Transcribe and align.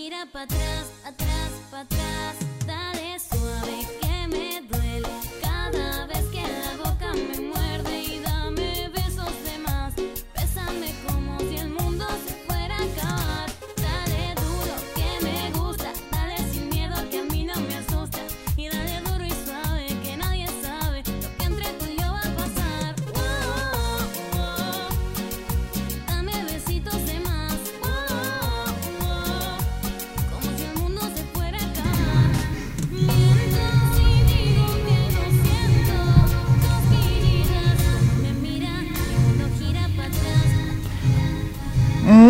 gira 0.00 0.24
para 0.32 0.44
atrás. 0.44 0.69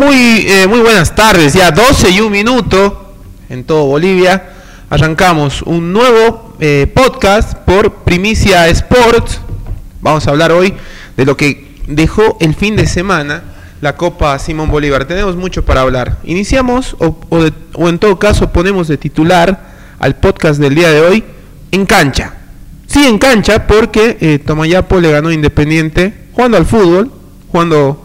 Muy, 0.01 0.47
eh, 0.47 0.65
muy 0.67 0.79
buenas 0.79 1.13
tardes, 1.13 1.53
ya 1.53 1.69
12 1.69 2.09
y 2.09 2.21
un 2.21 2.31
minuto 2.31 3.13
en 3.49 3.63
todo 3.63 3.85
Bolivia. 3.85 4.49
Arrancamos 4.89 5.61
un 5.61 5.93
nuevo 5.93 6.55
eh, 6.59 6.91
podcast 6.91 7.53
por 7.53 7.97
Primicia 7.97 8.67
Sports. 8.69 9.39
Vamos 10.01 10.25
a 10.25 10.31
hablar 10.31 10.53
hoy 10.53 10.73
de 11.15 11.23
lo 11.23 11.37
que 11.37 11.77
dejó 11.85 12.35
el 12.39 12.55
fin 12.55 12.75
de 12.75 12.87
semana 12.87 13.43
la 13.79 13.95
Copa 13.95 14.39
Simón 14.39 14.71
Bolívar. 14.71 15.05
Tenemos 15.05 15.35
mucho 15.35 15.63
para 15.63 15.81
hablar. 15.81 16.17
Iniciamos, 16.23 16.95
o, 16.97 17.87
en 17.87 17.99
todo 17.99 18.17
caso 18.17 18.51
ponemos 18.51 18.87
de 18.87 18.97
titular 18.97 19.69
al 19.99 20.15
podcast 20.15 20.59
del 20.59 20.73
día 20.73 20.89
de 20.89 21.01
hoy 21.01 21.23
en 21.69 21.85
cancha. 21.85 22.33
Sí, 22.87 23.05
en 23.05 23.19
cancha, 23.19 23.67
porque 23.67 24.17
eh, 24.19 24.39
Tomayapo 24.39 24.99
le 24.99 25.11
ganó 25.11 25.31
Independiente 25.31 26.11
jugando 26.33 26.57
al 26.57 26.65
fútbol, 26.65 27.11
jugando 27.51 28.00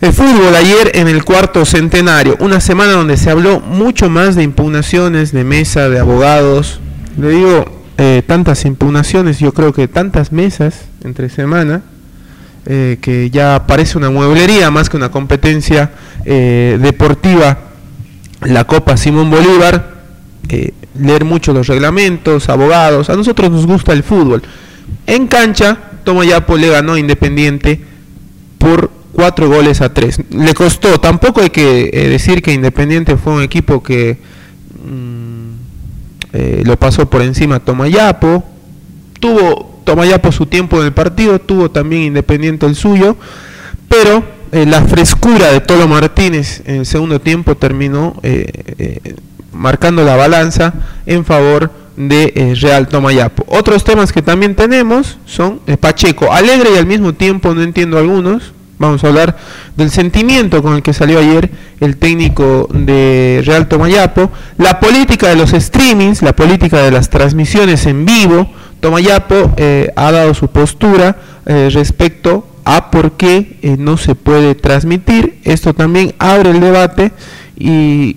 el 0.00 0.12
fútbol 0.14 0.54
ayer 0.56 0.92
en 0.94 1.08
el 1.08 1.24
cuarto 1.24 1.64
centenario, 1.66 2.36
una 2.40 2.60
semana 2.60 2.92
donde 2.92 3.18
se 3.18 3.30
habló 3.30 3.60
mucho 3.60 4.08
más 4.08 4.34
de 4.34 4.42
impugnaciones, 4.42 5.30
de 5.30 5.44
mesa, 5.44 5.90
de 5.90 5.98
abogados. 5.98 6.80
Le 7.18 7.28
digo, 7.28 7.82
eh, 7.98 8.22
tantas 8.26 8.64
impugnaciones, 8.64 9.38
yo 9.40 9.52
creo 9.52 9.74
que 9.74 9.88
tantas 9.88 10.32
mesas 10.32 10.86
entre 11.04 11.28
semana, 11.28 11.82
eh, 12.64 12.96
que 13.02 13.28
ya 13.28 13.66
parece 13.66 13.98
una 13.98 14.08
mueblería 14.08 14.70
más 14.70 14.88
que 14.88 14.96
una 14.96 15.10
competencia 15.10 15.90
eh, 16.24 16.78
deportiva. 16.80 17.58
La 18.40 18.64
Copa 18.64 18.96
Simón 18.96 19.30
Bolívar, 19.30 20.00
leer 20.98 21.26
mucho 21.26 21.52
los 21.52 21.66
reglamentos, 21.66 22.48
abogados. 22.48 23.10
A 23.10 23.16
nosotros 23.16 23.50
nos 23.50 23.66
gusta 23.66 23.92
el 23.92 24.02
fútbol. 24.02 24.42
En 25.06 25.26
cancha, 25.26 25.76
Tomayapo 26.04 26.56
le 26.56 26.70
ganó 26.70 26.96
Independiente 26.96 27.84
por 28.56 28.99
cuatro 29.20 29.48
goles 29.48 29.82
a 29.82 29.92
tres. 29.92 30.18
Le 30.30 30.54
costó, 30.54 30.98
tampoco 30.98 31.42
hay 31.42 31.50
que 31.50 31.90
eh, 31.92 32.08
decir 32.08 32.40
que 32.40 32.54
Independiente 32.54 33.18
fue 33.18 33.34
un 33.34 33.42
equipo 33.42 33.82
que 33.82 34.16
mm, 34.82 35.50
eh, 36.32 36.62
lo 36.64 36.78
pasó 36.78 37.10
por 37.10 37.20
encima 37.20 37.60
Tomayapo. 37.60 38.42
Tuvo 39.20 39.82
Tomayapo 39.84 40.32
su 40.32 40.46
tiempo 40.46 40.80
en 40.80 40.86
el 40.86 40.92
partido, 40.94 41.38
tuvo 41.38 41.70
también 41.70 42.04
Independiente 42.04 42.64
el 42.64 42.74
suyo, 42.74 43.18
pero 43.90 44.24
eh, 44.52 44.64
la 44.64 44.80
frescura 44.86 45.52
de 45.52 45.60
Tolo 45.60 45.86
Martínez 45.86 46.62
en 46.64 46.76
el 46.76 46.86
segundo 46.86 47.20
tiempo 47.20 47.54
terminó 47.56 48.16
marcando 49.52 50.02
la 50.02 50.16
balanza 50.16 50.72
en 51.04 51.26
favor 51.26 51.70
de 51.98 52.56
Real 52.58 52.88
Tomayapo. 52.88 53.44
Otros 53.48 53.84
temas 53.84 54.12
que 54.12 54.22
también 54.22 54.54
tenemos 54.54 55.18
son 55.26 55.60
Pacheco, 55.78 56.32
alegre 56.32 56.70
y 56.74 56.78
al 56.78 56.86
mismo 56.86 57.12
tiempo 57.12 57.52
no 57.52 57.60
entiendo 57.60 57.98
algunos. 57.98 58.54
Vamos 58.80 59.04
a 59.04 59.08
hablar 59.08 59.36
del 59.76 59.90
sentimiento 59.90 60.62
con 60.62 60.74
el 60.74 60.82
que 60.82 60.94
salió 60.94 61.18
ayer 61.18 61.50
el 61.80 61.98
técnico 61.98 62.66
de 62.72 63.42
Real 63.44 63.68
Tomayapo, 63.68 64.30
la 64.56 64.80
política 64.80 65.28
de 65.28 65.36
los 65.36 65.50
streamings, 65.50 66.22
la 66.22 66.34
política 66.34 66.78
de 66.78 66.90
las 66.90 67.10
transmisiones 67.10 67.84
en 67.84 68.06
vivo. 68.06 68.50
Tomayapo 68.80 69.52
eh, 69.58 69.92
ha 69.96 70.10
dado 70.12 70.32
su 70.32 70.48
postura 70.48 71.14
eh, 71.44 71.68
respecto 71.70 72.46
a 72.64 72.90
por 72.90 73.18
qué 73.18 73.58
eh, 73.60 73.76
no 73.78 73.98
se 73.98 74.14
puede 74.14 74.54
transmitir. 74.54 75.40
Esto 75.44 75.74
también 75.74 76.14
abre 76.18 76.48
el 76.48 76.60
debate 76.60 77.12
y 77.58 78.16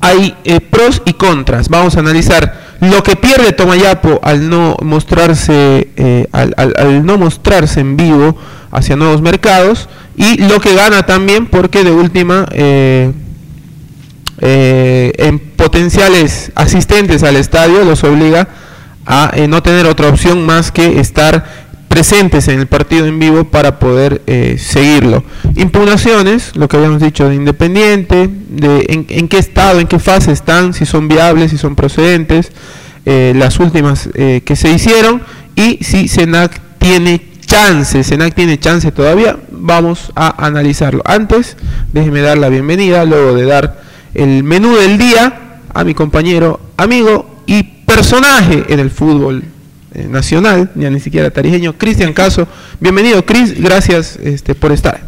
hay 0.00 0.34
eh, 0.44 0.60
pros 0.60 1.02
y 1.04 1.12
contras. 1.12 1.68
Vamos 1.68 1.96
a 1.96 2.00
analizar 2.00 2.78
lo 2.80 3.02
que 3.02 3.16
pierde 3.16 3.52
Tomayapo 3.52 4.20
al 4.22 4.48
no 4.48 4.74
mostrarse, 4.80 6.28
al 6.32 7.04
no 7.04 7.18
mostrarse 7.18 7.80
en 7.80 7.98
vivo 7.98 8.38
hacia 8.72 8.96
nuevos 8.96 9.22
mercados 9.22 9.88
y 10.16 10.38
lo 10.38 10.60
que 10.60 10.74
gana 10.74 11.04
también 11.04 11.46
porque 11.46 11.84
de 11.84 11.92
última 11.92 12.46
eh, 12.52 13.12
eh, 14.40 15.12
en 15.18 15.38
potenciales 15.38 16.50
asistentes 16.54 17.22
al 17.22 17.36
estadio 17.36 17.84
los 17.84 18.02
obliga 18.02 18.48
a 19.06 19.30
eh, 19.34 19.46
no 19.46 19.62
tener 19.62 19.86
otra 19.86 20.08
opción 20.08 20.44
más 20.44 20.72
que 20.72 20.98
estar 20.98 21.62
presentes 21.88 22.48
en 22.48 22.60
el 22.60 22.66
partido 22.66 23.04
en 23.04 23.18
vivo 23.18 23.44
para 23.44 23.78
poder 23.78 24.22
seguirlo. 24.58 25.24
Impugnaciones, 25.56 26.56
lo 26.56 26.66
que 26.66 26.78
habíamos 26.78 27.02
dicho 27.02 27.28
de 27.28 27.34
Independiente, 27.34 28.30
de 28.48 28.86
en, 28.88 29.04
en 29.10 29.28
qué 29.28 29.36
estado, 29.36 29.78
en 29.78 29.86
qué 29.86 29.98
fase 29.98 30.32
están, 30.32 30.72
si 30.72 30.86
son 30.86 31.06
viables, 31.06 31.50
si 31.50 31.58
son 31.58 31.76
procedentes, 31.76 32.50
las 33.04 33.60
últimas 33.60 34.08
que 34.14 34.56
se 34.56 34.70
hicieron 34.70 35.20
y 35.54 35.84
si 35.84 36.08
Senac 36.08 36.58
tiene 36.78 37.31
chance, 37.52 38.02
Senac 38.02 38.34
tiene 38.34 38.58
chance 38.58 38.90
todavía, 38.92 39.36
vamos 39.50 40.10
a 40.14 40.46
analizarlo. 40.46 41.02
Antes, 41.04 41.58
déjeme 41.92 42.22
dar 42.22 42.38
la 42.38 42.48
bienvenida, 42.48 43.04
luego 43.04 43.34
de 43.34 43.44
dar 43.44 43.78
el 44.14 44.42
menú 44.42 44.74
del 44.74 44.96
día 44.96 45.60
a 45.68 45.84
mi 45.84 45.92
compañero, 45.92 46.60
amigo 46.78 47.42
y 47.44 47.62
personaje 47.62 48.64
en 48.70 48.80
el 48.80 48.90
fútbol 48.90 49.44
eh, 49.92 50.06
nacional, 50.08 50.70
ya 50.74 50.88
ni 50.88 50.98
siquiera 50.98 51.30
tarijeño, 51.30 51.76
Cristian 51.76 52.14
Caso. 52.14 52.48
Bienvenido, 52.80 53.26
Cris, 53.26 53.60
gracias 53.60 54.16
este, 54.16 54.54
por 54.54 54.72
estar. 54.72 55.02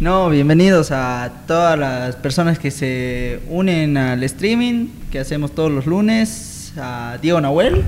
No, 0.00 0.28
bienvenidos 0.28 0.90
a 0.90 1.32
todas 1.46 1.78
las 1.78 2.16
personas 2.16 2.58
que 2.58 2.70
se 2.70 3.40
unen 3.48 3.96
al 3.96 4.22
streaming 4.22 4.88
que 5.10 5.18
hacemos 5.18 5.54
todos 5.54 5.72
los 5.72 5.86
lunes. 5.86 6.74
A 6.76 7.16
Diego 7.22 7.40
Nahuel, 7.40 7.84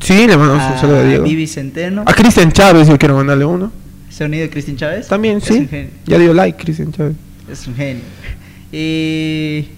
Sí, 0.00 0.26
le 0.26 0.36
mandamos 0.36 0.64
un 0.66 0.72
a 0.72 0.80
saludo 0.80 0.98
a 0.98 1.02
Diego. 1.04 1.24
Vivi 1.24 1.46
Centeno, 1.46 2.04
A 2.06 2.12
Cristian 2.14 2.52
Chávez, 2.52 2.88
yo 2.88 2.98
quiero 2.98 3.16
mandarle 3.16 3.44
uno. 3.44 3.72
se 4.10 4.24
ha 4.24 4.26
unido 4.26 4.48
Cristian 4.50 4.76
Chávez. 4.76 5.08
También, 5.08 5.38
Es 5.38 5.44
sí. 5.44 5.68
un. 5.70 5.90
Ya 6.06 6.18
dio 6.18 6.34
like, 6.34 6.62
Cristian 6.62 6.92
Chávez. 6.92 7.14
Es 7.50 7.66
un 7.66 7.74
genio. 7.74 8.02
Y 8.70 9.68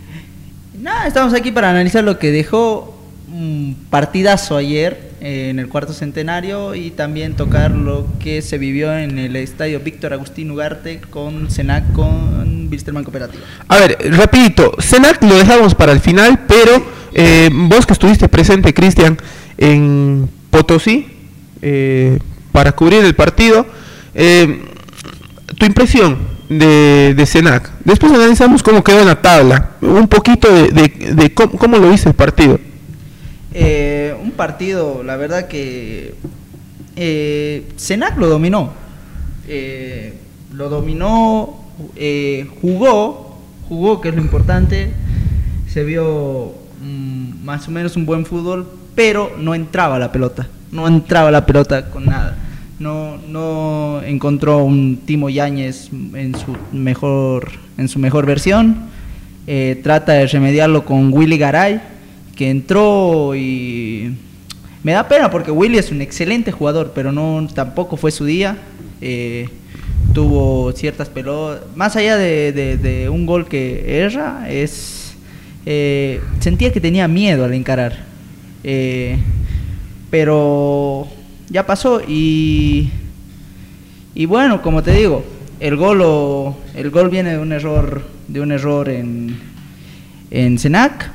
nada, 0.80 1.06
estamos 1.06 1.32
aquí 1.34 1.50
para 1.52 1.70
analizar 1.70 2.02
lo 2.04 2.18
que 2.18 2.30
dejó 2.32 2.96
un 3.32 3.76
partidazo 3.90 4.56
ayer 4.56 5.10
eh, 5.20 5.50
en 5.50 5.60
el 5.60 5.68
cuarto 5.68 5.92
centenario 5.92 6.74
y 6.74 6.90
también 6.90 7.34
tocar 7.34 7.70
lo 7.70 8.06
que 8.18 8.42
se 8.42 8.58
vivió 8.58 8.96
en 8.96 9.18
el 9.18 9.36
estadio 9.36 9.78
Víctor 9.80 10.12
Agustín 10.12 10.50
Ugarte 10.50 11.00
con 11.10 11.48
Senac 11.50 11.92
con 11.92 12.68
Wilstermann 12.68 13.04
Cooperativa. 13.04 13.42
A 13.68 13.76
ver, 13.78 13.96
rapidito, 14.16 14.72
Senac 14.80 15.22
lo 15.22 15.36
dejamos 15.36 15.76
para 15.76 15.92
el 15.92 16.00
final, 16.00 16.40
pero 16.48 16.82
eh, 17.14 17.48
vos 17.52 17.86
que 17.86 17.92
estuviste 17.92 18.28
presente, 18.28 18.74
Cristian, 18.74 19.16
en 19.60 20.28
Potosí, 20.50 21.06
eh, 21.62 22.18
para 22.50 22.72
cubrir 22.72 23.04
el 23.04 23.14
partido, 23.14 23.64
eh, 24.14 24.62
tu 25.56 25.66
impresión 25.66 26.18
de, 26.48 27.14
de 27.16 27.26
Senac. 27.26 27.70
Después 27.84 28.10
analizamos 28.12 28.62
cómo 28.62 28.82
quedó 28.82 29.00
en 29.00 29.06
la 29.06 29.22
tabla, 29.22 29.72
un 29.82 30.08
poquito 30.08 30.50
de, 30.52 30.88
de- 31.14 31.32
cómo, 31.34 31.52
cómo 31.52 31.78
lo 31.78 31.90
viste 31.90 32.08
el 32.08 32.14
partido. 32.16 32.58
Eh, 33.52 34.16
un 34.22 34.32
partido, 34.32 35.02
la 35.04 35.16
verdad 35.16 35.46
que 35.46 36.14
Senac 37.76 38.16
lo 38.18 38.28
dominó. 38.28 38.72
Lo 40.52 40.68
dominó, 40.68 41.60
jugó, 42.60 43.38
jugó, 43.68 44.00
que 44.00 44.08
es 44.08 44.14
lo 44.14 44.20
importante. 44.22 44.92
Se 45.68 45.84
vio 45.84 46.52
mm, 46.82 47.44
más 47.44 47.68
o 47.68 47.70
menos 47.70 47.96
un 47.96 48.06
buen 48.06 48.26
fútbol, 48.26 48.68
pero 48.94 49.32
no 49.38 49.54
entraba 49.54 49.98
la 49.98 50.12
pelota. 50.12 50.48
No 50.72 50.86
entraba 50.86 51.30
la 51.30 51.46
pelota 51.46 51.90
con 51.90 52.06
nada. 52.06 52.36
No, 52.78 53.18
no 53.28 54.00
encontró 54.02 54.64
un 54.64 55.00
Timo 55.04 55.28
Yáñez 55.28 55.90
en 56.14 56.34
su 56.34 56.56
mejor, 56.72 57.50
en 57.76 57.88
su 57.88 57.98
mejor 57.98 58.24
versión. 58.26 58.88
Eh, 59.46 59.80
trata 59.82 60.12
de 60.12 60.26
remediarlo 60.26 60.84
con 60.84 61.12
Willy 61.12 61.36
Garay, 61.36 61.80
que 62.36 62.50
entró 62.50 63.34
y 63.34 64.14
me 64.82 64.92
da 64.92 65.08
pena 65.08 65.30
porque 65.30 65.50
Willy 65.50 65.76
es 65.76 65.90
un 65.90 66.00
excelente 66.00 66.52
jugador, 66.52 66.92
pero 66.94 67.12
no 67.12 67.46
tampoco 67.52 67.96
fue 67.96 68.10
su 68.10 68.24
día. 68.24 68.56
Eh, 69.00 69.48
tuvo 70.14 70.72
ciertas 70.72 71.08
pelotas, 71.08 71.62
más 71.74 71.96
allá 71.96 72.16
de, 72.16 73.08
un 73.12 73.26
gol 73.26 73.46
que 73.46 74.02
erra, 74.04 74.46
es 74.48 75.14
eh, 75.66 76.20
sentía 76.40 76.72
que 76.72 76.80
tenía 76.80 77.08
miedo 77.08 77.44
al 77.44 77.54
encarar. 77.54 78.09
Eh, 78.64 79.18
pero 80.10 81.06
ya 81.48 81.64
pasó 81.66 82.00
y 82.06 82.90
y 84.14 84.26
bueno, 84.26 84.60
como 84.60 84.82
te 84.82 84.92
digo, 84.92 85.24
el 85.60 85.76
gol 85.76 85.98
lo- 85.98 86.56
el 86.74 86.90
gol 86.90 87.08
viene 87.10 87.30
de 87.30 87.38
un 87.38 87.52
error 87.52 88.02
de 88.28 88.40
un 88.40 88.52
error 88.52 88.88
en 88.88 89.36
en 90.30 90.58
Senac. 90.58 91.10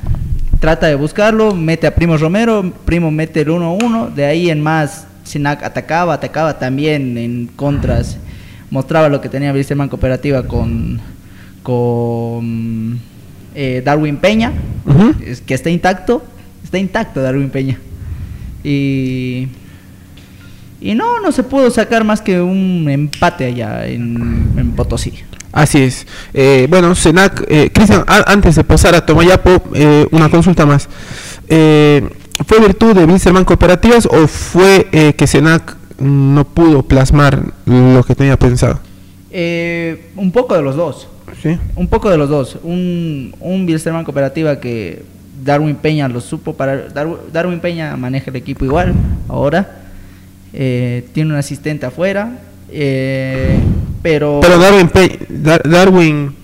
Trata 0.60 0.86
de 0.86 0.94
buscarlo, 0.94 1.54
mete 1.54 1.86
a 1.86 1.94
Primo 1.94 2.16
Romero, 2.16 2.72
Primo 2.86 3.10
mete 3.10 3.42
el 3.42 3.48
1-1, 3.48 4.14
de 4.14 4.24
ahí 4.24 4.50
en 4.50 4.62
más 4.62 5.06
Senac 5.24 5.62
atacaba, 5.62 6.14
atacaba 6.14 6.58
también 6.58 7.18
en 7.18 7.46
contras, 7.54 8.16
mostraba 8.70 9.08
lo 9.08 9.20
que 9.20 9.28
tenía 9.28 9.52
Wilstermann 9.52 9.88
Cooperativa 9.90 10.42
con 10.46 11.00
con 11.62 12.98
eh, 13.54 13.82
Darwin 13.84 14.16
Peña, 14.18 14.52
que 15.46 15.54
está 15.54 15.68
intacto, 15.70 16.24
está 16.66 16.78
intacto 16.78 17.22
Darwin 17.22 17.48
Peña. 17.48 17.78
Y 18.62 19.48
y 20.80 20.94
no, 20.94 21.20
no 21.20 21.32
se 21.32 21.42
pudo 21.42 21.70
sacar 21.70 22.04
más 22.04 22.20
que 22.20 22.40
un 22.40 22.88
empate 22.90 23.46
allá 23.46 23.86
en, 23.86 24.52
en 24.56 24.72
Potosí. 24.72 25.14
Así 25.52 25.78
es. 25.78 26.06
Eh, 26.34 26.66
bueno, 26.68 26.94
Senac, 26.94 27.44
eh, 27.48 27.70
Cristian, 27.72 28.04
antes 28.06 28.56
de 28.56 28.64
pasar 28.64 28.94
a 28.94 29.06
Tomayapo, 29.06 29.62
eh, 29.74 30.06
una 30.10 30.28
consulta 30.28 30.66
más. 30.66 30.88
Eh, 31.48 32.06
¿Fue 32.46 32.60
virtud 32.60 32.94
de 32.94 33.04
Wilstermann 33.06 33.44
Cooperativas 33.44 34.06
o 34.06 34.26
fue 34.26 34.88
eh, 34.92 35.14
que 35.14 35.26
Senac 35.26 35.76
no 35.98 36.44
pudo 36.44 36.82
plasmar 36.82 37.40
lo 37.64 38.04
que 38.04 38.14
tenía 38.14 38.38
pensado? 38.38 38.80
Eh, 39.30 40.10
un 40.16 40.30
poco 40.30 40.54
de 40.54 40.62
los 40.62 40.76
dos. 40.76 41.08
¿Sí? 41.42 41.58
Un 41.74 41.88
poco 41.88 42.10
de 42.10 42.18
los 42.18 42.28
dos. 42.28 42.58
Un, 42.62 43.34
un 43.40 43.66
Bilsterman 43.66 44.04
cooperativa 44.04 44.60
que 44.60 45.02
Darwin 45.44 45.76
Peña 45.76 46.08
lo 46.08 46.20
supo 46.20 46.54
para. 46.54 46.88
Darw- 46.88 47.18
Darwin 47.32 47.60
Peña 47.60 47.96
maneja 47.96 48.30
el 48.30 48.36
equipo 48.36 48.64
igual 48.64 48.94
ahora. 49.28 49.82
Eh, 50.52 51.04
tiene 51.12 51.32
un 51.32 51.36
asistente 51.38 51.86
afuera. 51.86 52.38
eh, 52.70 53.58
pero. 54.02 54.40
Pero 54.42 54.58
Darwin, 54.58 54.88
Pe- 54.88 55.18
Dar- 55.28 55.62
Darwin 55.68 56.34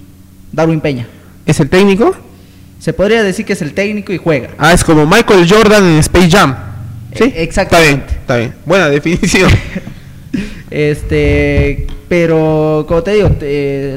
Darwin 0.52 0.80
Peña. 0.80 1.06
es 1.46 1.58
el 1.60 1.68
técnico. 1.68 2.14
Se 2.78 2.92
podría 2.92 3.22
decir 3.22 3.44
que 3.46 3.52
es 3.52 3.62
el 3.62 3.72
técnico 3.74 4.12
y 4.12 4.18
juega. 4.18 4.50
Ah, 4.58 4.72
es 4.72 4.82
como 4.84 5.06
Michael 5.06 5.46
Jordan 5.48 5.84
en 5.84 5.98
Space 5.98 6.30
Jam. 6.30 6.54
¿Sí? 7.14 7.24
Eh, 7.24 7.32
exactamente. 7.36 8.06
Está 8.14 8.36
bien, 8.36 8.48
está 8.48 8.54
bien. 8.54 8.54
Buena 8.66 8.88
definición. 8.88 9.50
Este, 10.70 11.86
pero 12.08 12.86
como 12.88 13.02
te 13.02 13.12
digo, 13.12 13.30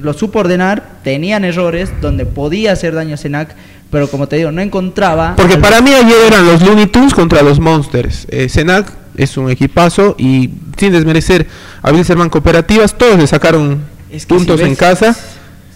lo 0.03 0.13
supo 0.13 0.39
ordenar, 0.39 0.83
tenían 1.03 1.45
errores 1.45 1.89
donde 2.01 2.25
podía 2.25 2.73
hacer 2.73 2.93
daño 2.93 3.13
a 3.13 3.17
Senac, 3.17 3.55
pero 3.95 4.09
como 4.09 4.27
te 4.27 4.35
digo, 4.35 4.51
no 4.51 4.61
encontraba. 4.61 5.35
Porque 5.37 5.57
para 5.57 5.79
mí 5.79 5.89
ayer 5.93 6.17
eran 6.27 6.45
los 6.45 6.61
Looney 6.61 6.87
Tunes 6.87 7.13
contra 7.13 7.41
los 7.41 7.61
Monsters. 7.61 8.27
Eh, 8.29 8.49
Senac 8.49 8.91
es 9.15 9.37
un 9.37 9.49
equipazo 9.49 10.15
y 10.17 10.49
sin 10.77 10.91
desmerecer 10.91 11.47
a 11.81 11.93
Wilstermann 11.93 12.29
Cooperativas, 12.29 12.93
todos 12.97 13.17
le 13.17 13.25
sacaron 13.25 13.79
Es 14.11 14.25
que 14.25 14.35
puntos 14.35 14.57
si 14.57 14.63
ves- 14.63 14.69
en 14.69 14.75
casa. 14.75 15.15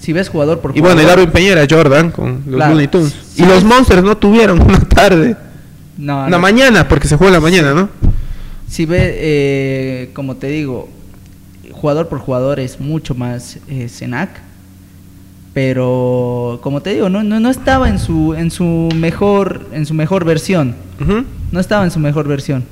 Si 0.02 0.12
ves 0.12 0.28
jugador 0.28 0.60
por 0.60 0.76
Y 0.76 0.82
bueno, 0.82 0.96
y 1.00 1.04
jugador, 1.04 1.20
Darwin 1.20 1.32
Peña 1.32 1.52
era 1.54 1.66
Jordan 1.70 2.12
con 2.12 2.44
los 2.46 2.56
Claro. 2.58 2.72
Looney 2.74 2.88
Tunes. 2.90 3.16
Y 3.38 3.46
los. 3.46 3.64
Monsters 3.64 4.04
no 4.04 4.18
tuvieron 4.18 4.60
una 4.62 4.80
tarde. 4.82 5.38
no, 5.98 6.18
Una 6.18 6.30
no. 6.30 6.40
mañana, 6.40 6.90
porque 6.90 7.08
se 7.08 7.16
juega 7.16 7.30
en 7.38 7.42
la 7.42 7.50
mañana, 7.50 7.74
¿no? 7.74 7.88
Si 8.68 8.86
ve, 8.86 8.98
eh, 9.18 10.10
como 10.14 10.36
te 10.36 10.48
digo, 10.48 10.90
jugador 11.72 12.10
por 12.10 12.20
jugador 12.20 12.60
es 12.60 12.82
mucho 12.82 13.16
más 13.16 13.60
eh, 13.70 13.88
Senac, 13.88 14.30
pero 15.62 16.58
como 16.64 16.82
te 16.82 16.92
digo, 16.92 17.10
no, 17.10 17.22
no, 17.22 17.42
no 17.42 17.50
estaba 17.50 17.90
en 17.90 18.00
su 18.00 18.34
en 18.34 18.50
su 18.50 18.88
mejor 18.96 19.68
en 19.74 19.86
su 19.86 19.94
mejor 19.94 20.24
versión, 20.24 20.74
no 21.52 21.60
estaba 21.60 21.84
en 21.84 21.92
su 21.92 22.00
mejor 22.00 22.30
versión. 22.30 22.64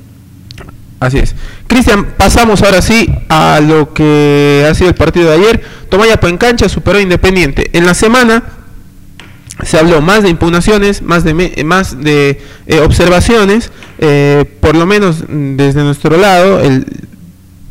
Así 1.02 1.18
es. 1.18 1.36
Cristian, 1.68 2.14
pasamos 2.18 2.62
ahora 2.62 2.82
sí 2.82 3.10
a 3.28 3.60
lo 3.60 3.94
que 3.94 4.66
ha 4.70 4.74
sido 4.74 4.88
el 4.88 4.96
partido 4.96 5.30
de 5.30 5.36
ayer. 5.36 5.62
Tomayapo 5.90 6.30
en 6.30 6.38
cancha 6.38 6.70
superó 6.70 6.98
Independiente. 7.02 7.70
En 7.74 7.86
la 7.86 7.94
semana 7.94 8.42
se 9.64 9.78
habló 9.78 10.02
más 10.02 10.24
de 10.24 10.30
impugnaciones, 10.30 11.02
más 11.02 11.26
de, 11.26 11.34
más 11.66 12.02
de 12.02 12.42
eh, 12.68 12.80
observaciones, 12.80 13.70
eh, 13.98 14.46
por 14.62 14.78
lo 14.78 14.86
menos 14.86 15.26
desde 15.28 15.84
nuestro 15.84 16.16
lado, 16.16 16.62
el, 16.62 16.86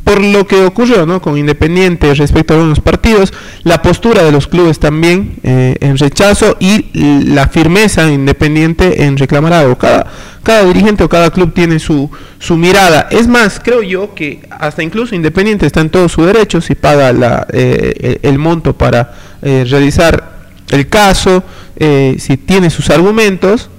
por 0.06 0.22
lo 0.22 0.46
que 0.46 0.64
ocurrió 0.64 1.04
¿no? 1.04 1.20
con 1.20 1.36
Independiente 1.36 2.14
respecto 2.14 2.54
a 2.54 2.58
algunos 2.58 2.78
partidos, 2.78 3.32
la 3.64 3.82
postura 3.82 4.22
de 4.22 4.30
los 4.30 4.46
clubes 4.46 4.78
también 4.78 5.34
eh, 5.42 5.74
en 5.80 5.98
rechazo 5.98 6.56
y 6.60 6.84
la 7.24 7.48
firmeza 7.48 8.04
de 8.04 8.12
Independiente 8.12 9.02
en 9.02 9.16
reclamar 9.16 9.52
algo. 9.52 9.76
Cada, 9.76 10.06
cada 10.44 10.62
dirigente 10.62 11.02
o 11.02 11.08
cada 11.08 11.30
club 11.32 11.52
tiene 11.52 11.80
su, 11.80 12.08
su 12.38 12.56
mirada. 12.56 13.08
Es 13.10 13.26
más, 13.26 13.58
creo 13.58 13.82
yo 13.82 14.14
que 14.14 14.42
hasta 14.48 14.84
incluso 14.84 15.16
Independiente 15.16 15.66
está 15.66 15.80
en 15.80 15.90
todo 15.90 16.08
su 16.08 16.24
derecho 16.24 16.60
si 16.60 16.76
paga 16.76 17.12
la, 17.12 17.44
eh, 17.52 18.18
el, 18.22 18.30
el 18.30 18.38
monto 18.38 18.78
para 18.78 19.12
eh, 19.42 19.66
realizar 19.68 20.36
el 20.70 20.88
caso, 20.88 21.42
eh, 21.74 22.14
si 22.20 22.36
tiene 22.36 22.70
sus 22.70 22.90
argumentos. 22.90 23.70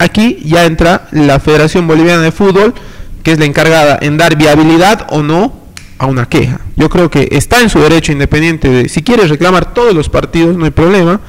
Aquí 0.00 0.40
ya 0.44 0.64
entra 0.64 1.06
la 1.12 1.38
Federación 1.38 1.86
Boliviana 1.86 2.22
de 2.22 2.32
Fútbol, 2.32 2.74
que 3.22 3.30
es 3.30 3.38
la 3.38 3.44
encargada 3.44 3.96
en 4.02 4.16
dar 4.16 4.36
viabilidad 4.36 5.06
o 5.10 5.22
no 5.22 5.67
a 5.98 6.06
una 6.06 6.26
queja. 6.26 6.60
Yo 6.76 6.88
creo 6.88 7.10
que 7.10 7.28
está 7.32 7.60
en 7.60 7.68
su 7.68 7.80
derecho 7.80 8.12
independiente 8.12 8.68
de, 8.68 8.88
si 8.88 9.02
quiere 9.02 9.26
reclamar 9.26 9.74
todos 9.74 9.94
los 9.94 10.08
partidos, 10.08 10.56
no 10.56 10.64
hay 10.64 10.70
problema, 10.70 11.20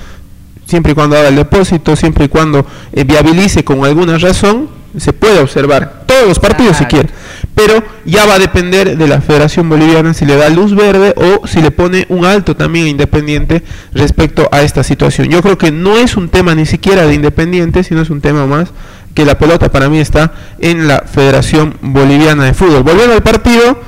siempre 0.65 0.91
y 0.91 0.95
cuando 0.95 1.17
haga 1.17 1.29
el 1.29 1.35
depósito, 1.35 1.95
siempre 1.95 2.25
y 2.25 2.27
cuando 2.27 2.65
eh, 2.93 3.03
viabilice 3.03 3.63
con 3.63 3.83
alguna 3.83 4.17
razón, 4.17 4.69
se 4.97 5.13
puede 5.13 5.39
observar 5.39 6.03
todos 6.05 6.27
los 6.27 6.39
partidos 6.39 6.77
si 6.77 6.85
quiere. 6.85 7.09
Pero 7.53 7.83
ya 8.05 8.25
va 8.25 8.35
a 8.35 8.39
depender 8.39 8.97
de 8.97 9.07
la 9.07 9.21
Federación 9.21 9.69
Boliviana 9.69 10.13
si 10.13 10.25
le 10.25 10.35
da 10.35 10.49
luz 10.49 10.75
verde 10.75 11.13
o 11.15 11.47
si 11.47 11.61
le 11.61 11.71
pone 11.71 12.05
un 12.09 12.25
alto 12.25 12.55
también 12.55 12.87
Independiente 12.87 13.63
respecto 13.93 14.49
a 14.51 14.61
esta 14.61 14.83
situación. 14.83 15.29
Yo 15.29 15.41
creo 15.41 15.57
que 15.57 15.71
no 15.71 15.97
es 15.97 16.17
un 16.17 16.29
tema 16.29 16.55
ni 16.55 16.65
siquiera 16.65 17.05
de 17.05 17.13
Independiente, 17.13 17.83
sino 17.83 18.01
es 18.01 18.09
un 18.09 18.21
tema 18.21 18.47
más 18.47 18.69
que 19.13 19.25
la 19.25 19.37
pelota 19.37 19.71
para 19.71 19.89
mí 19.89 19.99
está 19.99 20.33
en 20.59 20.87
la 20.87 21.01
Federación 21.01 21.75
Boliviana 21.81 22.45
de 22.45 22.53
Fútbol. 22.53 22.83
Volviendo 22.83 23.13
al 23.13 23.23
partido, 23.23 23.79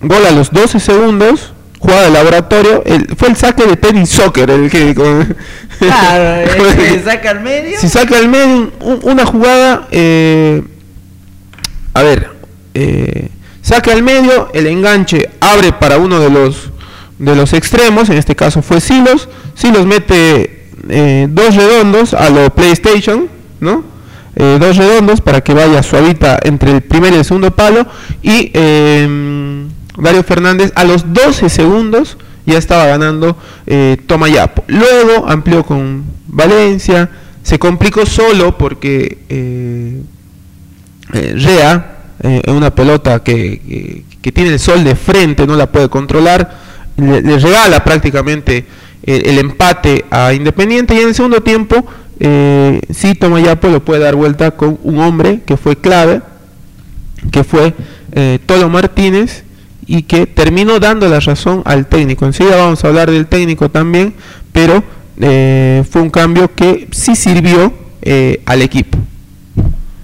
gol 0.00 0.24
a 0.26 0.30
los 0.30 0.50
12 0.50 0.78
segundos, 0.80 1.52
jugada 1.78 2.02
de 2.04 2.10
laboratorio, 2.10 2.82
el, 2.86 3.06
fue 3.16 3.28
el 3.28 3.36
saque 3.36 3.64
de 3.66 3.76
tenis 3.76 4.08
soccer 4.10 4.50
el 4.50 4.70
que... 4.70 4.94
con- 4.94 5.36
Claro, 5.78 6.50
con 6.56 6.80
el 6.80 7.04
saca 7.04 7.30
al 7.30 7.40
medio. 7.40 7.78
si 7.80 7.88
saca 7.88 8.16
al 8.18 8.28
medio 8.28 8.46
un- 8.56 8.72
un- 8.80 9.00
una 9.02 9.26
jugada, 9.26 9.86
eh, 9.90 10.62
a 11.94 12.02
ver, 12.02 12.30
eh, 12.74 13.28
saca 13.62 13.92
al 13.92 14.02
medio, 14.02 14.48
el 14.54 14.66
enganche 14.66 15.30
abre 15.40 15.72
para 15.72 15.98
uno 15.98 16.20
de 16.20 16.30
los 16.30 16.70
de 17.18 17.34
los 17.34 17.54
extremos, 17.54 18.10
en 18.10 18.18
este 18.18 18.36
caso 18.36 18.60
fue 18.60 18.78
Silos, 18.78 19.30
Silos 19.54 19.86
mete 19.86 20.68
eh, 20.90 21.26
dos 21.30 21.54
redondos 21.56 22.12
a 22.12 22.28
lo 22.28 22.50
PlayStation, 22.50 23.28
¿no? 23.60 23.84
Eh, 24.34 24.58
dos 24.60 24.76
redondos 24.76 25.22
para 25.22 25.40
que 25.40 25.54
vaya 25.54 25.82
suavita 25.82 26.38
entre 26.42 26.72
el 26.72 26.82
primer 26.82 27.14
y 27.14 27.16
el 27.16 27.24
segundo 27.24 27.52
palo 27.56 27.86
y 28.22 28.50
eh, 28.52 29.66
Dario 29.96 30.22
Fernández 30.22 30.72
a 30.74 30.84
los 30.84 31.12
12 31.12 31.48
segundos 31.48 32.16
ya 32.44 32.58
estaba 32.58 32.86
ganando 32.86 33.36
eh, 33.66 33.96
Tomayapo. 34.06 34.64
Luego 34.68 35.26
amplió 35.28 35.64
con 35.64 36.04
Valencia, 36.28 37.10
se 37.42 37.58
complicó 37.58 38.06
solo 38.06 38.56
porque 38.56 39.18
eh, 39.28 40.00
eh, 41.12 41.34
Rea, 41.36 41.96
eh, 42.22 42.42
una 42.48 42.74
pelota 42.74 43.22
que, 43.22 44.04
tiene 44.34 44.50
el 44.50 44.58
sol 44.58 44.82
de 44.82 44.96
frente, 44.96 45.46
no 45.46 45.54
la 45.54 45.70
puede 45.70 45.88
controlar, 45.88 46.58
le, 46.96 47.38
regala 47.38 47.84
prácticamente 47.84 48.66
el, 49.02 49.26
el 49.26 49.38
empate 49.38 50.04
a 50.10 50.32
Independiente 50.32 50.94
y 50.94 50.98
en 50.98 51.08
el 51.08 51.14
segundo 51.14 51.42
tiempo 51.42 51.86
eh, 52.18 52.80
sí 52.90 53.14
Tomayapo 53.14 53.68
lo 53.68 53.84
puede 53.84 54.00
dar 54.02 54.14
vuelta 54.14 54.52
con 54.52 54.78
un 54.82 54.98
hombre 55.00 55.42
que 55.44 55.56
fue 55.56 55.76
clave, 55.76 56.22
que 57.30 57.44
fue 57.44 57.74
eh, 58.12 58.38
Tolo 58.46 58.70
Martínez 58.70 59.44
y 59.86 60.02
que 60.02 60.26
terminó 60.26 60.80
dando 60.80 61.08
la 61.08 61.20
razón 61.20 61.62
al 61.64 61.86
técnico. 61.86 62.26
Enseguida 62.26 62.56
vamos 62.56 62.84
a 62.84 62.88
hablar 62.88 63.10
del 63.10 63.26
técnico 63.26 63.70
también, 63.70 64.14
pero 64.52 64.82
eh, 65.20 65.84
fue 65.88 66.02
un 66.02 66.10
cambio 66.10 66.54
que 66.54 66.88
sí 66.90 67.14
sirvió 67.14 67.72
eh, 68.02 68.42
al 68.46 68.62
equipo. 68.62 68.98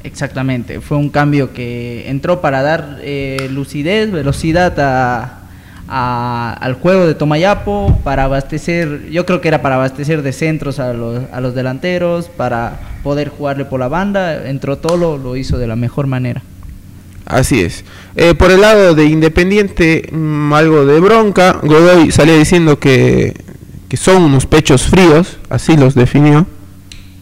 Exactamente, 0.04 0.80
fue 0.80 0.96
un 0.96 1.10
cambio 1.10 1.52
que 1.52 2.08
entró 2.08 2.40
para 2.40 2.62
dar 2.62 2.98
eh, 3.02 3.48
lucidez, 3.50 4.10
velocidad 4.10 4.74
a, 4.78 5.38
al 6.60 6.74
juego 6.74 7.06
de 7.06 7.14
Tomayapo, 7.14 8.00
para 8.02 8.24
abastecer, 8.24 9.10
yo 9.10 9.26
creo 9.26 9.40
que 9.40 9.48
era 9.48 9.62
para 9.62 9.76
abastecer 9.76 10.22
de 10.22 10.32
centros 10.32 10.80
a 10.80 10.92
los, 10.92 11.22
a 11.30 11.40
los 11.40 11.54
delanteros, 11.54 12.28
para 12.28 12.80
poder 13.02 13.28
jugarle 13.28 13.64
por 13.64 13.78
la 13.78 13.88
banda, 13.88 14.48
entró 14.48 14.78
Tolo, 14.78 15.18
lo 15.18 15.36
hizo 15.36 15.58
de 15.58 15.66
la 15.66 15.76
mejor 15.76 16.06
manera. 16.06 16.42
Así 17.26 17.60
es. 17.60 17.84
Eh, 18.16 18.34
por 18.34 18.50
el 18.50 18.60
lado 18.60 18.94
de 18.94 19.04
Independiente, 19.06 20.08
mm, 20.12 20.52
algo 20.52 20.84
de 20.84 21.00
bronca. 21.00 21.58
Godoy 21.62 22.10
salía 22.10 22.36
diciendo 22.36 22.78
que, 22.78 23.34
que 23.88 23.96
son 23.96 24.22
unos 24.22 24.46
pechos 24.46 24.82
fríos, 24.82 25.38
así 25.48 25.76
los 25.76 25.94
definió. 25.94 26.46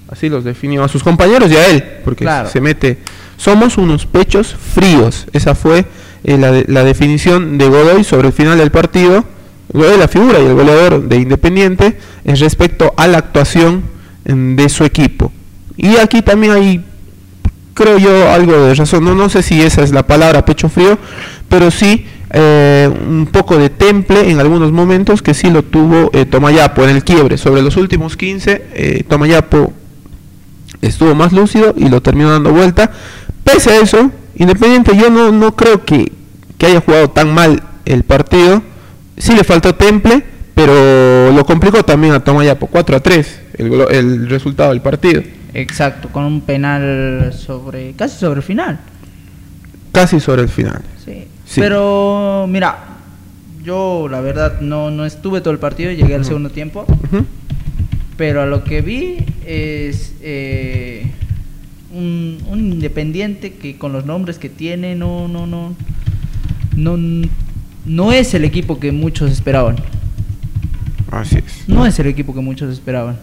Así 0.08 0.28
los 0.28 0.42
definió 0.42 0.82
a 0.82 0.88
sus 0.88 1.02
compañeros 1.04 1.50
y 1.52 1.56
a 1.56 1.66
él, 1.68 1.84
porque 2.04 2.24
Claro. 2.24 2.48
se 2.48 2.60
mete. 2.60 2.98
Somos 3.36 3.78
unos 3.78 4.06
pechos 4.06 4.56
fríos. 4.74 5.26
Esa 5.32 5.54
fue 5.54 5.84
eh, 6.24 6.36
la, 6.36 6.50
de- 6.50 6.64
la 6.66 6.82
definición 6.84 7.56
de 7.58 7.68
Godoy 7.68 8.02
sobre 8.04 8.28
el 8.28 8.32
final 8.34 8.58
del 8.58 8.70
partido. 8.70 9.24
Godoy, 9.72 9.98
la 9.98 10.08
figura 10.08 10.40
y 10.40 10.46
el 10.46 10.54
goleador 10.54 11.08
de 11.08 11.16
Independiente, 11.16 11.96
en 12.24 12.36
respecto 12.36 12.92
a 12.96 13.06
la 13.06 13.18
actuación 13.18 13.84
mm, 14.28 14.56
de 14.56 14.68
su 14.68 14.84
equipo. 14.84 15.30
Y 15.76 15.96
aquí 15.98 16.22
también 16.22 16.52
hay 16.54 16.84
creo 17.80 17.96
yo 17.96 18.30
algo 18.30 18.52
de 18.66 18.74
razón. 18.74 19.04
No, 19.04 19.14
no 19.14 19.30
sé 19.30 19.42
si 19.42 19.62
esa 19.62 19.82
es 19.82 19.92
la 19.92 20.06
palabra 20.06 20.44
pecho 20.44 20.68
frío, 20.68 20.98
pero 21.48 21.70
sí 21.70 22.04
eh, 22.32 22.90
un 23.08 23.26
poco 23.26 23.56
de 23.56 23.70
temple 23.70 24.30
en 24.30 24.38
algunos 24.38 24.70
momentos 24.70 25.22
que 25.22 25.32
sí 25.32 25.50
lo 25.50 25.62
tuvo 25.62 26.10
eh, 26.12 26.26
Tomayapo 26.26 26.84
en 26.84 26.90
el 26.90 27.04
quiebre. 27.04 27.38
Sobre 27.38 27.62
los 27.62 27.78
últimos 27.78 28.18
15, 28.18 28.66
eh, 28.74 29.04
Tomayapo 29.08 29.72
estuvo 30.82 31.14
más 31.14 31.32
lúcido 31.32 31.74
y 31.74 31.88
lo 31.88 32.02
terminó 32.02 32.30
dando 32.30 32.52
vuelta. 32.52 32.90
Pese 33.44 33.70
a 33.70 33.80
eso, 33.80 34.10
Independiente 34.36 34.96
yo 34.96 35.10
no, 35.10 35.32
no 35.32 35.54
creo 35.56 35.84
que, 35.84 36.12
que 36.56 36.66
haya 36.66 36.80
jugado 36.80 37.10
tan 37.10 37.34
mal 37.34 37.62
el 37.84 38.04
partido. 38.04 38.62
Sí 39.16 39.34
le 39.34 39.44
faltó 39.44 39.74
temple, 39.74 40.24
pero 40.60 41.32
lo 41.32 41.46
complicó 41.46 41.82
también 41.82 42.12
a 42.12 42.20
Tomayapo. 42.22 42.66
4 42.66 42.96
a 42.96 43.00
3 43.00 43.40
el, 43.56 43.72
el 43.90 44.28
resultado 44.28 44.70
del 44.70 44.82
partido. 44.82 45.22
Exacto, 45.54 46.10
con 46.10 46.24
un 46.24 46.42
penal 46.42 47.32
sobre 47.32 47.92
casi 47.94 48.18
sobre 48.18 48.38
el 48.38 48.42
final. 48.42 48.78
Casi 49.92 50.20
sobre 50.20 50.42
el 50.42 50.48
final. 50.50 50.82
Sí. 51.02 51.24
Sí. 51.46 51.60
Pero 51.60 52.46
mira, 52.48 52.78
yo 53.64 54.06
la 54.10 54.20
verdad 54.20 54.60
no, 54.60 54.90
no 54.90 55.06
estuve 55.06 55.40
todo 55.40 55.52
el 55.52 55.58
partido, 55.58 55.90
llegué 55.92 56.14
al 56.14 56.26
segundo 56.26 56.50
tiempo, 56.50 56.84
pero 58.18 58.42
a 58.42 58.46
lo 58.46 58.62
que 58.62 58.82
vi 58.82 59.16
es 59.46 60.14
eh, 60.20 61.10
un, 61.92 62.38
un 62.48 62.58
independiente 62.58 63.54
que 63.54 63.78
con 63.78 63.92
los 63.92 64.04
nombres 64.04 64.38
que 64.38 64.50
tiene 64.50 64.94
no 64.94 65.26
no 65.26 65.46
no 65.46 65.74
no 66.76 67.28
no 67.86 68.12
es 68.12 68.34
el 68.34 68.44
equipo 68.44 68.78
que 68.78 68.92
muchos 68.92 69.32
esperaban. 69.32 69.76
Así 71.10 71.38
es. 71.38 71.68
No 71.68 71.86
es 71.86 71.98
el 71.98 72.06
equipo 72.06 72.34
que 72.34 72.40
muchos 72.40 72.72
esperaban. 72.72 73.18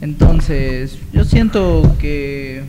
Entonces, 0.00 0.98
yo 1.12 1.24
siento 1.24 1.96
que. 2.00 2.62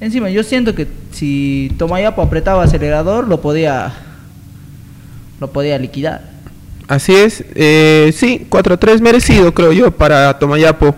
Encima, 0.00 0.28
yo 0.30 0.42
siento 0.42 0.74
que 0.74 0.86
si 1.12 1.72
Tomayapo 1.78 2.22
apretaba 2.22 2.64
acelerador, 2.64 3.28
lo 3.28 3.40
podía. 3.40 3.92
Lo 5.40 5.52
podía 5.52 5.78
liquidar. 5.78 6.30
Así 6.88 7.14
es. 7.14 7.44
Eh, 7.54 8.12
sí, 8.14 8.46
4-3 8.50 9.00
merecido, 9.00 9.52
creo 9.54 9.72
yo, 9.72 9.90
para 9.90 10.38
Tomayapo 10.38 10.94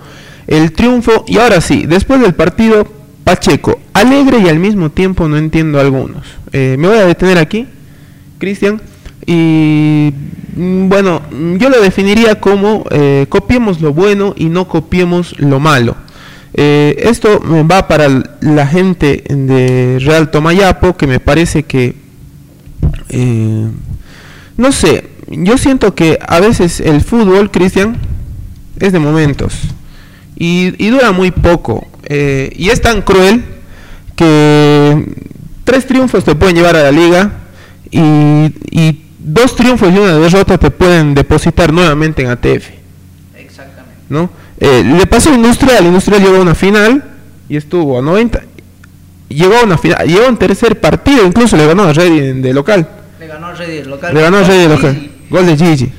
el 0.47 0.73
triunfo. 0.73 1.25
Y 1.26 1.38
ahora 1.38 1.61
sí, 1.61 1.87
después 1.87 2.21
del 2.21 2.35
partido, 2.35 2.87
Pacheco, 3.25 3.80
alegre 3.92 4.38
y 4.38 4.49
al 4.49 4.59
mismo 4.59 4.90
tiempo 4.90 5.28
no 5.28 5.37
entiendo 5.37 5.80
algunos. 5.80 6.25
Eh, 6.52 6.76
me 6.78 6.88
voy 6.88 6.99
a 6.99 7.06
detener 7.06 7.38
aquí, 7.38 7.66
Cristian. 8.38 8.80
Y 9.26 10.12
bueno, 10.56 11.22
mm, 11.30 11.56
yo 11.56 11.68
lo 11.68 11.80
definiría 11.80 12.40
como 12.40 12.84
eh, 12.90 13.26
copiemos 13.28 13.80
lo 13.80 13.92
bueno 13.92 14.34
y 14.36 14.46
no 14.46 14.66
copiemos 14.68 15.38
lo 15.38 15.60
malo. 15.60 15.96
Eh, 16.54 16.96
esto 17.10 17.40
va 17.70 17.86
para 17.86 18.08
la 18.40 18.66
gente 18.66 19.22
de 19.28 19.98
Real 20.00 20.30
Tomayapo, 20.30 20.96
que 20.96 21.06
me 21.06 21.20
parece 21.20 21.64
que 21.64 21.94
eh, 23.10 23.68
no 24.56 24.72
sé, 24.72 25.04
yo 25.28 25.58
siento 25.58 25.94
que 25.94 26.18
a 26.26 26.40
veces 26.40 26.80
el 26.80 27.02
fútbol, 27.02 27.50
Cristian, 27.50 27.98
es 28.80 28.92
de 28.92 28.98
momentos 28.98 29.54
y, 30.36 30.72
y 30.82 30.88
dura 30.90 31.12
muy 31.12 31.30
poco. 31.30 31.86
eh, 32.08 32.52
y 32.56 32.68
es 32.70 32.80
tan 32.80 33.02
cruel 33.02 33.44
que 34.14 35.04
tres 35.64 35.86
triunfos 35.86 36.25
te 36.25 36.34
pueden 36.34 36.56
llevar 36.56 36.76
a 36.76 36.84
la 36.84 36.92
liga 36.92 37.32
y, 37.90 38.00
y 38.70 39.02
dos 39.26 39.56
triunfos 39.56 39.92
y 39.92 39.99
una 39.99 40.14
derrota 40.18 40.56
te 40.56 40.71
pueden 40.71 41.12
depositar 41.14 41.73
nuevamente 41.73 42.23
en 42.23 42.28
ATF. 42.28 42.71
Exactamente. 43.37 44.02
¿no? 44.09 44.30
Eh, 44.59 44.85
le 44.85 45.06
pasó 45.06 45.30
a 45.30 45.35
Industrial, 45.35 45.85
Industrial 45.85 46.23
llegó 46.23 46.37
a 46.37 46.40
una 46.40 46.54
final 46.54 47.04
y 47.49 47.56
estuvo 47.56 47.99
a 47.99 48.02
90. 48.02 48.42
Llegó 49.28 49.56
a 49.56 49.64
una 49.64 49.76
final, 49.76 50.06
llegó 50.06 50.26
a 50.26 50.28
un 50.28 50.37
tercer 50.37 50.80
partido, 50.80 51.26
incluso 51.26 51.56
le 51.56 51.66
ganó 51.66 51.83
a 51.83 51.92
Ready 51.92 52.40
de 52.40 52.54
local. 52.54 52.88
Le 53.18 53.26
ganó 53.26 53.52
Ready 53.52 53.76
del 53.78 53.90
local. 53.90 54.14
Le 54.14 54.23
ganó 54.23 54.38
a 54.38 54.45
Sí, 54.45 54.68
local. 54.68 55.11
Gol 55.28 55.47
de 55.47 55.56
Gigi. 55.56 55.92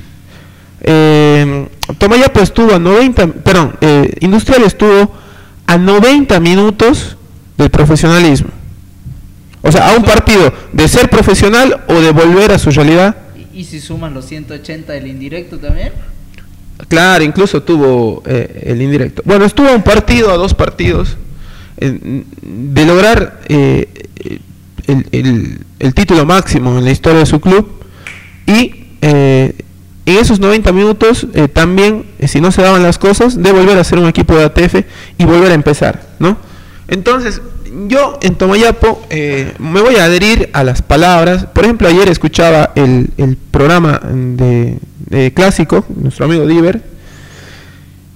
Eh, 0.80 1.68
Tomayapo 1.98 2.40
estuvo 2.40 2.74
a 2.74 2.78
90, 2.78 3.26
perdón, 3.26 3.76
eh, 3.82 4.14
Industrial 4.20 4.62
estuvo 4.62 5.12
a 5.66 5.76
90 5.76 6.40
minutos 6.40 7.18
del 7.58 7.68
profesionalismo. 7.68 8.57
O 9.62 9.72
sea, 9.72 9.90
a 9.90 9.96
un 9.96 10.04
partido 10.04 10.52
de 10.72 10.86
ser 10.88 11.10
profesional 11.10 11.84
o 11.88 11.94
de 11.94 12.10
volver 12.12 12.52
a 12.52 12.58
su 12.58 12.70
realidad. 12.70 13.16
Y, 13.52 13.60
y 13.60 13.64
si 13.64 13.80
suman 13.80 14.14
los 14.14 14.26
180 14.26 14.92
del 14.92 15.06
indirecto 15.08 15.58
también. 15.58 15.92
Claro, 16.88 17.24
incluso 17.24 17.62
tuvo 17.62 18.22
eh, 18.24 18.64
el 18.66 18.80
indirecto. 18.80 19.22
Bueno, 19.24 19.44
estuvo 19.44 19.68
a 19.68 19.72
un 19.72 19.82
partido, 19.82 20.30
a 20.30 20.36
dos 20.36 20.54
partidos, 20.54 21.16
eh, 21.78 22.22
de 22.42 22.86
lograr 22.86 23.40
eh, 23.48 23.88
el, 24.86 25.06
el- 25.12 25.58
el 25.80 25.94
título 25.94 26.24
máximo 26.26 26.76
en 26.78 26.84
la 26.84 26.90
historia 26.90 27.20
de 27.20 27.26
su 27.26 27.40
club. 27.40 27.68
Y 28.46 28.86
eh, 29.02 29.54
en 30.06 30.16
esos 30.18 30.40
90 30.40 30.72
minutos 30.72 31.26
también, 31.52 32.04
si 32.26 32.40
no 32.40 32.50
se 32.50 32.62
daban 32.62 32.82
las 32.82 32.98
cosas, 32.98 33.40
de 33.42 33.52
volver 33.52 33.76
a 33.78 33.84
ser 33.84 33.98
un 33.98 34.06
equipo 34.08 34.34
de 34.34 34.44
ATF 34.44 34.76
y 35.18 35.24
volver 35.24 35.50
a 35.50 35.54
empezar, 35.54 36.02
¿no? 36.18 36.36
Entonces, 36.88 37.42
yo 37.86 38.18
en 38.22 38.34
Tomayapo 38.34 39.02
eh, 39.10 39.54
me 39.58 39.80
voy 39.80 39.96
a 39.96 40.04
adherir 40.04 40.50
a 40.52 40.64
las 40.64 40.82
palabras. 40.82 41.46
Por 41.46 41.64
ejemplo, 41.64 41.88
ayer 41.88 42.08
escuchaba 42.08 42.72
el, 42.74 43.10
el 43.16 43.36
programa 43.36 44.00
de, 44.02 44.78
Clásico, 45.34 45.84
nuestro 45.88 46.26
amigo 46.26 46.46
Diver, 46.46 46.82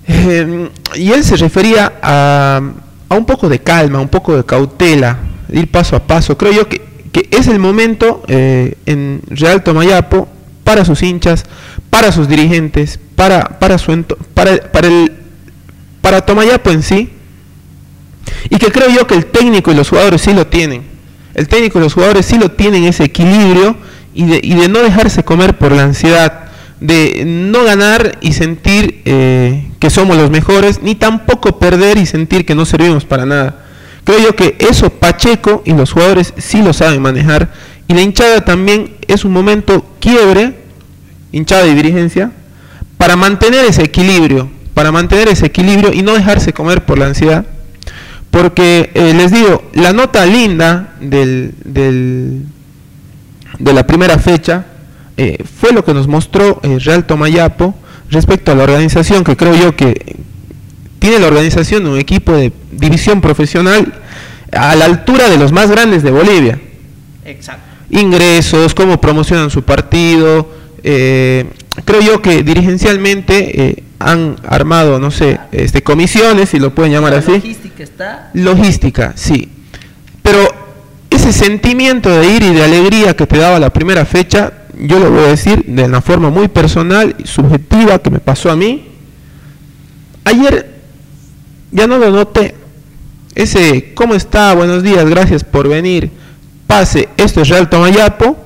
eh, 0.06 0.68
y 0.94 1.12
él 1.12 1.24
se 1.24 1.36
refería 1.36 1.92
a, 2.02 2.60
a 3.08 3.14
un 3.14 3.24
poco 3.24 3.48
de 3.48 3.60
calma, 3.60 4.00
un 4.00 4.08
poco 4.08 4.36
de 4.36 4.44
cautela, 4.44 5.18
ir 5.50 5.70
paso 5.70 5.96
a 5.96 6.00
paso. 6.00 6.36
Creo 6.36 6.52
yo 6.52 6.68
que, 6.68 6.82
que 7.12 7.28
es 7.30 7.46
el 7.46 7.58
momento 7.58 8.22
eh, 8.28 8.76
en 8.86 9.22
Real 9.28 9.62
Tomayapo 9.62 10.28
para 10.64 10.84
sus 10.84 11.02
hinchas, 11.02 11.44
para 11.90 12.12
sus 12.12 12.28
dirigentes, 12.28 12.98
para, 13.16 13.58
para, 13.58 13.78
su 13.78 14.04
para, 14.34 14.56
para, 14.70 14.88
el, 14.88 15.12
para 16.00 16.26
Tomayapo 16.26 16.70
en 16.70 16.82
sí, 16.82 17.10
y 18.50 18.56
que 18.56 18.70
creo 18.70 18.90
yo 18.90 19.06
que 19.06 19.14
el 19.14 19.26
técnico 19.26 19.70
y 19.70 19.74
los 19.74 19.88
jugadores 19.88 20.22
sí 20.22 20.32
lo 20.32 20.46
tienen. 20.46 20.82
El 21.34 21.48
técnico 21.48 21.78
y 21.78 21.82
los 21.82 21.94
jugadores 21.94 22.26
sí 22.26 22.38
lo 22.38 22.50
tienen 22.50 22.84
ese 22.84 23.04
equilibrio 23.04 23.76
y 24.14 24.24
de, 24.24 24.68
no 24.68 24.80
dejarse 24.80 25.24
comer 25.24 25.56
por 25.56 25.72
la 25.72 25.84
ansiedad, 25.84 26.50
de 26.80 27.24
no 27.26 27.64
ganar 27.64 28.18
y 28.20 28.32
sentir 28.32 29.00
eh, 29.04 29.70
que 29.78 29.88
somos 29.88 30.16
los 30.16 30.30
mejores, 30.30 30.82
ni 30.82 30.94
tampoco 30.94 31.58
perder 31.58 31.96
y 31.96 32.06
sentir 32.06 32.44
que 32.44 32.54
no 32.54 32.66
servimos 32.66 33.04
para 33.04 33.24
nada. 33.24 33.64
Creo 34.04 34.18
yo 34.18 34.36
que 34.36 34.56
eso 34.58 34.90
Pacheco 34.90 35.62
y 35.64 35.72
los 35.72 35.92
jugadores 35.92 36.34
sí 36.36 36.60
lo 36.60 36.72
saben 36.72 37.00
manejar 37.00 37.52
y 37.88 37.94
la 37.94 38.02
hinchada 38.02 38.44
también 38.44 38.94
es 39.06 39.24
un 39.24 39.32
momento 39.32 39.86
quiebre, 40.00 40.54
hinchada 41.30 41.66
y 41.66 41.74
dirigencia, 41.74 42.32
para 42.98 43.16
mantener 43.16 43.64
ese 43.64 43.82
equilibrio, 43.82 44.50
para 44.74 44.92
mantener 44.92 45.28
ese 45.28 45.46
equilibrio 45.46 45.92
y 45.92 46.02
no 46.02 46.14
dejarse 46.14 46.52
comer 46.52 46.84
por 46.84 46.98
la 46.98 47.06
ansiedad. 47.06 47.46
Porque 48.32 48.90
eh, 48.94 49.12
les 49.14 49.30
digo, 49.30 49.70
la 49.74 49.92
nota 49.92 50.26
linda 50.26 50.94
del, 51.00 51.54
del- 51.64 52.42
de 53.58 53.72
la 53.74 53.86
primera 53.86 54.18
fecha 54.18 54.64
eh, 55.16 55.36
fue 55.60 55.72
lo 55.72 55.84
que 55.84 55.92
nos 55.94 56.08
mostró 56.08 56.58
eh, 56.64 56.78
Real 56.80 57.04
Tomayapo 57.06 57.74
respecto 58.10 58.50
a 58.50 58.54
la 58.54 58.64
organización, 58.64 59.22
que 59.22 59.36
creo 59.36 59.54
yo 59.54 59.76
que 59.76 60.16
tiene 60.98 61.18
la 61.20 61.26
organización 61.28 61.86
un 61.86 61.98
equipo 61.98 62.32
de 62.32 62.52
división 62.72 63.20
profesional 63.20 63.92
a 64.50 64.74
la 64.76 64.86
altura 64.86 65.28
de 65.28 65.36
los 65.36 65.52
más 65.52 65.70
grandes 65.70 66.02
de 66.02 66.10
Bolivia 66.10 66.58
Exacto. 67.26 67.62
ingresos, 67.90 68.74
cómo 68.74 68.98
promocionan 69.00 69.50
su 69.50 69.62
partido. 69.62 70.50
eh, 70.82 71.44
creo 71.84 72.00
yo 72.00 72.22
que 72.22 72.42
dirigencialmente 72.42 73.84
han 74.10 74.36
armado, 74.46 74.98
no 74.98 75.10
sé, 75.10 75.38
este, 75.52 75.82
comisiones, 75.82 76.50
si 76.50 76.58
lo 76.58 76.74
pueden 76.74 76.92
llamar 76.92 77.12
La 77.12 77.18
así. 77.18 77.32
logística 77.32 77.82
está. 77.82 78.30
Logística, 78.34 79.12
sí. 79.16 79.50
Pero 80.22 80.40
ese 81.10 81.32
sentimiento 81.32 82.08
de 82.10 82.26
ir 82.26 82.42
y 82.42 82.50
de 82.54 82.64
alegría 82.64 83.14
que 83.14 83.26
te 83.26 83.38
daba 83.38 83.58
la 83.58 83.70
primera 83.70 84.04
fecha, 84.04 84.52
yo 84.78 84.98
lo 84.98 85.10
voy 85.10 85.24
a 85.24 85.28
decir 85.28 85.64
de 85.66 85.84
una 85.84 86.00
forma 86.00 86.30
muy 86.30 86.48
personal 86.48 87.14
y 87.18 87.26
subjetiva 87.26 87.98
que 87.98 88.10
me 88.10 88.18
pasó 88.18 88.50
a 88.50 88.56
mí. 88.56 88.88
Ayer 90.24 90.70
ya 91.70 91.86
no 91.86 91.98
lo 91.98 92.10
noté. 92.10 92.54
Ese, 93.34 93.92
¿cómo 93.94 94.14
está? 94.14 94.54
Buenos 94.54 94.82
días, 94.82 95.04
gracias 95.08 95.42
por 95.44 95.68
venir. 95.68 96.10
pase, 96.66 97.08
esto 97.16 97.42
es 97.42 97.48
Real 97.48 97.68
Tomayapo, 97.68 98.36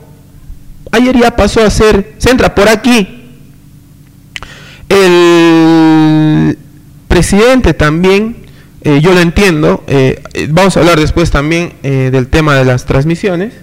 ayer 0.90 1.16
ya 1.18 1.30
pasó 1.36 1.62
a 1.62 1.70
ser, 1.70 2.14
se 2.18 2.30
entra 2.30 2.54
por 2.54 2.68
aquí. 2.68 3.15
El 4.88 6.58
presidente 7.16 7.72
también, 7.72 8.36
eh, 8.82 9.00
yo 9.00 9.14
lo 9.14 9.20
entiendo, 9.20 9.82
eh, 9.86 10.22
eh, 10.34 10.48
vamos 10.50 10.76
a 10.76 10.80
hablar 10.80 11.00
después 11.00 11.30
también 11.30 11.72
del 11.82 12.28
tema 12.28 12.54
de 12.56 12.64
las 12.64 12.84
transmisiones. 12.84 13.54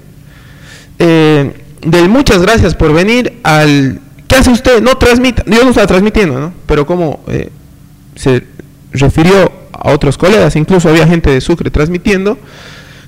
Del 0.97 2.09
muchas 2.09 2.41
gracias 2.41 2.75
por 2.75 2.93
venir 2.93 3.39
al... 3.43 3.99
¿Qué 4.27 4.35
hace 4.35 4.49
usted? 4.49 4.81
No 4.81 4.95
transmita, 4.97 5.43
yo 5.45 5.63
no 5.63 5.69
estaba 5.69 5.85
transmitiendo, 5.85 6.39
¿no? 6.39 6.53
Pero 6.65 6.87
como 6.87 7.23
se 8.15 8.43
refirió 8.91 9.51
a 9.71 9.91
otros 9.91 10.17
colegas, 10.17 10.55
incluso 10.55 10.89
había 10.89 11.05
gente 11.05 11.29
de 11.29 11.41
Sucre 11.41 11.69
transmitiendo, 11.69 12.39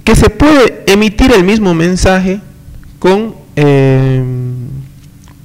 que 0.03 0.15
se 0.15 0.29
puede 0.29 0.83
emitir 0.85 1.31
el 1.31 1.43
mismo 1.43 1.73
mensaje 1.73 2.39
con, 2.99 3.33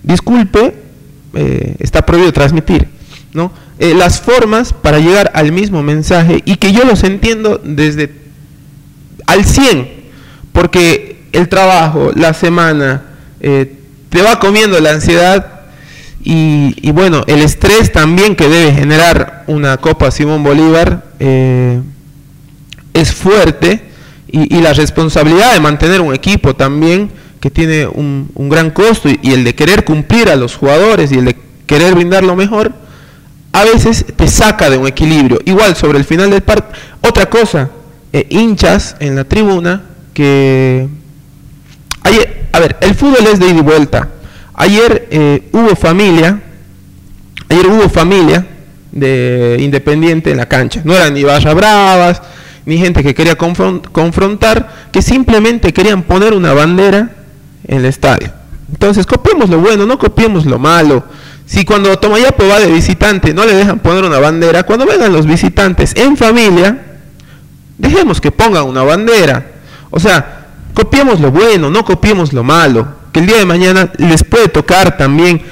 disculpe, 0.02 0.89
eh, 1.34 1.76
está 1.78 2.04
prohibido 2.04 2.32
transmitir, 2.32 2.88
¿no? 3.32 3.52
Eh, 3.78 3.94
las 3.94 4.20
formas 4.20 4.72
para 4.72 4.98
llegar 4.98 5.30
al 5.34 5.52
mismo 5.52 5.82
mensaje 5.82 6.42
y 6.44 6.56
que 6.56 6.72
yo 6.72 6.84
los 6.84 7.02
entiendo 7.02 7.60
desde 7.64 8.12
al 9.26 9.44
100, 9.44 9.88
porque 10.52 11.22
el 11.32 11.48
trabajo, 11.48 12.10
la 12.14 12.34
semana, 12.34 13.04
eh, 13.40 13.76
te 14.08 14.22
va 14.22 14.38
comiendo 14.38 14.78
la 14.80 14.90
ansiedad 14.90 15.60
y, 16.22 16.90
bueno, 16.90 17.24
el 17.26 17.40
estrés 17.40 17.92
también 17.92 18.36
que 18.36 18.48
debe 18.48 18.72
generar 18.72 19.44
una 19.46 19.78
Copa 19.78 20.10
Simón 20.10 20.42
Bolívar 20.42 21.04
eh, 21.18 21.80
es 22.92 23.12
fuerte 23.12 23.88
y 24.32 24.60
la 24.60 24.74
responsabilidad 24.74 25.54
de 25.54 25.60
mantener 25.60 26.00
un 26.00 26.14
equipo 26.14 26.54
también 26.54 27.10
que 27.40 27.50
tiene 27.50 27.86
un, 27.86 28.30
gran 28.50 28.70
costo 28.70 29.08
y, 29.08 29.32
el 29.32 29.44
de 29.44 29.54
querer 29.54 29.84
cumplir 29.84 30.28
a 30.28 30.36
los 30.36 30.56
jugadores 30.56 31.10
y 31.10 31.16
el 31.16 31.24
de 31.24 31.36
querer 31.66 31.94
brindar 31.94 32.22
lo 32.22 32.36
mejor, 32.36 32.72
a 33.52 33.64
veces 33.64 34.04
te 34.14 34.28
saca 34.28 34.68
de 34.68 34.76
un 34.76 34.86
equilibrio. 34.86 35.40
Igual 35.46 35.74
sobre 35.74 35.98
el 35.98 36.04
final 36.04 36.30
del 36.30 36.42
partido, 36.42 36.72
otra 37.00 37.26
cosa, 37.26 37.70
eh, 38.12 38.26
hinchas 38.28 38.96
en 39.00 39.16
la 39.16 39.24
tribuna 39.24 39.82
que... 40.12 40.86
Ayer, 42.02 42.48
a 42.52 42.60
ver, 42.60 42.76
el 42.80 42.94
fútbol 42.94 43.26
es 43.32 43.40
de 43.40 43.48
ida 43.48 43.58
y 43.58 43.62
vuelta. 43.62 44.08
Ayer 44.54 45.08
eh, 45.10 45.48
hubo 45.52 45.74
familia, 45.76 46.40
ayer 47.48 47.66
hubo 47.66 47.88
familia 47.88 48.46
de 48.92 49.56
Independiente 49.60 50.30
en 50.30 50.36
la 50.36 50.46
cancha. 50.46 50.82
No 50.84 50.94
eran 50.94 51.14
ni 51.14 51.24
barra 51.24 51.54
bravas, 51.54 52.22
ni 52.66 52.78
gente 52.78 53.02
que 53.02 53.14
quería 53.14 53.38
confron- 53.38 53.82
confrontar, 53.92 54.88
que 54.92 55.02
simplemente 55.02 55.72
querían 55.72 56.02
poner 56.02 56.34
una 56.34 56.52
bandera 56.52 57.19
el 57.66 57.84
estadio. 57.84 58.32
Entonces, 58.70 59.06
copiemos 59.06 59.50
lo 59.50 59.58
bueno, 59.58 59.86
no 59.86 59.98
copiemos 59.98 60.46
lo 60.46 60.58
malo. 60.58 61.04
Si 61.46 61.64
cuando 61.64 61.98
Tomayapo 61.98 62.46
va 62.46 62.60
de 62.60 62.68
visitante 62.68 63.34
no 63.34 63.44
le 63.44 63.54
dejan 63.54 63.80
poner 63.80 64.04
una 64.04 64.20
bandera, 64.20 64.62
cuando 64.62 64.86
vengan 64.86 65.12
los 65.12 65.26
visitantes 65.26 65.92
en 65.96 66.16
familia, 66.16 66.78
dejemos 67.76 68.20
que 68.20 68.30
pongan 68.30 68.64
una 68.64 68.84
bandera. 68.84 69.46
O 69.90 69.98
sea, 69.98 70.46
copiemos 70.74 71.20
lo 71.20 71.32
bueno, 71.32 71.68
no 71.68 71.84
copiemos 71.84 72.32
lo 72.32 72.44
malo. 72.44 73.00
Que 73.12 73.18
el 73.18 73.26
día 73.26 73.38
de 73.38 73.46
mañana 73.46 73.90
les 73.96 74.22
puede 74.22 74.46
tocar 74.46 74.96
también. 74.96 75.42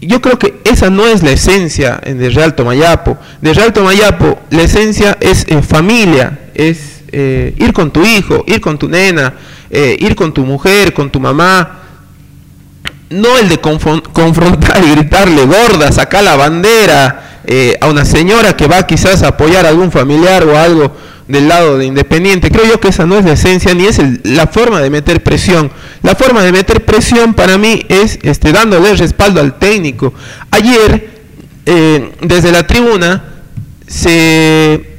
Yo 0.00 0.22
creo 0.22 0.38
que 0.38 0.60
esa 0.64 0.90
no 0.90 1.06
es 1.06 1.24
la 1.24 1.32
esencia 1.32 1.98
en 2.04 2.18
de 2.18 2.30
Real 2.30 2.54
Tomayapo. 2.54 3.18
De 3.40 3.52
Real 3.52 3.72
Tomayapo, 3.72 4.38
la 4.50 4.62
esencia 4.62 5.18
es 5.20 5.44
eh, 5.48 5.60
familia, 5.62 6.38
es 6.54 6.97
eh, 7.12 7.54
ir 7.58 7.72
con 7.72 7.90
tu 7.90 8.04
hijo, 8.04 8.44
ir 8.46 8.60
con 8.60 8.78
tu 8.78 8.88
nena, 8.88 9.34
eh, 9.70 9.96
ir 9.98 10.14
con 10.14 10.32
tu 10.32 10.44
mujer, 10.44 10.92
con 10.92 11.10
tu 11.10 11.20
mamá. 11.20 11.80
No 13.10 13.38
el 13.38 13.48
de 13.48 13.60
confron- 13.60 14.02
confrontar 14.12 14.82
y 14.84 14.90
gritarle 14.90 15.44
gorda, 15.46 15.90
sacar 15.92 16.22
la 16.24 16.36
bandera 16.36 17.40
eh, 17.46 17.76
a 17.80 17.86
una 17.86 18.04
señora 18.04 18.54
que 18.56 18.66
va 18.66 18.86
quizás 18.86 19.22
a 19.22 19.28
apoyar 19.28 19.64
a 19.64 19.70
algún 19.70 19.90
familiar 19.90 20.44
o 20.44 20.58
algo 20.58 20.94
del 21.26 21.48
lado 21.48 21.78
de 21.78 21.86
Independiente. 21.86 22.50
Creo 22.50 22.66
yo 22.66 22.80
que 22.80 22.88
esa 22.88 23.06
no 23.06 23.16
es 23.18 23.24
la 23.24 23.32
esencia 23.32 23.72
ni 23.72 23.86
es 23.86 23.98
la 24.24 24.46
forma 24.46 24.80
de 24.80 24.90
meter 24.90 25.22
presión. 25.22 25.70
La 26.02 26.14
forma 26.14 26.42
de 26.42 26.52
meter 26.52 26.84
presión 26.84 27.32
para 27.34 27.56
mí 27.56 27.82
es 27.88 28.18
este, 28.22 28.52
dándole 28.52 28.94
respaldo 28.94 29.40
al 29.40 29.58
técnico. 29.58 30.12
Ayer, 30.50 31.10
desde 32.22 32.50
la 32.52 32.66
tribuna, 32.66 33.24
se 33.86 34.97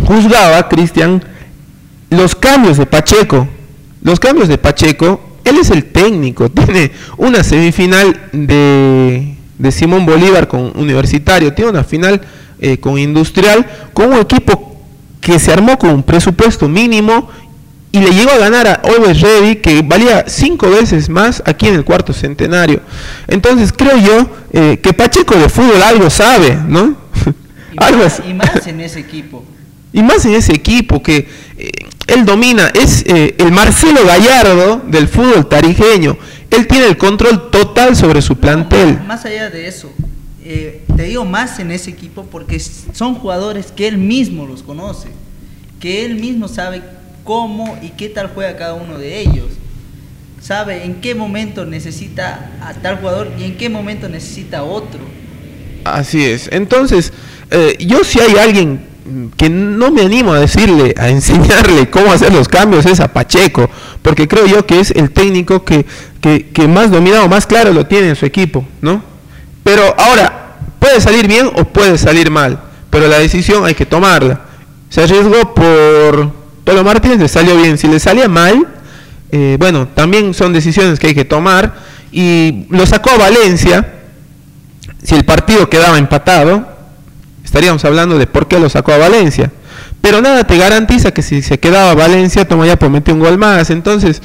juzgaba, 0.00 0.68
Cristian, 0.68 1.22
los 2.10 2.34
cambios 2.34 2.76
de 2.76 2.86
Pacheco. 2.86 3.48
Los 4.02 4.18
cambios 4.18 4.48
de 4.48 4.58
Pacheco, 4.58 5.20
él 5.44 5.58
es 5.58 5.70
el 5.70 5.84
técnico, 5.84 6.50
tiene 6.50 6.92
una 7.16 7.42
semifinal 7.42 8.28
de, 8.32 9.36
de 9.58 9.72
Simón 9.72 10.04
Bolívar 10.04 10.48
con 10.48 10.72
Universitario, 10.74 11.52
tiene 11.52 11.70
una 11.70 11.84
final 11.84 12.20
eh, 12.60 12.78
con 12.78 12.98
Industrial, 12.98 13.66
con 13.92 14.12
un 14.12 14.20
equipo 14.20 14.76
que 15.20 15.38
se 15.38 15.52
armó 15.52 15.78
con 15.78 15.90
un 15.90 16.02
presupuesto 16.02 16.68
mínimo 16.68 17.28
y 17.92 18.00
le 18.00 18.10
llegó 18.10 18.30
a 18.30 18.38
ganar 18.38 18.66
a 18.66 18.74
Always 18.74 19.20
Ready, 19.20 19.56
que 19.56 19.82
valía 19.82 20.24
cinco 20.26 20.70
veces 20.70 21.08
más 21.08 21.42
aquí 21.46 21.68
en 21.68 21.74
el 21.74 21.84
cuarto 21.84 22.12
centenario. 22.12 22.80
Entonces 23.28 23.72
creo 23.72 23.98
yo 23.98 24.30
eh, 24.52 24.80
que 24.82 24.92
Pacheco 24.94 25.36
de 25.36 25.48
fútbol 25.48 25.82
algo 25.82 26.08
sabe, 26.10 26.58
¿no? 26.66 26.96
Y 28.26 28.34
más 28.34 28.66
en 28.66 28.80
ese 28.80 29.00
equipo. 29.00 29.44
Y 29.92 30.02
más 30.02 30.24
en 30.24 30.34
ese 30.34 30.52
equipo 30.52 31.02
que 31.02 31.28
eh, 31.58 31.70
él 32.06 32.24
domina, 32.24 32.68
es 32.74 33.04
eh, 33.06 33.34
el 33.38 33.52
Marcelo 33.52 34.04
Gallardo 34.06 34.82
del 34.86 35.08
fútbol 35.08 35.48
tarijeño. 35.48 36.16
Él 36.50 36.66
tiene 36.66 36.86
el 36.86 36.96
control 36.96 37.50
total 37.50 37.96
sobre 37.96 38.20
su 38.22 38.36
plantel. 38.36 38.94
Más, 38.94 39.06
más 39.06 39.24
allá 39.24 39.50
de 39.50 39.68
eso, 39.68 39.90
eh, 40.44 40.82
te 40.96 41.04
digo 41.04 41.24
más 41.24 41.58
en 41.60 41.70
ese 41.70 41.90
equipo 41.90 42.24
porque 42.24 42.58
son 42.58 43.14
jugadores 43.14 43.66
que 43.70 43.86
él 43.86 43.96
mismo 43.96 44.46
los 44.46 44.62
conoce, 44.62 45.08
que 45.80 46.04
él 46.04 46.16
mismo 46.16 46.48
sabe 46.48 46.82
cómo 47.24 47.78
y 47.80 47.90
qué 47.90 48.08
tal 48.08 48.30
juega 48.34 48.56
cada 48.56 48.74
uno 48.74 48.98
de 48.98 49.20
ellos. 49.20 49.46
Sabe 50.40 50.84
en 50.84 51.00
qué 51.00 51.14
momento 51.14 51.64
necesita 51.64 52.50
a 52.60 52.74
tal 52.74 52.98
jugador 52.98 53.30
y 53.38 53.44
en 53.44 53.56
qué 53.56 53.68
momento 53.68 54.08
necesita 54.08 54.58
a 54.58 54.62
otro. 54.64 55.00
Así 55.84 56.24
es. 56.24 56.48
Entonces, 56.50 57.12
eh, 57.50 57.76
yo 57.78 58.02
si 58.02 58.18
hay 58.18 58.36
alguien 58.36 58.91
que 59.36 59.48
no 59.48 59.90
me 59.90 60.02
animo 60.02 60.32
a 60.32 60.40
decirle, 60.40 60.94
a 60.98 61.08
enseñarle 61.08 61.90
cómo 61.90 62.12
hacer 62.12 62.32
los 62.32 62.48
cambios 62.48 62.86
es 62.86 63.00
a 63.00 63.12
Pacheco, 63.12 63.68
porque 64.02 64.28
creo 64.28 64.46
yo 64.46 64.66
que 64.66 64.80
es 64.80 64.90
el 64.92 65.10
técnico 65.10 65.64
que, 65.64 65.84
que, 66.20 66.68
más 66.68 66.90
dominado, 66.90 67.28
más 67.28 67.46
claro 67.46 67.72
lo 67.72 67.86
tiene 67.86 68.10
en 68.10 68.16
su 68.16 68.26
equipo, 68.26 68.66
¿no? 68.80 69.02
Pero 69.64 69.82
ahora, 69.98 70.56
puede 70.78 71.00
salir 71.00 71.26
bien 71.26 71.50
o 71.56 71.64
puede 71.64 71.98
salir 71.98 72.30
mal, 72.30 72.60
pero 72.90 73.08
la 73.08 73.18
decisión 73.18 73.64
hay 73.64 73.74
que 73.74 73.86
tomarla. 73.86 74.40
Se 74.88 75.02
arriesgó 75.02 75.54
por 75.54 76.30
Tolo 76.64 76.84
Martínez, 76.84 77.18
le 77.18 77.28
salió 77.28 77.56
bien. 77.56 77.78
Si 77.78 77.88
le 77.88 77.98
salía 77.98 78.28
mal, 78.28 78.66
eh, 79.30 79.56
bueno, 79.58 79.88
también 79.88 80.34
son 80.34 80.52
decisiones 80.52 80.98
que 80.98 81.08
hay 81.08 81.14
que 81.14 81.24
tomar. 81.24 81.74
Y 82.12 82.66
lo 82.68 82.84
sacó 82.84 83.10
a 83.10 83.16
Valencia, 83.16 83.94
si 85.02 85.14
el 85.14 85.24
partido 85.24 85.70
quedaba 85.70 85.98
empatado, 85.98 86.71
estaríamos 87.52 87.84
hablando 87.84 88.18
de 88.18 88.26
por 88.26 88.48
qué 88.48 88.58
lo 88.58 88.70
sacó 88.70 88.92
a 88.92 88.96
Valencia. 88.96 89.52
Pero 90.00 90.22
nada 90.22 90.44
te 90.44 90.56
garantiza 90.56 91.10
que 91.12 91.20
si 91.20 91.42
se 91.42 91.60
quedaba 91.60 91.94
Valencia, 91.94 92.48
Tomayapo 92.48 92.88
metió 92.88 93.12
un 93.12 93.20
gol 93.20 93.36
más. 93.36 93.68
Entonces, 93.68 94.22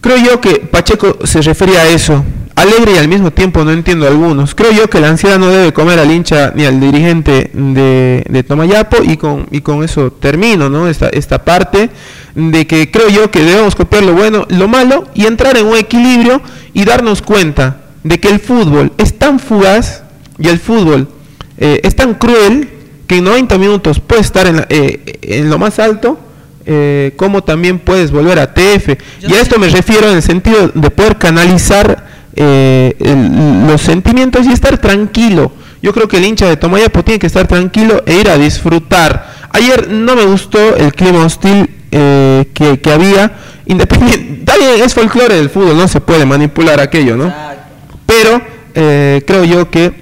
creo 0.00 0.16
yo 0.16 0.40
que 0.40 0.56
Pacheco 0.56 1.16
se 1.22 1.42
refería 1.42 1.82
a 1.82 1.88
eso. 1.88 2.24
Alegre 2.56 2.94
y 2.94 2.98
al 2.98 3.06
mismo 3.06 3.30
tiempo 3.30 3.62
no 3.62 3.70
entiendo 3.70 4.04
a 4.04 4.08
algunos. 4.08 4.56
Creo 4.56 4.72
yo 4.72 4.90
que 4.90 4.98
la 4.98 5.10
ansiedad 5.10 5.38
no 5.38 5.46
debe 5.46 5.72
comer 5.72 6.00
al 6.00 6.10
hincha 6.10 6.52
ni 6.56 6.64
al 6.64 6.80
dirigente 6.80 7.52
de, 7.52 8.24
de 8.28 8.42
Tomayapo 8.42 9.04
y 9.04 9.16
con, 9.16 9.46
y 9.52 9.60
con 9.60 9.84
eso 9.84 10.10
termino, 10.10 10.68
¿no? 10.68 10.88
Esta, 10.88 11.10
esta 11.10 11.44
parte 11.44 11.88
de 12.34 12.66
que 12.66 12.90
creo 12.90 13.08
yo 13.10 13.30
que 13.30 13.44
debemos 13.44 13.76
copiar 13.76 14.02
lo 14.02 14.14
bueno, 14.14 14.44
lo 14.48 14.66
malo 14.66 15.06
y 15.14 15.26
entrar 15.26 15.56
en 15.56 15.66
un 15.66 15.76
equilibrio 15.76 16.42
y 16.72 16.84
darnos 16.84 17.22
cuenta 17.22 17.76
de 18.02 18.18
que 18.18 18.28
el 18.28 18.40
fútbol 18.40 18.92
es 18.98 19.16
tan 19.18 19.38
fugaz 19.38 20.02
y 20.36 20.48
el 20.48 20.58
fútbol 20.58 21.13
eh, 21.58 21.80
es 21.82 21.94
tan 21.96 22.14
cruel 22.14 22.68
que 23.06 23.16
en 23.18 23.24
90 23.24 23.58
minutos 23.58 24.00
puedes 24.00 24.26
estar 24.26 24.46
en, 24.46 24.56
la- 24.56 24.66
eh, 24.68 25.18
en 25.22 25.50
lo 25.50 25.58
más 25.58 25.78
alto 25.78 26.18
eh, 26.66 27.12
como 27.16 27.44
también 27.44 27.78
puedes 27.78 28.10
volver 28.10 28.38
a 28.38 28.54
TF. 28.54 28.86
Yo 29.20 29.28
y 29.28 29.34
a 29.34 29.40
esto 29.42 29.58
me 29.58 29.68
refiero 29.68 30.08
en 30.08 30.16
el 30.16 30.22
sentido 30.22 30.68
de 30.74 30.90
poder 30.90 31.16
canalizar 31.18 32.06
eh, 32.36 32.96
el- 33.00 33.66
los 33.66 33.82
sentimientos 33.82 34.46
y 34.46 34.52
estar 34.52 34.78
tranquilo. 34.78 35.52
Yo 35.82 35.92
creo 35.92 36.08
que 36.08 36.16
el 36.16 36.24
hincha 36.24 36.48
de 36.48 36.56
Tomayapo 36.56 37.04
tiene 37.04 37.18
que 37.18 37.26
estar 37.26 37.46
tranquilo 37.46 38.02
e 38.06 38.14
ir 38.18 38.30
a 38.30 38.38
disfrutar. 38.38 39.34
Ayer 39.50 39.90
no 39.90 40.16
me 40.16 40.24
gustó 40.24 40.74
el 40.76 40.92
clima 40.94 41.24
hostil 41.26 41.68
eh, 41.90 42.46
que, 42.54 42.80
que 42.80 42.90
había. 42.90 43.32
Independiente, 43.66 44.18
bien, 44.58 44.82
es 44.82 44.94
folclore 44.94 45.34
del 45.36 45.50
fútbol, 45.50 45.76
no 45.76 45.86
se 45.86 46.00
puede 46.00 46.24
manipular 46.24 46.80
aquello, 46.80 47.16
¿no? 47.16 47.26
Exacto. 47.26 47.98
Pero 48.06 48.40
eh, 48.74 49.22
creo 49.26 49.44
yo 49.44 49.70
que 49.70 49.92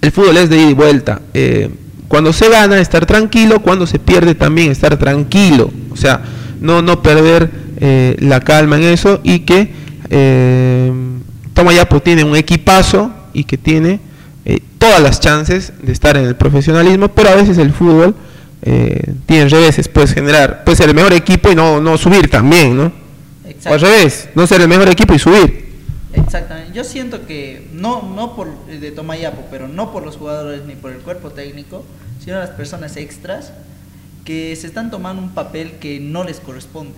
el 0.00 0.12
fútbol 0.12 0.36
es 0.36 0.48
de 0.48 0.58
ida 0.58 0.70
y 0.70 0.74
vuelta. 0.74 1.22
Eh, 1.34 1.70
cuando 2.08 2.32
se 2.32 2.48
gana, 2.48 2.80
estar 2.80 3.04
tranquilo. 3.06 3.60
Cuando 3.60 3.86
se 3.86 3.98
pierde, 3.98 4.34
también 4.34 4.70
estar 4.70 4.96
tranquilo. 4.96 5.70
O 5.90 5.96
sea, 5.96 6.22
no, 6.60 6.82
no 6.82 7.02
perder 7.02 7.50
eh, 7.80 8.16
la 8.20 8.40
calma 8.40 8.76
en 8.76 8.84
eso 8.84 9.20
y 9.22 9.40
que 9.40 9.70
eh, 10.10 10.92
Tomayapo 11.54 12.00
tiene 12.00 12.24
un 12.24 12.36
equipazo 12.36 13.12
y 13.32 13.44
que 13.44 13.58
tiene 13.58 14.00
eh, 14.44 14.60
todas 14.78 15.00
las 15.00 15.20
chances 15.20 15.72
de 15.82 15.92
estar 15.92 16.16
en 16.16 16.24
el 16.24 16.36
profesionalismo, 16.36 17.08
pero 17.08 17.30
a 17.30 17.34
veces 17.34 17.58
el 17.58 17.72
fútbol 17.72 18.14
eh, 18.62 19.12
tiene 19.26 19.48
reveses, 19.48 19.88
puedes 19.88 20.14
generar, 20.14 20.64
puede 20.64 20.76
ser 20.76 20.88
el 20.88 20.94
mejor 20.94 21.12
equipo 21.12 21.50
y 21.50 21.54
no, 21.54 21.80
no 21.80 21.98
subir 21.98 22.30
también, 22.30 22.76
¿no? 22.76 22.84
O 22.84 22.88
al 23.44 23.50
Exacto. 23.50 23.78
revés, 23.86 24.28
no 24.34 24.46
ser 24.46 24.60
el 24.60 24.68
mejor 24.68 24.88
equipo 24.88 25.14
y 25.14 25.18
subir. 25.18 25.67
Exactamente. 26.14 26.72
Yo 26.72 26.84
siento 26.84 27.26
que 27.26 27.68
no, 27.72 28.02
no 28.02 28.34
por 28.34 28.66
de 28.66 28.90
Tomayapo, 28.92 29.44
pero 29.50 29.68
no 29.68 29.92
por 29.92 30.04
los 30.04 30.16
jugadores 30.16 30.62
ni 30.64 30.74
por 30.74 30.90
el 30.92 30.98
cuerpo 30.98 31.30
técnico, 31.30 31.84
sino 32.24 32.38
las 32.38 32.50
personas 32.50 32.96
extras 32.96 33.52
que 34.24 34.54
se 34.56 34.66
están 34.66 34.90
tomando 34.90 35.20
un 35.22 35.30
papel 35.30 35.72
que 35.80 36.00
no 36.00 36.24
les 36.24 36.40
corresponde. 36.40 36.94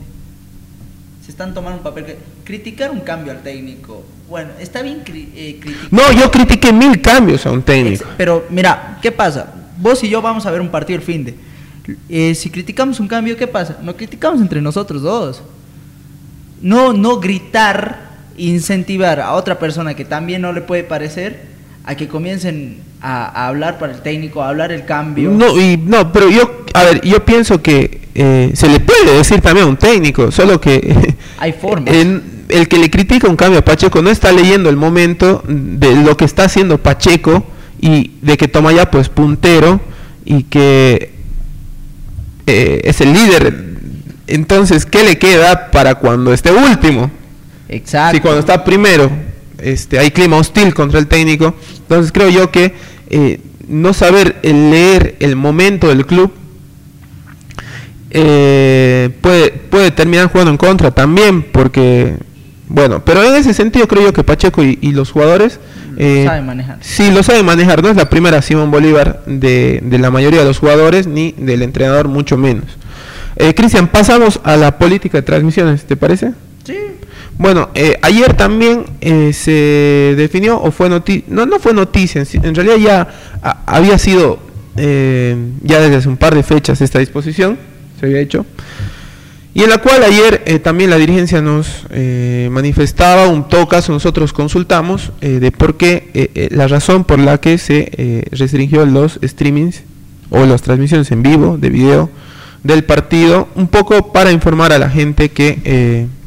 Se 1.24 1.30
están 1.30 1.54
tomando 1.54 1.78
un 1.78 1.84
papel 1.84 2.04
que 2.06 2.18
criticar 2.44 2.90
un 2.90 3.00
cambio 3.00 3.32
al 3.32 3.42
técnico. 3.42 4.02
Bueno, 4.28 4.50
está 4.58 4.80
bien 4.82 5.04
cri- 5.04 5.28
eh, 5.34 5.58
criticar. 5.60 5.92
No, 5.92 6.12
yo 6.12 6.30
critiqué 6.30 6.72
mil 6.72 7.00
cambios 7.02 7.44
a 7.46 7.52
un 7.52 7.62
técnico. 7.62 8.04
Ex- 8.04 8.14
Pero 8.16 8.46
mira, 8.50 8.98
¿qué 9.02 9.12
pasa? 9.12 9.52
Vos 9.78 10.02
y 10.04 10.08
yo 10.08 10.22
vamos 10.22 10.46
a 10.46 10.50
ver 10.50 10.60
un 10.60 10.68
partido 10.70 10.98
el 10.98 11.04
fin 11.04 11.24
de. 11.24 11.34
Eh, 12.08 12.34
si 12.34 12.48
criticamos 12.50 13.00
un 13.00 13.08
cambio, 13.08 13.36
¿qué 13.36 13.46
pasa? 13.48 13.78
Nos 13.82 13.96
criticamos 13.96 14.40
entre 14.40 14.60
nosotros 14.62 15.02
dos. 15.02 15.42
No, 16.62 16.92
no 16.92 17.18
gritar, 17.20 18.09
incentivar 18.48 19.20
a 19.20 19.32
otra 19.32 19.58
persona 19.58 19.94
que 19.94 20.04
también 20.04 20.42
no 20.42 20.52
le 20.52 20.60
puede 20.62 20.84
parecer 20.84 21.40
a 21.84 21.94
que 21.94 22.08
comiencen 22.08 22.78
a, 23.00 23.24
a 23.26 23.48
hablar 23.48 23.78
para 23.78 23.92
el 23.92 24.00
técnico, 24.02 24.42
a 24.42 24.48
hablar 24.50 24.72
el 24.72 24.84
cambio. 24.84 25.30
No, 25.30 25.58
y, 25.60 25.76
no, 25.76 26.12
pero 26.12 26.28
yo, 26.30 26.64
a 26.74 26.84
ver, 26.84 27.00
yo 27.02 27.24
pienso 27.24 27.62
que 27.62 28.00
eh, 28.14 28.50
se 28.54 28.68
le 28.68 28.80
puede 28.80 29.16
decir 29.16 29.40
también 29.40 29.66
a 29.66 29.70
un 29.70 29.76
técnico, 29.76 30.30
solo 30.30 30.60
que 30.60 31.14
Hay 31.38 31.52
formas. 31.52 31.94
en- 31.94 32.40
el 32.50 32.66
que 32.66 32.78
le 32.78 32.90
critica 32.90 33.28
un 33.28 33.36
cambio 33.36 33.60
a 33.60 33.64
Pacheco 33.64 34.02
no 34.02 34.10
está 34.10 34.32
leyendo 34.32 34.68
el 34.70 34.76
momento 34.76 35.42
de 35.46 35.94
lo 35.94 36.16
que 36.16 36.24
está 36.24 36.44
haciendo 36.44 36.78
Pacheco 36.78 37.46
y 37.80 38.10
de 38.22 38.36
que 38.36 38.48
toma 38.48 38.72
ya 38.72 38.90
pues 38.90 39.08
puntero 39.08 39.80
y 40.24 40.42
que 40.42 41.12
eh, 42.48 42.80
es 42.84 43.00
el 43.00 43.12
líder. 43.12 43.64
Entonces, 44.26 44.84
¿qué 44.84 45.04
le 45.04 45.16
queda 45.18 45.70
para 45.70 45.94
cuando 45.96 46.32
esté 46.32 46.50
último? 46.50 47.10
Exacto. 47.72 48.16
Si 48.16 48.20
cuando 48.20 48.40
está 48.40 48.64
primero 48.64 49.10
este, 49.58 49.98
hay 49.98 50.10
clima 50.10 50.36
hostil 50.36 50.74
contra 50.74 50.98
el 50.98 51.06
técnico, 51.06 51.54
entonces 51.78 52.10
creo 52.12 52.28
yo 52.28 52.50
que 52.50 52.74
eh, 53.08 53.40
no 53.68 53.92
saber 53.94 54.36
el 54.42 54.70
leer 54.70 55.14
el 55.20 55.36
momento 55.36 55.86
del 55.88 56.04
club 56.04 56.32
eh, 58.10 59.10
puede, 59.20 59.50
puede 59.52 59.92
terminar 59.92 60.26
jugando 60.32 60.50
en 60.50 60.56
contra 60.56 60.90
también, 60.90 61.42
porque, 61.42 62.16
bueno, 62.66 63.04
pero 63.04 63.22
en 63.22 63.36
ese 63.36 63.54
sentido 63.54 63.86
creo 63.86 64.02
yo 64.02 64.12
que 64.12 64.24
Pacheco 64.24 64.64
y, 64.64 64.78
y 64.80 64.90
los 64.90 65.12
jugadores... 65.12 65.60
eh, 65.96 66.24
saben 66.26 66.46
manejar. 66.46 66.78
Sí, 66.80 67.12
lo 67.12 67.22
saben 67.22 67.46
manejar, 67.46 67.82
no 67.84 67.88
es 67.88 67.96
la 67.96 68.10
primera 68.10 68.42
Simón 68.42 68.72
Bolívar 68.72 69.22
de, 69.26 69.80
de 69.84 69.98
la 69.98 70.10
mayoría 70.10 70.40
de 70.40 70.46
los 70.46 70.58
jugadores, 70.58 71.06
ni 71.06 71.32
del 71.38 71.62
entrenador, 71.62 72.08
mucho 72.08 72.36
menos. 72.36 72.64
Eh, 73.36 73.54
Cristian, 73.54 73.86
pasamos 73.86 74.40
a 74.42 74.56
la 74.56 74.76
política 74.76 75.18
de 75.18 75.22
transmisiones, 75.22 75.84
¿te 75.84 75.96
parece? 75.96 76.32
Sí. 76.64 76.76
Bueno, 77.40 77.70
eh, 77.74 77.96
ayer 78.02 78.34
también 78.34 78.84
eh, 79.00 79.32
se 79.32 80.14
definió, 80.14 80.60
o 80.60 80.70
fue 80.70 80.90
noticia, 80.90 81.24
no, 81.28 81.46
no 81.46 81.58
fue 81.58 81.72
noticia, 81.72 82.22
en 82.34 82.54
realidad 82.54 82.76
ya 82.76 83.08
había 83.64 83.96
sido, 83.96 84.38
eh, 84.76 85.34
ya 85.62 85.80
desde 85.80 85.96
hace 85.96 86.08
un 86.10 86.18
par 86.18 86.34
de 86.34 86.42
fechas 86.42 86.82
esta 86.82 86.98
disposición, 86.98 87.56
se 87.98 88.04
había 88.04 88.20
hecho, 88.20 88.44
y 89.54 89.62
en 89.62 89.70
la 89.70 89.78
cual 89.78 90.04
ayer 90.04 90.42
eh, 90.44 90.58
también 90.58 90.90
la 90.90 90.98
dirigencia 90.98 91.40
nos 91.40 91.86
manifestaba, 92.50 93.26
un 93.28 93.48
todo 93.48 93.66
caso 93.68 93.90
nosotros 93.90 94.34
consultamos, 94.34 95.10
de 95.22 95.50
por 95.50 95.78
qué, 95.78 96.50
la 96.52 96.68
razón 96.68 97.04
por 97.04 97.18
la 97.18 97.38
que 97.38 97.56
se 97.56 98.22
restringió 98.32 98.84
los 98.84 99.18
streamings 99.24 99.80
o 100.28 100.44
las 100.44 100.60
transmisiones 100.60 101.10
en 101.10 101.22
vivo 101.22 101.56
de 101.56 101.70
video 101.70 102.10
del 102.64 102.84
partido, 102.84 103.48
un 103.54 103.68
poco 103.68 104.12
para 104.12 104.30
informar 104.30 104.74
a 104.74 104.78
la 104.78 104.90
gente 104.90 105.30
que... 105.30 106.19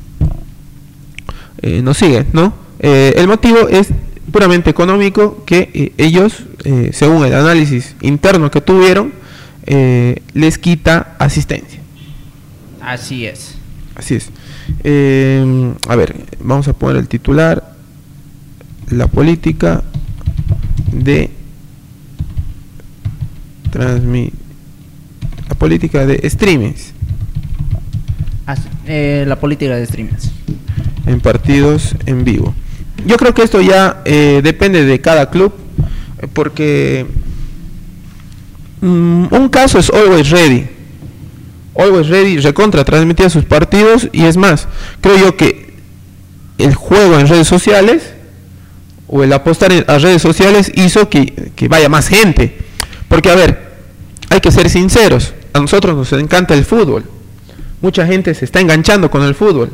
eh, 1.63 1.81
nos 1.81 1.97
sigue, 1.97 2.25
¿no? 2.33 2.53
Eh, 2.79 3.13
el 3.15 3.27
motivo 3.27 3.69
es 3.69 3.87
puramente 4.31 4.69
económico 4.69 5.43
que 5.45 5.69
eh, 5.73 5.93
ellos, 5.97 6.43
eh, 6.65 6.89
según 6.91 7.25
el 7.25 7.33
análisis 7.33 7.95
interno 8.01 8.51
que 8.51 8.59
tuvieron, 8.61 9.13
les 10.33 10.57
quita 10.57 11.15
asistencia. 11.19 11.79
Así 12.81 13.25
es. 13.25 13.55
Así 13.95 14.15
es. 14.15 14.29
A 15.87 15.95
ver, 15.95 16.15
vamos 16.41 16.67
a 16.67 16.73
poner 16.73 16.97
el 16.97 17.07
titular. 17.07 17.73
La 18.89 19.07
política 19.07 19.81
de 20.91 21.29
transmi 23.71 24.31
la 25.47 25.55
política 25.55 26.05
de 26.05 26.29
streamings 26.29 26.93
eh, 28.85 29.23
la 29.27 29.39
política 29.39 29.75
de 29.75 29.85
streamers. 29.85 30.29
En 31.05 31.19
partidos 31.19 31.95
en 32.05 32.23
vivo. 32.23 32.53
Yo 33.05 33.17
creo 33.17 33.33
que 33.33 33.43
esto 33.43 33.61
ya 33.61 34.01
eh, 34.05 34.41
depende 34.43 34.85
de 34.85 35.01
cada 35.01 35.29
club, 35.29 35.53
porque 36.33 37.05
mm, 38.81 39.25
un 39.31 39.49
caso 39.49 39.79
es 39.79 39.89
Always 39.89 40.29
Ready. 40.29 40.67
Always 41.75 42.07
Ready 42.07 42.37
recontra 42.37 42.85
transmitía 42.85 43.29
sus 43.29 43.45
partidos 43.45 44.07
y 44.11 44.25
es 44.25 44.37
más, 44.37 44.67
creo 45.01 45.17
yo 45.17 45.37
que 45.37 45.73
el 46.59 46.75
juego 46.75 47.19
en 47.19 47.27
redes 47.27 47.47
sociales 47.47 48.13
o 49.07 49.23
el 49.23 49.33
apostar 49.33 49.71
a 49.87 49.97
redes 49.97 50.21
sociales 50.21 50.71
hizo 50.75 51.09
que, 51.09 51.51
que 51.55 51.67
vaya 51.67 51.89
más 51.89 52.07
gente. 52.07 52.57
Porque 53.07 53.29
a 53.29 53.35
ver, 53.35 53.73
hay 54.29 54.39
que 54.39 54.51
ser 54.51 54.69
sinceros, 54.69 55.33
a 55.51 55.59
nosotros 55.59 55.95
nos 55.95 56.11
encanta 56.13 56.53
el 56.53 56.63
fútbol. 56.63 57.03
Mucha 57.81 58.05
gente 58.05 58.33
se 58.33 58.45
está 58.45 58.61
enganchando 58.61 59.11
con 59.11 59.23
el 59.23 59.35
fútbol. 59.35 59.71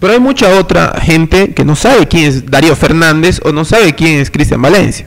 Pero 0.00 0.12
hay 0.12 0.20
mucha 0.20 0.58
otra 0.58 0.98
gente 1.00 1.54
que 1.54 1.64
no 1.64 1.74
sabe 1.74 2.06
quién 2.06 2.24
es 2.24 2.50
Darío 2.50 2.76
Fernández 2.76 3.40
o 3.44 3.52
no 3.52 3.64
sabe 3.64 3.94
quién 3.94 4.18
es 4.20 4.30
Cristian 4.30 4.60
Valencia. 4.60 5.06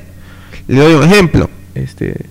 Le 0.67 0.79
doy 0.79 0.93
un 0.93 1.03
ejemplo. 1.03 1.49
Este, 1.75 2.25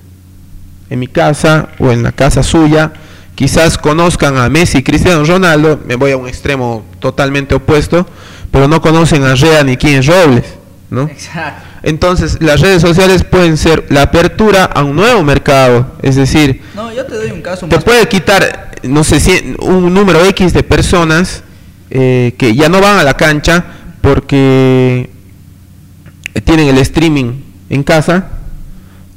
en 0.91 0.99
mi 0.99 1.07
casa 1.07 1.69
o 1.79 1.93
en 1.93 2.03
la 2.03 2.13
casa 2.13 2.43
suya, 2.43 2.93
quizás 3.35 3.79
conozcan 3.79 4.37
a 4.37 4.49
Messi 4.49 4.79
y 4.79 4.83
Cristiano 4.83 5.25
Ronaldo, 5.25 5.81
me 5.87 5.95
voy 5.95 6.11
a 6.13 6.17
un 6.17 6.27
extremo 6.29 6.85
totalmente 6.99 7.55
opuesto, 7.55 8.07
pero 8.51 8.67
no 8.67 8.81
conocen 8.81 9.23
a 9.25 9.35
Rea 9.35 9.63
ni 9.63 9.77
quién 9.77 9.99
es 10.01 10.07
Robles, 10.07 10.45
¿no? 10.91 11.03
Exacto. 11.03 11.63
Entonces, 11.85 12.39
las 12.41 12.61
redes 12.61 12.83
sociales 12.83 13.23
pueden 13.23 13.57
ser 13.57 13.85
la 13.91 14.03
apertura 14.03 14.65
a 14.65 14.83
un 14.83 14.97
nuevo 14.97 15.23
mercado, 15.23 15.93
es 16.03 16.17
decir, 16.17 16.61
No, 16.75 16.93
yo 16.93 17.07
te 17.07 17.15
doy 17.15 17.31
un 17.31 17.41
caso 17.41 17.69
te 17.69 17.77
más. 17.77 17.85
puede 17.85 18.09
quitar, 18.09 18.73
no 18.83 19.05
sé 19.05 19.21
si 19.21 19.55
un 19.61 19.95
número 19.95 20.25
X 20.25 20.53
de 20.53 20.65
personas 20.65 21.45
eh, 21.91 22.35
que 22.37 22.55
ya 22.55 22.69
no 22.69 22.81
van 22.81 22.99
a 22.99 23.05
la 23.05 23.15
cancha 23.15 23.65
porque 24.03 25.09
tienen 26.45 26.69
el 26.69 26.79
streaming 26.79 27.41
en 27.71 27.83
casa, 27.83 28.29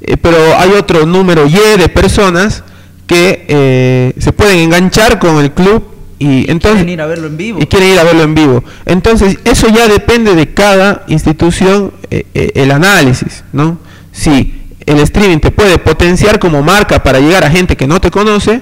eh, 0.02 0.16
pero 0.16 0.38
hay 0.58 0.72
otro 0.72 1.06
número 1.06 1.48
Y 1.48 1.52
de 1.52 1.90
personas 1.90 2.64
que 3.08 3.46
eh, 3.48 4.14
se 4.18 4.32
pueden 4.32 4.60
enganchar 4.60 5.20
con 5.20 5.38
el 5.40 5.52
club 5.52 5.84
y 6.18 6.50
entonces 6.50 6.84
Quieren 6.84 6.94
ir 6.94 7.02
a 7.02 7.08
verlo 7.08 7.28
en 7.28 7.38
vivo. 7.38 7.60
y 7.62 7.66
quieren 7.66 7.90
ir 7.90 8.00
a 8.00 8.04
verlo 8.04 8.24
en 8.24 8.36
vivo. 8.36 8.64
Entonces, 8.86 9.38
eso 9.44 9.68
ya 9.68 9.88
depende 9.88 10.36
de 10.36 10.54
cada 10.54 11.04
institución 11.08 11.92
el 12.10 12.72
análisis, 12.72 13.44
¿no? 13.52 13.80
Si 14.12 14.62
el 14.86 15.00
streaming 15.00 15.40
te 15.40 15.52
puede 15.52 15.78
potenciar 15.80 16.38
como 16.40 16.62
marca 16.62 17.02
para 17.02 17.20
llegar 17.20 17.44
a 17.44 17.50
gente 17.50 17.76
que 17.76 17.88
no 17.88 18.00
te 18.00 18.12
conoce, 18.12 18.62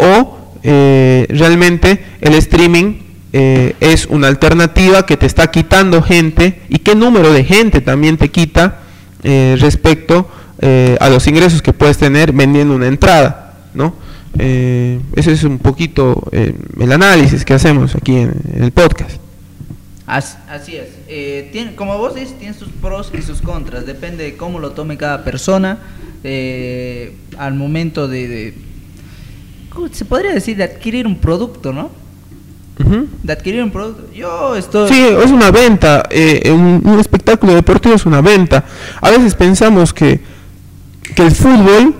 o 0.00 0.39
eh, 0.62 1.26
realmente 1.30 2.04
el 2.20 2.34
streaming 2.34 2.94
eh, 3.32 3.74
es 3.80 4.06
una 4.06 4.28
alternativa 4.28 5.06
que 5.06 5.16
te 5.16 5.26
está 5.26 5.50
quitando 5.50 6.02
gente 6.02 6.60
y 6.68 6.78
qué 6.78 6.94
número 6.94 7.32
de 7.32 7.44
gente 7.44 7.80
también 7.80 8.16
te 8.18 8.28
quita 8.30 8.80
eh, 9.22 9.56
respecto 9.60 10.28
a 10.62 11.08
los 11.08 11.26
ingresos 11.26 11.62
que 11.62 11.72
puedes 11.72 11.96
tener 11.96 12.32
vendiendo 12.34 12.74
una 12.74 12.86
entrada, 12.86 13.54
¿no? 13.72 13.94
Ese 14.36 15.32
es 15.32 15.42
un 15.42 15.58
poquito 15.58 16.22
el 16.32 16.92
análisis 16.92 17.46
que 17.46 17.54
hacemos 17.54 17.94
aquí 17.94 18.16
en, 18.16 18.34
el 18.58 18.70
podcast. 18.70 19.12
As- 20.06 20.36
Así 20.50 20.76
es. 20.76 21.50
Tiene, 21.50 21.74
como 21.76 21.96
vos 21.96 22.14
dices, 22.14 22.38
tiene 22.38 22.52
sus 22.52 22.68
pros 22.68 23.10
y 23.18 23.22
sus 23.22 23.40
contras. 23.40 23.86
Depende 23.86 24.22
de 24.24 24.36
cómo 24.36 24.58
lo 24.58 24.72
tome 24.72 24.98
cada 24.98 25.24
persona. 25.24 25.78
al 27.38 27.54
momento 27.54 28.06
de, 28.06 28.28
de- 28.28 28.54
¿cómo 28.54 28.69
Se 29.92 30.04
podría 30.04 30.32
decir 30.32 30.56
de 30.56 30.64
adquirir 30.64 31.06
un 31.06 31.16
producto, 31.16 31.72
¿no? 31.72 31.90
De 33.22 33.32
adquirir 33.32 33.62
un 33.62 33.70
producto. 33.70 34.10
Yo 34.14 34.56
estoy. 34.56 34.88
Sí, 34.88 35.00
es 35.00 35.30
una 35.30 35.50
venta. 35.50 36.02
eh, 36.10 36.50
un, 36.50 36.80
un 36.84 36.98
espectáculo 36.98 37.54
deportivo 37.54 37.94
es 37.94 38.06
una 38.06 38.20
venta. 38.22 38.64
A 39.00 39.10
veces 39.10 39.34
pensamos 39.34 39.92
que, 39.92 40.20
que 41.14 41.22
el 41.22 41.32
fútbol 41.32 41.94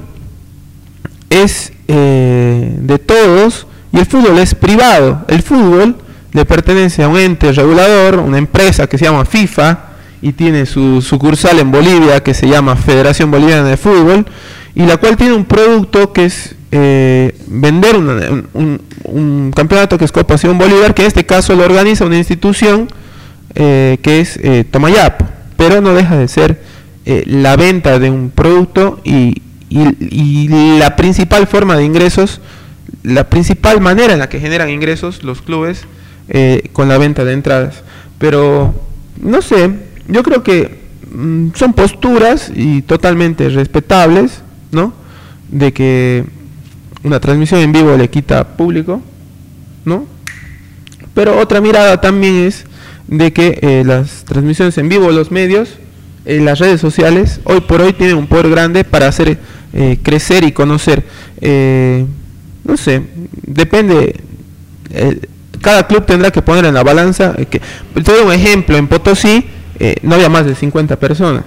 es 1.28 1.72
eh, 1.88 2.76
de 2.80 2.98
todos 2.98 3.66
Y 3.92 3.98
el 3.98 4.06
fútbol 4.06 4.38
es 4.38 4.54
privado. 4.54 5.24
El 5.28 5.42
fútbol 5.42 5.96
le 6.33 6.44
pertenece 6.44 7.02
a 7.02 7.09
un 7.09 7.18
ente 7.18 7.52
regulador, 7.52 8.18
una 8.18 8.38
empresa 8.38 8.87
que 8.87 8.96
se 8.98 9.04
llama 9.04 9.24
FIFA 9.24 9.78
y 10.22 10.33
tiene 10.33 10.64
su 10.66 11.02
sucursal 11.02 11.59
en 11.59 11.70
Bolivia 11.72 12.22
que 12.22 12.35
se 12.35 12.46
llama 12.46 12.76
Federación 12.76 13.30
Boliviana 13.30 13.64
de 13.68 13.76
Fútbol 13.76 14.26
y 14.74 14.83
la 14.87 14.96
cual 14.98 15.16
tiene 15.16 15.35
un 15.35 15.44
producto 15.44 16.12
que 16.12 16.26
es 16.26 16.54
eh, 16.72 17.35
vender 17.48 17.96
una- 17.96 18.44
un, 18.54 18.80
un 19.04 19.52
campeonato 19.54 19.98
que 19.98 20.04
es 20.04 20.12
Copa 20.12 20.37
Bolívar, 20.37 20.94
que 20.94 21.02
en 21.02 21.09
este 21.09 21.26
caso 21.26 21.54
lo 21.54 21.64
organiza 21.64 22.04
una 22.04 22.18
institución 22.18 22.88
eh, 23.54 23.98
que 24.02 24.20
es 24.20 24.37
eh, 24.42 24.64
Tomayapo, 24.70 25.26
pero 25.56 25.80
no 25.80 25.92
deja 25.94 26.16
de 26.16 26.28
ser 26.28 26.62
eh, 27.06 27.24
la 27.26 27.56
venta 27.56 27.98
de 27.98 28.11
un 28.11 28.30
producto 28.30 29.00
y, 29.04 29.42
y- 29.68 30.48
la 30.78 30.94
principal 30.96 31.46
forma 31.46 31.76
de 31.76 31.85
ingresos, 31.85 32.40
la 33.02 33.28
principal 33.28 33.80
manera 33.80 34.12
en 34.12 34.18
la 34.20 34.28
que 34.28 34.40
generan 34.40 34.70
ingresos 34.70 35.22
los 35.24 35.42
clubes 35.42 35.85
con 36.72 36.88
la 36.88 36.96
venta 36.98 37.24
de 37.24 37.33
entradas. 37.33 37.83
Pero, 38.18 38.72
no 39.20 39.42
sé, 39.42 39.70
yo 40.06 40.22
creo 40.22 40.42
que 40.44 40.78
mm, 41.12 41.48
son 41.54 41.72
posturas 41.72 42.52
y 42.54 42.83
totalmente 42.83 43.48
respetables, 43.48 44.42
¿no? 44.70 44.92
De 45.50 45.72
que 45.72 46.24
una 47.05 47.21
transmisión 47.21 47.61
en 47.61 47.73
vivo 47.73 47.97
le 47.97 48.09
quita 48.11 48.57
público, 48.57 49.03
¿no? 49.85 50.07
Pero 51.15 51.39
otra 51.39 51.61
mirada 51.61 52.01
también 52.01 52.35
es 52.37 52.65
de 53.09 53.33
que 53.33 53.59
eh, 53.63 53.83
las 53.85 54.25
transmisiones 54.25 54.79
en 54.79 54.89
vivo, 54.89 55.11
los 55.11 55.31
medios, 55.31 55.71
eh, 56.25 56.41
las 56.41 56.59
redes 56.59 56.81
sociales, 56.81 57.41
hoy 57.45 57.61
por 57.63 57.81
hoy 57.81 57.93
tienen 57.93 58.17
un 58.17 58.27
poder 58.27 58.49
grande 58.51 58.85
para 58.85 59.09
hacer 59.09 59.39
eh, 59.73 59.99
crecer 60.03 60.45
y 60.45 60.53
conocer. 60.53 61.05
eh, 61.41 62.07
no 62.65 62.77
sé, 62.77 63.03
depende. 63.47 64.21
cada 65.61 65.87
club 65.87 66.05
tendrá 66.07 66.31
que 66.31 66.43
poner 66.43 66.67
en 66.67 66.75
la 66.75 66.83
balanza. 66.83 67.35
que, 67.35 67.61
te 67.95 68.03
doy 68.13 68.25
un 68.27 68.33
ejemplo: 68.33 68.77
en 68.77 68.87
Potosí 68.87 69.47
eh, 69.79 69.97
no 70.03 70.15
había 70.15 70.29
más 70.29 70.45
de 70.45 70.55
50 70.55 70.97
personas. 71.01 71.45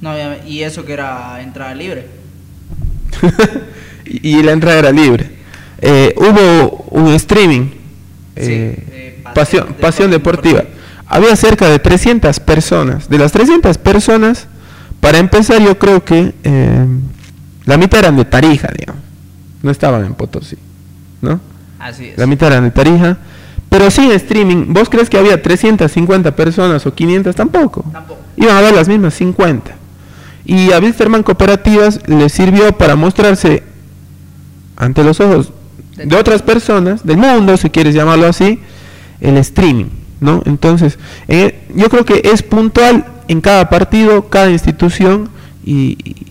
No, 0.00 0.10
había- 0.10 0.46
y 0.46 0.62
eso 0.62 0.84
que 0.84 0.92
era 0.92 1.42
entrada 1.42 1.74
libre. 1.74 2.06
y, 4.04 4.38
y 4.38 4.42
la 4.42 4.52
entrada 4.52 4.78
era 4.78 4.92
libre. 4.92 5.30
Eh, 5.80 6.14
hubo 6.16 6.84
un 6.90 7.08
streaming, 7.14 7.66
Sí, 8.36 8.50
eh, 8.50 9.22
pasión, 9.80 10.10
deportiva. 10.10 10.64
Había 11.06 11.36
cerca 11.36 11.68
de 11.68 11.78
300 11.78 12.40
personas. 12.40 13.08
De 13.08 13.18
las 13.18 13.32
300 13.32 13.78
personas, 13.78 14.48
para 15.00 15.18
empezar, 15.18 15.62
yo 15.62 15.78
creo 15.78 16.04
que 16.04 16.34
eh, 16.42 16.86
la 17.64 17.76
mitad 17.76 18.00
eran 18.00 18.16
de 18.16 18.24
Tarija, 18.24 18.68
digamos. 18.76 19.02
No 19.62 19.70
estaban 19.70 20.04
en 20.04 20.14
Potosí, 20.14 20.56
¿no? 21.20 21.40
Así 21.78 22.06
es. 22.08 22.18
La 22.18 22.26
mitad 22.26 22.48
eran 22.50 22.64
de 22.64 22.70
Tarija. 22.70 23.18
Pero 23.68 23.90
sí 23.90 24.04
en 24.04 24.12
streaming, 24.12 24.66
¿vos 24.68 24.88
crees 24.88 25.10
que 25.10 25.18
había 25.18 25.40
350 25.42 26.34
personas 26.34 26.86
o 26.86 26.94
500? 26.94 27.34
Tampoco. 27.34 27.84
Tampoco. 27.92 28.20
Iban 28.36 28.56
a 28.56 28.60
ver 28.60 28.74
las 28.74 28.88
mismas 28.88 29.14
50. 29.14 29.72
Y 30.44 30.72
a 30.72 30.78
Wilstermann 30.78 31.22
Cooperativas 31.22 32.00
le 32.06 32.28
sirvió 32.28 32.76
para 32.76 32.96
mostrarse 32.96 33.62
ante 34.76 35.04
los 35.04 35.20
ojos 35.20 35.52
de 35.96 36.16
otras 36.16 36.42
personas, 36.42 37.04
del 37.06 37.16
mundo, 37.18 37.56
si 37.56 37.70
quieres 37.70 37.94
llamarlo 37.94 38.26
así, 38.26 38.58
el 39.20 39.36
streaming, 39.38 39.86
¿no? 40.20 40.42
Entonces, 40.46 40.98
eh, 41.28 41.60
yo 41.74 41.88
creo 41.88 42.04
que 42.04 42.22
es 42.24 42.42
puntual 42.42 43.04
en 43.28 43.40
cada 43.40 43.68
partido, 43.70 44.28
cada 44.28 44.50
institución, 44.50 45.28
y, 45.64 45.96
y- 46.04 46.26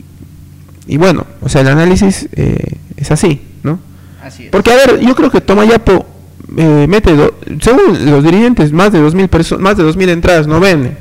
y 0.86 0.97
bueno, 0.97 1.25
o 1.41 1.47
sea, 1.49 1.62
el 1.62 1.69
análisis 1.69 2.27
eh, 2.34 2.58
es 2.97 3.10
así, 3.12 3.41
¿no? 3.63 3.79
Así 4.23 4.43
es. 4.45 4.49
Porque, 4.49 4.71
a 4.71 4.75
ver, 4.75 4.99
yo 4.99 5.15
creo 5.15 5.32
que 5.32 5.39
Tomayapo 5.41 6.06
eh, 6.58 6.86
mete, 6.89 7.15
do- 7.15 7.34
según 7.62 8.06
los 8.12 8.23
dirigentes, 8.23 8.73
más 8.73 8.91
de 8.91 8.99
2.000 8.99 9.29
perso- 9.29 9.58
más 9.60 9.77
de 9.77 9.84
2.000 9.86 10.10
entradas 10.10 10.45
no 10.45 10.60
vende. 10.60 10.97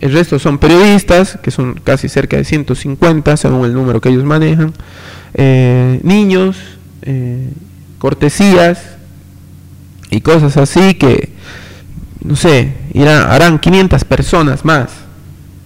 El 0.00 0.12
resto 0.12 0.38
son 0.38 0.58
periodistas, 0.58 1.38
que 1.42 1.50
son 1.50 1.74
casi 1.82 2.08
cerca 2.08 2.36
de 2.36 2.44
150, 2.44 3.36
según 3.36 3.64
el 3.64 3.74
número 3.74 4.00
que 4.00 4.10
ellos 4.10 4.24
manejan. 4.24 4.72
Eh, 5.36 6.00
niños, 6.02 6.56
eh, 7.02 7.50
cortesías 7.98 8.80
y 10.10 10.20
cosas 10.20 10.56
así 10.56 10.94
que, 10.94 11.30
no 12.24 12.34
sé, 12.36 12.74
irán, 12.94 13.30
harán 13.30 13.58
500 13.58 14.04
personas 14.04 14.64
más. 14.64 14.90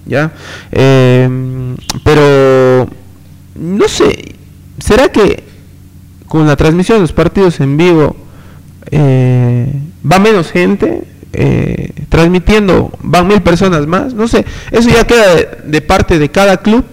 ¿Ya? 0.06 0.33
Eh, 0.72 1.76
pero, 2.04 2.88
no 3.54 3.88
sé, 3.88 4.35
¿será 4.78 5.09
que 5.09 5.44
con 6.30 6.46
la 6.46 6.56
transmisión 6.56 6.98
de 6.98 7.02
los 7.02 7.12
partidos 7.12 7.59
en 7.61 7.76
vivo 7.76 8.16
eh, 8.92 9.72
va 10.11 10.20
menos 10.20 10.52
gente 10.52 11.02
eh, 11.33 11.92
transmitiendo 12.09 12.92
van 13.02 13.26
mil 13.26 13.42
personas 13.42 13.87
más 13.88 14.14
no 14.14 14.28
sé 14.28 14.44
eso 14.70 14.88
ya 14.88 15.04
queda 15.04 15.35
de, 15.35 15.48
de 15.64 15.80
parte 15.80 16.20
de 16.20 16.28
cada 16.30 16.59
club 16.59 16.85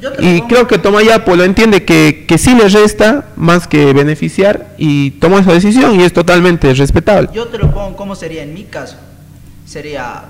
Yo- 0.00 0.12
te 0.12 0.24
y 0.36 0.40
creo 0.42 0.66
que 0.66 0.78
Tomayapo 0.78 1.36
lo 1.36 1.44
entiende 1.44 1.84
que, 1.84 2.24
que 2.26 2.38
sí 2.38 2.54
le 2.54 2.68
resta 2.68 3.28
más 3.36 3.66
que 3.66 3.92
beneficiar 3.92 4.74
y 4.78 5.10
tomó 5.12 5.38
esa 5.38 5.52
decisión 5.52 6.00
y 6.00 6.04
es 6.04 6.12
totalmente 6.12 6.72
respetable 6.74 7.28
Yo 7.34 7.48
te 7.48 7.58
lo 7.58 7.70
pongo 7.70 7.96
como 7.96 8.14
sería 8.14 8.42
en 8.42 8.54
mi 8.54 8.64
caso. 8.64 8.96
Sería 9.66 10.24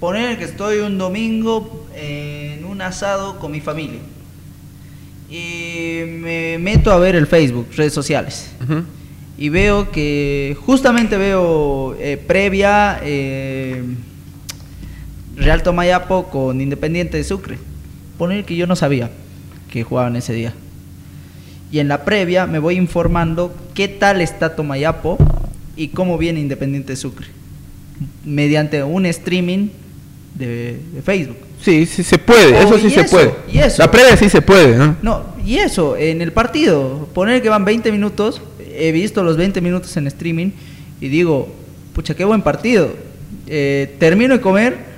poner 0.00 0.38
que 0.38 0.44
estoy 0.44 0.78
un 0.78 0.98
domingo 0.98 1.86
en 1.96 2.64
un 2.64 2.80
asado 2.82 3.38
con 3.38 3.50
mi 3.52 3.60
familia. 3.60 4.00
Y 5.30 6.00
me 6.06 6.58
meto 6.58 6.90
a 6.92 6.98
ver 6.98 7.14
el 7.16 7.26
Facebook, 7.26 7.68
redes 7.76 7.92
sociales. 7.92 8.50
Y 9.38 9.48
veo 9.48 9.90
que 9.90 10.56
justamente 10.66 11.16
veo 11.16 11.96
eh, 11.98 12.16
previa 12.18 13.00
eh, 13.02 13.82
Real 15.36 15.62
Tomayapo 15.62 16.28
con 16.28 16.60
Independiente 16.60 17.16
de 17.16 17.24
Sucre. 17.24 17.58
Poner 18.20 18.44
que 18.44 18.54
yo 18.54 18.66
no 18.66 18.76
sabía 18.76 19.08
que 19.72 19.82
jugaban 19.82 20.14
ese 20.14 20.34
día. 20.34 20.52
Y 21.72 21.78
en 21.78 21.88
la 21.88 22.04
previa 22.04 22.46
me 22.46 22.58
voy 22.58 22.76
informando 22.76 23.54
qué 23.72 23.88
tal 23.88 24.20
está 24.20 24.54
Tomayapo 24.54 25.16
y 25.74 25.88
cómo 25.88 26.18
viene 26.18 26.38
Independiente 26.38 26.92
de 26.92 26.96
Sucre. 26.96 27.28
Mediante 28.22 28.82
un 28.82 29.06
streaming 29.06 29.68
de, 30.34 30.78
de 30.92 31.00
Facebook. 31.00 31.38
sí 31.62 31.86
sí 31.86 32.02
se 32.02 32.18
puede 32.18 32.56
Oh, 32.56 32.60
eso 32.60 32.78
sí 32.78 32.88
y 32.88 32.90
se 32.90 33.00
eso, 33.00 33.10
puede 33.16 33.32
y 33.50 33.58
eso. 33.58 33.80
la 33.80 33.90
previa 33.90 34.14
sí 34.18 34.28
se 34.28 34.42
puede 34.42 34.76
¿no? 34.76 34.96
No, 35.00 35.24
y 35.46 35.56
eso, 35.56 35.96
en 35.96 36.20
el 36.20 36.32
partido, 36.32 37.08
poner 37.14 37.40
que 37.40 37.48
van 37.48 37.64
20 37.64 37.90
minutos, 37.90 38.42
he 38.58 38.92
visto 38.92 39.22
los 39.22 39.38
20 39.38 39.62
minutos 39.62 39.96
en 39.96 40.06
streaming 40.08 40.50
y 41.00 41.08
digo, 41.08 41.48
pucha, 41.94 42.14
qué 42.14 42.26
buen 42.26 42.42
partido. 42.42 42.90
Eh, 43.46 43.96
termino 43.98 44.34
de 44.34 44.42
comer 44.42 44.89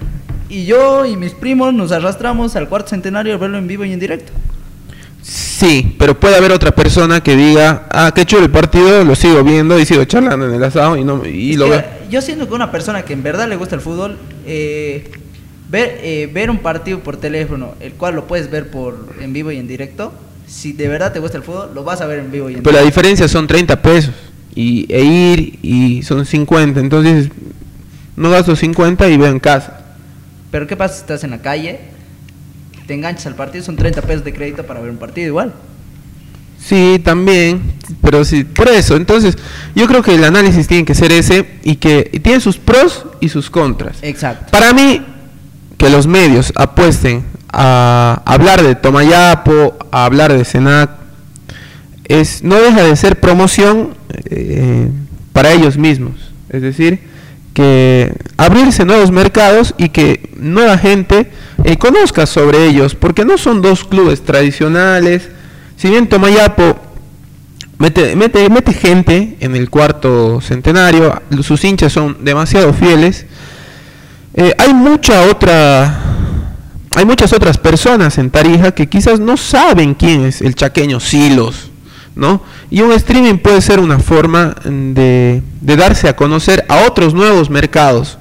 y 0.52 0.66
yo 0.66 1.06
y 1.06 1.16
mis 1.16 1.32
primos 1.32 1.72
nos 1.72 1.92
arrastramos 1.92 2.54
al 2.56 2.68
cuarto 2.68 2.90
centenario 2.90 3.34
a 3.34 3.38
verlo 3.38 3.56
en 3.56 3.66
vivo 3.66 3.86
y 3.86 3.92
en 3.92 3.98
directo. 3.98 4.32
Sí, 5.22 5.96
pero 5.98 6.18
puede 6.18 6.36
haber 6.36 6.52
otra 6.52 6.72
persona 6.72 7.22
que 7.22 7.34
diga, 7.36 7.86
ah, 7.90 8.12
qué 8.14 8.26
chulo 8.26 8.44
el 8.44 8.50
partido, 8.50 9.02
lo 9.04 9.14
sigo 9.14 9.42
viendo 9.42 9.78
y 9.78 9.86
sigo 9.86 10.04
charlando 10.04 10.46
en 10.46 10.54
el 10.54 10.62
asado 10.62 10.96
y 10.96 11.04
no 11.04 11.24
y 11.24 11.56
lo 11.56 11.70
veo. 11.70 11.82
Yo 12.10 12.20
siento 12.20 12.48
que 12.48 12.54
una 12.54 12.70
persona 12.70 13.02
que 13.02 13.14
en 13.14 13.22
verdad 13.22 13.48
le 13.48 13.56
gusta 13.56 13.76
el 13.76 13.80
fútbol, 13.80 14.18
eh, 14.44 15.10
ver, 15.70 16.00
eh, 16.02 16.28
ver 16.30 16.50
un 16.50 16.58
partido 16.58 16.98
por 16.98 17.16
teléfono, 17.16 17.74
el 17.80 17.92
cual 17.92 18.16
lo 18.16 18.26
puedes 18.26 18.50
ver 18.50 18.70
por 18.70 19.14
en 19.20 19.32
vivo 19.32 19.52
y 19.52 19.56
en 19.56 19.66
directo, 19.66 20.12
si 20.46 20.72
de 20.74 20.88
verdad 20.88 21.12
te 21.12 21.20
gusta 21.20 21.38
el 21.38 21.44
fútbol, 21.44 21.70
lo 21.74 21.82
vas 21.82 22.02
a 22.02 22.06
ver 22.06 22.18
en 22.18 22.30
vivo 22.30 22.50
y 22.50 22.54
en 22.54 22.62
Pero 22.62 22.72
la 22.74 22.80
directo. 22.80 23.00
diferencia 23.00 23.28
son 23.28 23.46
30 23.46 23.80
pesos 23.80 24.14
y, 24.54 24.92
e 24.92 25.02
ir 25.02 25.58
y 25.62 26.02
son 26.02 26.26
50, 26.26 26.78
entonces 26.78 27.28
no 28.16 28.28
gasto 28.28 28.54
50 28.54 29.08
y 29.08 29.16
veo 29.16 29.30
en 29.30 29.38
casa. 29.40 29.81
Pero 30.52 30.66
¿qué 30.66 30.76
pasa 30.76 30.94
si 30.94 31.00
estás 31.00 31.24
en 31.24 31.30
la 31.30 31.38
calle? 31.38 31.80
Te 32.86 32.94
enganchas 32.94 33.26
al 33.26 33.34
partido, 33.34 33.64
son 33.64 33.74
30 33.74 34.02
pesos 34.02 34.22
de 34.22 34.34
crédito 34.34 34.64
para 34.64 34.80
ver 34.80 34.90
un 34.90 34.98
partido 34.98 35.26
igual. 35.26 35.54
Sí, 36.60 37.00
también, 37.02 37.72
pero 38.00 38.24
sí, 38.24 38.44
por 38.44 38.68
eso, 38.68 38.94
entonces 38.94 39.36
yo 39.74 39.88
creo 39.88 40.02
que 40.02 40.14
el 40.14 40.22
análisis 40.22 40.68
tiene 40.68 40.84
que 40.84 40.94
ser 40.94 41.10
ese 41.10 41.44
y 41.64 41.76
que 41.76 42.08
y 42.12 42.20
tiene 42.20 42.38
sus 42.38 42.58
pros 42.58 43.06
y 43.18 43.30
sus 43.30 43.50
contras. 43.50 43.96
Exacto. 44.02 44.52
Para 44.52 44.72
mí, 44.72 45.02
que 45.76 45.90
los 45.90 46.06
medios 46.06 46.52
apuesten 46.54 47.24
a 47.52 48.22
hablar 48.24 48.62
de 48.62 48.76
Tomayapo, 48.76 49.76
a 49.90 50.04
hablar 50.04 50.32
de 50.32 50.44
Senac, 50.44 50.90
es, 52.04 52.44
no 52.44 52.56
deja 52.56 52.84
de 52.84 52.94
ser 52.94 53.18
promoción 53.18 53.94
eh, 54.26 54.88
para 55.32 55.52
ellos 55.52 55.76
mismos. 55.78 56.32
Es 56.50 56.62
decir, 56.62 57.00
que 57.52 58.14
abrirse 58.36 58.84
nuevos 58.84 59.10
mercados 59.10 59.74
y 59.76 59.90
que 59.90 60.30
nueva 60.36 60.78
gente 60.78 61.30
eh, 61.64 61.76
conozca 61.76 62.26
sobre 62.26 62.66
ellos, 62.66 62.94
porque 62.94 63.24
no 63.24 63.38
son 63.38 63.62
dos 63.62 63.84
clubes 63.84 64.22
tradicionales. 64.22 65.28
Si 65.76 65.88
bien 65.88 66.08
Tomayapo 66.08 66.76
mete, 67.78 68.16
mete, 68.16 68.48
mete 68.48 68.72
gente 68.72 69.36
en 69.40 69.56
el 69.56 69.68
cuarto 69.68 70.40
centenario, 70.40 71.20
sus 71.42 71.64
hinchas 71.64 71.92
son 71.92 72.24
demasiado 72.24 72.72
fieles. 72.72 73.26
Eh, 74.34 74.54
hay 74.56 74.72
mucha 74.72 75.26
otra, 75.26 76.00
hay 76.96 77.04
muchas 77.04 77.32
otras 77.32 77.58
personas 77.58 78.16
en 78.18 78.30
Tarija 78.30 78.72
que 78.72 78.88
quizás 78.88 79.20
no 79.20 79.36
saben 79.36 79.94
quién 79.94 80.24
es 80.24 80.40
el 80.40 80.54
chaqueño 80.54 81.00
Silos, 81.00 81.70
¿no? 82.14 82.42
Y 82.74 82.80
un 82.80 82.90
streaming 82.92 83.34
puede 83.36 83.60
ser 83.60 83.80
una 83.80 83.98
forma 83.98 84.56
de, 84.64 85.42
de 85.60 85.76
darse 85.76 86.08
a 86.08 86.16
conocer 86.16 86.64
a 86.70 86.86
otros 86.86 87.12
nuevos 87.12 87.50
mercados, 87.50 88.16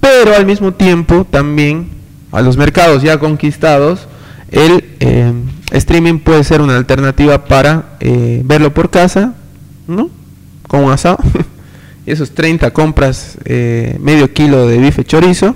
pero 0.00 0.34
al 0.34 0.46
mismo 0.46 0.72
tiempo 0.72 1.26
también 1.30 1.88
a 2.32 2.40
los 2.40 2.56
mercados 2.56 3.02
ya 3.02 3.18
conquistados, 3.18 4.08
el 4.50 4.82
eh, 5.00 5.30
streaming 5.72 6.20
puede 6.20 6.42
ser 6.42 6.62
una 6.62 6.74
alternativa 6.78 7.44
para 7.44 7.96
eh, 8.00 8.40
verlo 8.46 8.72
por 8.72 8.88
casa, 8.88 9.34
¿no? 9.86 10.08
Con 10.68 10.84
un 10.84 10.92
asado. 10.92 11.18
Esos 12.06 12.30
30 12.30 12.70
compras 12.72 13.36
eh, 13.44 13.98
medio 14.00 14.32
kilo 14.32 14.66
de 14.68 14.78
bife 14.78 15.04
chorizo 15.04 15.54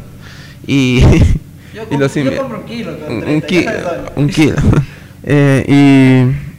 y, 0.66 1.00
Yo, 1.74 1.84
y 1.90 1.96
los 1.96 2.12
compro 2.12 2.58
un 2.58 2.64
kilo. 2.66 2.92
un, 3.08 3.20
30, 3.22 3.46
ki- 3.46 3.64
ya 3.64 3.82
sabes 3.82 4.04
dónde. 4.04 4.12
un 4.16 4.28
kilo. 4.28 4.56
Y 5.22 6.49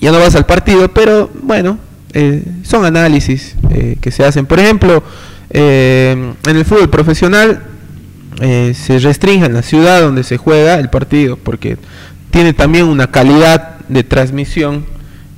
ya 0.00 0.12
no 0.12 0.18
vas 0.18 0.34
al 0.34 0.46
partido, 0.46 0.88
pero 0.88 1.30
bueno, 1.42 1.78
eh, 2.12 2.42
son 2.62 2.84
análisis 2.84 3.56
eh, 3.70 3.96
que 4.00 4.10
se 4.10 4.24
hacen. 4.24 4.46
Por 4.46 4.58
ejemplo, 4.58 5.02
eh, 5.50 6.34
en 6.46 6.56
el 6.56 6.64
fútbol 6.64 6.90
profesional 6.90 7.64
se 8.40 8.98
restringe 9.00 9.44
en 9.44 9.52
la 9.52 9.60
ciudad 9.60 10.00
donde 10.00 10.22
se 10.24 10.38
juega 10.38 10.76
el 10.76 10.88
partido, 10.88 11.36
porque 11.36 11.76
tiene 12.30 12.54
también 12.54 12.86
una 12.86 13.10
calidad 13.10 13.76
de 13.88 14.02
transmisión 14.02 14.86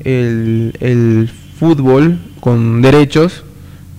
el, 0.05 0.77
el 0.79 1.29
fútbol 1.59 2.21
con 2.39 2.81
derechos 2.81 3.43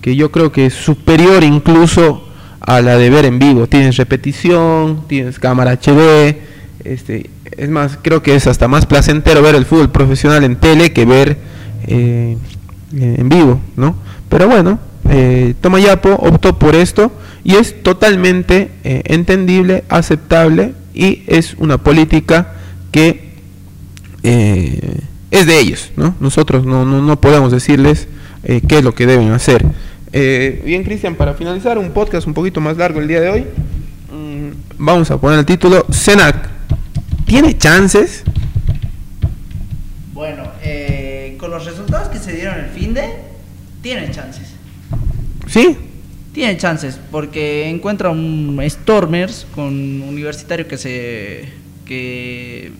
que 0.00 0.16
yo 0.16 0.30
creo 0.30 0.52
que 0.52 0.66
es 0.66 0.74
superior 0.74 1.44
incluso 1.44 2.28
a 2.60 2.80
la 2.80 2.96
de 2.96 3.10
ver 3.10 3.24
en 3.26 3.38
vivo. 3.38 3.66
Tienes 3.66 3.96
repetición, 3.96 5.04
tienes 5.06 5.38
cámara 5.38 5.72
HD, 5.72 6.36
este, 6.84 7.30
es 7.56 7.68
más, 7.68 7.98
creo 8.00 8.22
que 8.22 8.34
es 8.34 8.46
hasta 8.46 8.68
más 8.68 8.86
placentero 8.86 9.42
ver 9.42 9.54
el 9.54 9.64
fútbol 9.64 9.90
profesional 9.90 10.44
en 10.44 10.56
tele 10.56 10.92
que 10.92 11.04
ver 11.04 11.38
eh, 11.86 12.36
eh, 12.96 13.16
en 13.18 13.28
vivo, 13.28 13.60
¿no? 13.76 13.96
Pero 14.28 14.48
bueno, 14.48 14.78
eh, 15.10 15.54
Tomayapo 15.60 16.10
optó 16.10 16.58
por 16.58 16.74
esto 16.74 17.12
y 17.44 17.56
es 17.56 17.82
totalmente 17.82 18.70
eh, 18.84 19.02
entendible, 19.06 19.84
aceptable 19.88 20.72
y 20.94 21.22
es 21.26 21.54
una 21.58 21.78
política 21.78 22.54
que 22.90 23.34
eh, 24.22 25.00
es 25.30 25.46
de 25.46 25.60
ellos, 25.60 25.92
¿no? 25.96 26.14
Nosotros 26.20 26.64
no, 26.64 26.86
no, 26.86 27.02
no 27.02 27.20
podemos 27.20 27.52
decirles 27.52 28.08
eh, 28.44 28.62
qué 28.66 28.78
es 28.78 28.84
lo 28.84 28.94
que 28.94 29.06
deben 29.06 29.30
hacer. 29.30 29.64
Bien, 30.12 30.84
Cristian, 30.84 31.16
para 31.16 31.34
finalizar 31.34 31.76
un 31.76 31.90
podcast 31.90 32.26
un 32.26 32.34
poquito 32.34 32.60
más 32.60 32.76
largo 32.76 33.00
el 33.00 33.08
día 33.08 33.20
de 33.20 33.28
hoy, 33.28 33.40
mm, 33.40 34.48
vamos 34.78 35.10
a 35.10 35.18
poner 35.18 35.40
el 35.40 35.44
título 35.44 35.84
Senac. 35.90 36.48
¿Tiene 37.26 37.56
chances? 37.58 38.24
Bueno, 40.12 40.44
eh, 40.62 41.36
con 41.38 41.50
los 41.50 41.64
resultados 41.64 42.08
que 42.08 42.18
se 42.18 42.32
dieron 42.32 42.58
el 42.58 42.70
fin 42.70 42.94
de, 42.94 43.10
tiene 43.82 44.10
chances. 44.10 44.54
¿Sí? 45.46 45.76
Tiene 46.32 46.56
chances, 46.56 46.98
porque 47.10 47.68
encuentra 47.68 48.10
un 48.10 48.60
Stormers 48.68 49.46
con 49.54 50.02
Universitario 50.02 50.66
que 50.66 50.78
se. 50.78 51.48
que 51.84 52.72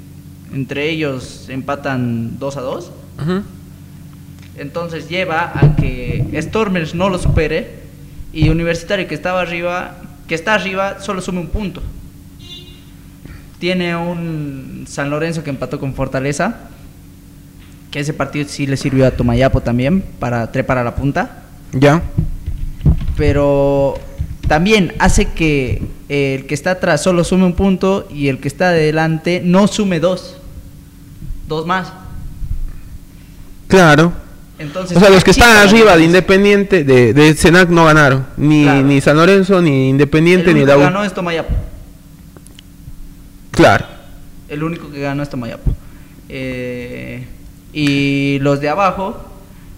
entre 0.52 0.88
ellos 0.88 1.46
empatan 1.48 2.38
2 2.38 2.57
a 2.57 2.61
2. 2.61 2.92
Entonces 4.57 5.09
lleva 5.09 5.52
a 5.54 5.74
que 5.76 6.24
Stormers 6.40 6.94
no 6.94 7.09
lo 7.09 7.18
supere 7.18 7.83
y 8.33 8.48
Universitario 8.48 9.09
que 9.09 9.14
estaba 9.14 9.40
arriba, 9.40 9.96
que 10.28 10.35
está 10.35 10.54
arriba, 10.54 11.00
solo 11.00 11.20
sume 11.20 11.40
un 11.40 11.48
punto. 11.48 11.83
Tiene 13.64 13.96
un 13.96 14.85
San 14.87 15.09
Lorenzo 15.09 15.42
que 15.42 15.48
empató 15.48 15.81
con 15.81 15.94
Fortaleza, 15.94 16.68
que 17.90 17.98
ese 18.00 18.12
partido 18.12 18.46
sí 18.46 18.66
le 18.66 18.77
sirvió 18.77 19.07
a 19.07 19.12
Tomayapo 19.12 19.62
también 19.62 20.05
para 20.18 20.53
trepar 20.53 20.77
a 20.77 20.85
la 20.85 20.94
punta 20.94 21.44
¿Ya? 21.72 22.03
pero 23.16 23.94
también 24.48 24.92
hace 24.98 25.31
que 25.31 25.83
el 26.11 26.44
que 26.44 26.53
está 26.53 26.72
atrás 26.72 27.03
solo 27.03 27.24
sume 27.24 27.46
un 27.46 27.55
punto 27.55 28.07
y 28.11 28.29
el 28.29 28.38
que 28.38 28.48
está 28.48 28.68
adelante 28.68 29.40
no 29.42 29.66
sume 29.66 29.98
dos. 29.98 30.37
Dos 31.48 31.64
más. 31.64 31.90
Claro. 33.66 34.12
Entonces, 34.59 34.94
O 34.94 35.00
sea, 35.00 35.09
los 35.09 35.24
que 35.24 35.31
están 35.31 35.57
arriba 35.57 35.96
de. 35.96 36.05
Independiente, 36.05 36.85
de, 36.85 37.14
de 37.14 37.33
Senac 37.33 37.70
no 37.70 37.87
ganaron. 37.87 38.27
Ni, 38.37 38.64
Claro. 38.64 38.83
ni 38.83 39.00
San 39.00 39.16
Lorenzo, 39.16 39.62
ni 39.62 39.88
Independiente, 39.88 40.50
el 40.50 40.59
ni 40.59 40.66
la 40.66 40.77
U. 40.77 40.81
ganó 40.81 41.03
es 41.03 41.14
Tomayapo. 41.14 41.55
Claro. 43.54 43.86
El 44.48 44.62
único 44.62 44.90
que 44.90 45.00
ganó 45.00 45.22
es 45.22 45.30
Tomayapo. 45.30 45.72
Eh, 46.28 47.26
y 47.72 48.38
los 48.40 48.60
de 48.60 48.68
abajo 48.68 49.16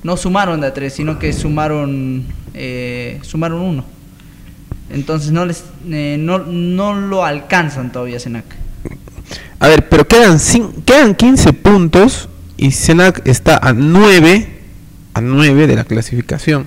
no 0.03 0.17
sumaron 0.17 0.61
de 0.61 0.69
a 0.69 0.75
tres, 0.75 0.95
sino 0.95 1.19
que 1.19 1.33
sumaron 1.33 2.25
eh, 2.55 3.19
sumaron 3.23 3.61
uno. 3.61 3.85
Entonces 4.91 5.33
no 5.33 5.45
les 5.45 5.65
eh, 5.89 6.17
no, 6.19 6.39
no 6.39 6.95
lo 6.95 7.25
alcanzan 7.25 7.93
todavía 7.93 8.21
Senac. 8.21 8.45
A 9.59 9.69
ver, 9.69 9.89
pero 9.89 10.07
quedan, 10.07 10.39
quedan 10.85 11.15
15 11.15 11.53
puntos 11.55 12.29
y 12.57 12.71
Senac 12.71 13.27
está 13.27 13.57
a 13.57 13.73
9, 13.73 14.49
a 15.15 15.21
9 15.21 15.67
de 15.67 15.77
la 15.77 15.85
clasificación. 15.85 16.67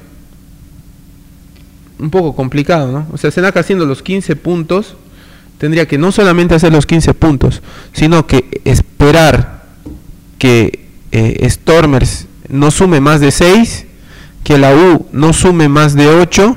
Un 1.99 2.09
poco 2.09 2.35
complicado, 2.35 2.91
¿no? 2.91 3.07
O 3.11 3.17
sea, 3.17 3.31
Senac 3.31 3.55
haciendo 3.57 3.85
los 3.85 4.01
15 4.01 4.35
puntos, 4.35 4.95
tendría 5.59 5.87
que 5.87 5.99
no 5.99 6.11
solamente 6.11 6.55
hacer 6.55 6.73
los 6.73 6.87
15 6.87 7.13
puntos, 7.13 7.61
sino 7.93 8.25
que 8.25 8.61
esperar 8.65 9.65
que 10.39 10.87
eh, 11.11 11.47
Stormers 11.47 12.25
no 12.47 12.71
sume 12.71 13.01
más 13.01 13.19
de 13.19 13.29
6, 13.29 13.85
que 14.43 14.57
la 14.57 14.73
U 14.73 15.05
no 15.11 15.33
sume 15.33 15.69
más 15.69 15.93
de 15.93 16.07
8, 16.07 16.55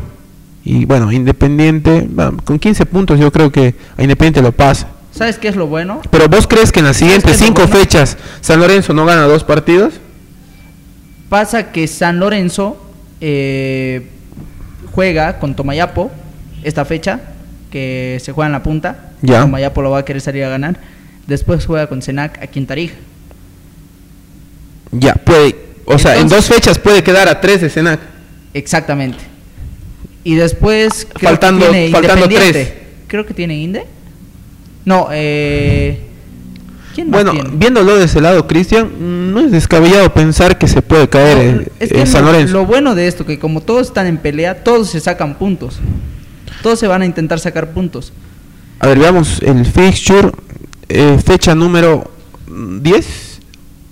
y 0.64 0.84
bueno, 0.84 1.12
Independiente, 1.12 2.08
con 2.44 2.58
15 2.58 2.86
puntos 2.86 3.18
yo 3.18 3.30
creo 3.32 3.50
que 3.50 3.74
a 3.98 4.02
Independiente 4.02 4.40
lo 4.40 4.52
pasa. 4.52 4.88
¿Sabes 5.10 5.36
qué 5.36 5.48
es 5.48 5.56
lo 5.56 5.66
bueno? 5.66 6.00
Pero 6.10 6.28
vos 6.28 6.46
crees 6.46 6.72
que 6.72 6.78
en 6.78 6.86
las 6.86 6.96
siguientes 6.96 7.24
qué 7.24 7.32
es 7.32 7.40
lo 7.40 7.46
cinco 7.46 7.62
bueno? 7.66 7.76
fechas 7.76 8.16
San 8.40 8.60
Lorenzo 8.60 8.94
no 8.94 9.04
gana 9.04 9.22
dos 9.22 9.44
partidos? 9.44 9.94
Pasa 11.28 11.72
que 11.72 11.86
San 11.88 12.18
Lorenzo 12.18 12.76
eh, 13.20 14.08
juega 14.92 15.38
con 15.38 15.54
Tomayapo 15.54 16.10
esta 16.62 16.84
fecha, 16.84 17.20
que 17.72 18.18
se 18.22 18.30
juega 18.30 18.46
en 18.46 18.52
la 18.52 18.62
punta. 18.62 19.10
Ya. 19.22 19.40
Tomayapo 19.40 19.82
lo 19.82 19.90
va 19.90 19.98
a 19.98 20.04
querer 20.04 20.20
salir 20.22 20.44
a 20.44 20.48
ganar. 20.48 20.78
Después 21.26 21.66
juega 21.66 21.88
con 21.88 22.02
Senac 22.02 22.40
aquí 22.40 22.58
en 22.60 22.66
Tarija. 22.66 22.94
Ya, 24.92 25.14
puede. 25.14 25.56
O 25.86 25.98
sea, 25.98 26.16
en 26.18 26.28
dos 26.28 26.46
fechas 26.46 26.78
puede 26.78 27.02
quedar 27.02 27.28
a 27.28 27.40
tres 27.40 27.60
de 27.60 27.70
Senac. 27.70 27.98
Exactamente. 28.54 29.18
Y 30.24 30.34
después 30.36 31.06
creo 31.12 31.30
Faltando- 31.32 31.66
que 31.66 31.72
tiene 31.72 31.90
faltando 31.90 32.28
tres. 32.28 32.72
Creo 33.08 33.26
que 33.26 33.34
tiene 33.34 33.56
Inde. 33.56 33.84
No, 34.84 35.08
eh... 35.10 35.98
¿Quién 36.94 37.08
más 37.08 37.22
Bueno, 37.24 37.32
tiene? 37.40 37.56
viéndolo 37.56 37.96
de 37.96 38.04
ese 38.04 38.20
lado, 38.20 38.46
Cristian, 38.46 39.32
no 39.32 39.40
es 39.40 39.50
descabellado 39.50 40.12
pensar 40.12 40.58
que 40.58 40.68
se 40.68 40.82
puede 40.82 41.08
caer 41.08 41.54
No, 41.54 41.60
eh, 41.62 41.68
es 41.80 41.90
que 41.90 42.04
San 42.06 42.24
lo, 42.26 42.32
Lorenzo. 42.32 42.52
lo 42.52 42.66
bueno 42.66 42.94
de 42.94 43.06
esto, 43.06 43.24
que 43.24 43.38
como 43.38 43.62
todos 43.62 43.86
están 43.88 44.06
en 44.06 44.18
pelea, 44.18 44.62
todos 44.62 44.90
se 44.90 45.00
sacan 45.00 45.36
puntos. 45.36 45.78
Todos 46.62 46.78
se 46.78 46.86
van 46.86 47.02
a 47.02 47.06
intentar 47.06 47.38
sacar 47.40 47.70
puntos. 47.72 48.12
A 48.78 48.86
ver, 48.86 48.98
veamos 48.98 49.40
el 49.42 49.64
fixture. 49.66 50.30
eh, 50.88 51.18
fecha 51.24 51.54
número 51.54 52.10
mm, 52.46 52.80
10. 52.82 53.40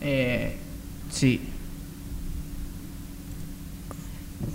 Eh, 0.02 0.56
sí. 1.10 1.40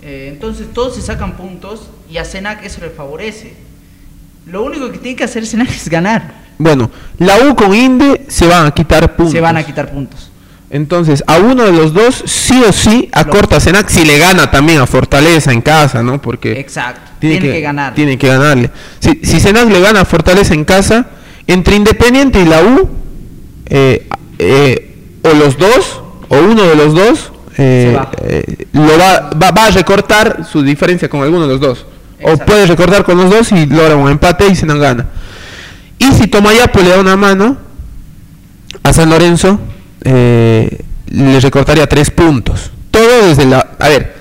Eh, 0.02 0.30
entonces 0.32 0.68
todos 0.72 0.94
se 0.94 1.02
sacan 1.02 1.36
puntos 1.36 1.88
y 2.10 2.18
a 2.18 2.24
Senac 2.24 2.64
eso 2.64 2.80
le 2.80 2.90
favorece. 2.90 3.54
Lo 4.46 4.62
único 4.62 4.90
que 4.92 4.98
tiene 4.98 5.16
que 5.16 5.24
hacer 5.24 5.46
Senac 5.46 5.70
es 5.70 5.88
ganar. 5.88 6.46
Bueno, 6.58 6.90
la 7.18 7.38
U 7.50 7.54
con 7.56 7.74
Inde 7.74 8.24
se 8.28 8.46
van 8.46 8.66
a 8.66 8.70
quitar 8.70 9.16
puntos. 9.16 9.32
Se 9.32 9.40
van 9.40 9.56
a 9.56 9.62
quitar 9.64 9.90
puntos. 9.90 10.30
Entonces, 10.70 11.22
a 11.26 11.38
uno 11.38 11.64
de 11.64 11.72
los 11.72 11.92
dos, 11.92 12.22
sí 12.26 12.60
o 12.66 12.72
sí, 12.72 13.08
a 13.12 13.22
Lo- 13.22 13.30
corta 13.30 13.60
Senac 13.60 13.88
si 13.88 14.04
le 14.04 14.18
gana 14.18 14.50
también 14.50 14.80
a 14.80 14.86
Fortaleza 14.86 15.52
en 15.52 15.60
casa, 15.62 16.02
¿no? 16.02 16.20
Porque 16.20 16.58
Exacto. 16.58 17.05
Tiene, 17.18 17.40
que, 17.40 17.60
ganar. 17.60 17.94
Tiene 17.94 18.18
que 18.18 18.28
ganarle. 18.28 18.70
Si, 18.98 19.20
si 19.22 19.40
Senac 19.40 19.70
le 19.70 19.80
gana 19.80 20.02
a 20.02 20.04
Fortaleza 20.04 20.54
en 20.54 20.64
casa, 20.64 21.06
entre 21.46 21.76
Independiente 21.76 22.40
y 22.40 22.44
la 22.44 22.62
U, 22.62 22.88
eh, 23.66 24.06
eh, 24.38 24.94
o 25.22 25.34
los 25.34 25.56
dos, 25.58 26.02
o 26.28 26.38
uno 26.38 26.62
de 26.62 26.76
los 26.76 26.94
dos, 26.94 27.32
eh, 27.56 27.96
va. 27.96 28.10
lo 28.72 28.98
va, 28.98 29.30
va, 29.30 29.50
va 29.50 29.66
a 29.66 29.70
recortar 29.70 30.44
su 30.50 30.62
diferencia 30.62 31.08
con 31.08 31.22
alguno 31.22 31.46
de 31.46 31.52
los 31.54 31.60
dos. 31.60 31.86
O 32.22 32.36
puede 32.38 32.66
recortar 32.66 33.04
con 33.04 33.18
los 33.18 33.30
dos 33.30 33.52
y 33.52 33.66
logra 33.66 33.96
un 33.96 34.10
empate 34.10 34.46
y 34.48 34.56
Senac 34.56 34.78
gana. 34.78 35.06
Y 35.98 36.12
si 36.12 36.26
Tomayapo 36.26 36.80
le 36.80 36.90
da 36.90 37.00
una 37.00 37.16
mano 37.16 37.56
a 38.82 38.92
San 38.92 39.10
Lorenzo, 39.10 39.58
le 40.04 41.40
recortaría 41.40 41.86
tres 41.86 42.10
puntos. 42.10 42.70
Todo 42.90 43.28
desde 43.28 43.46
la... 43.46 43.74
A 43.78 43.88
ver, 43.88 44.15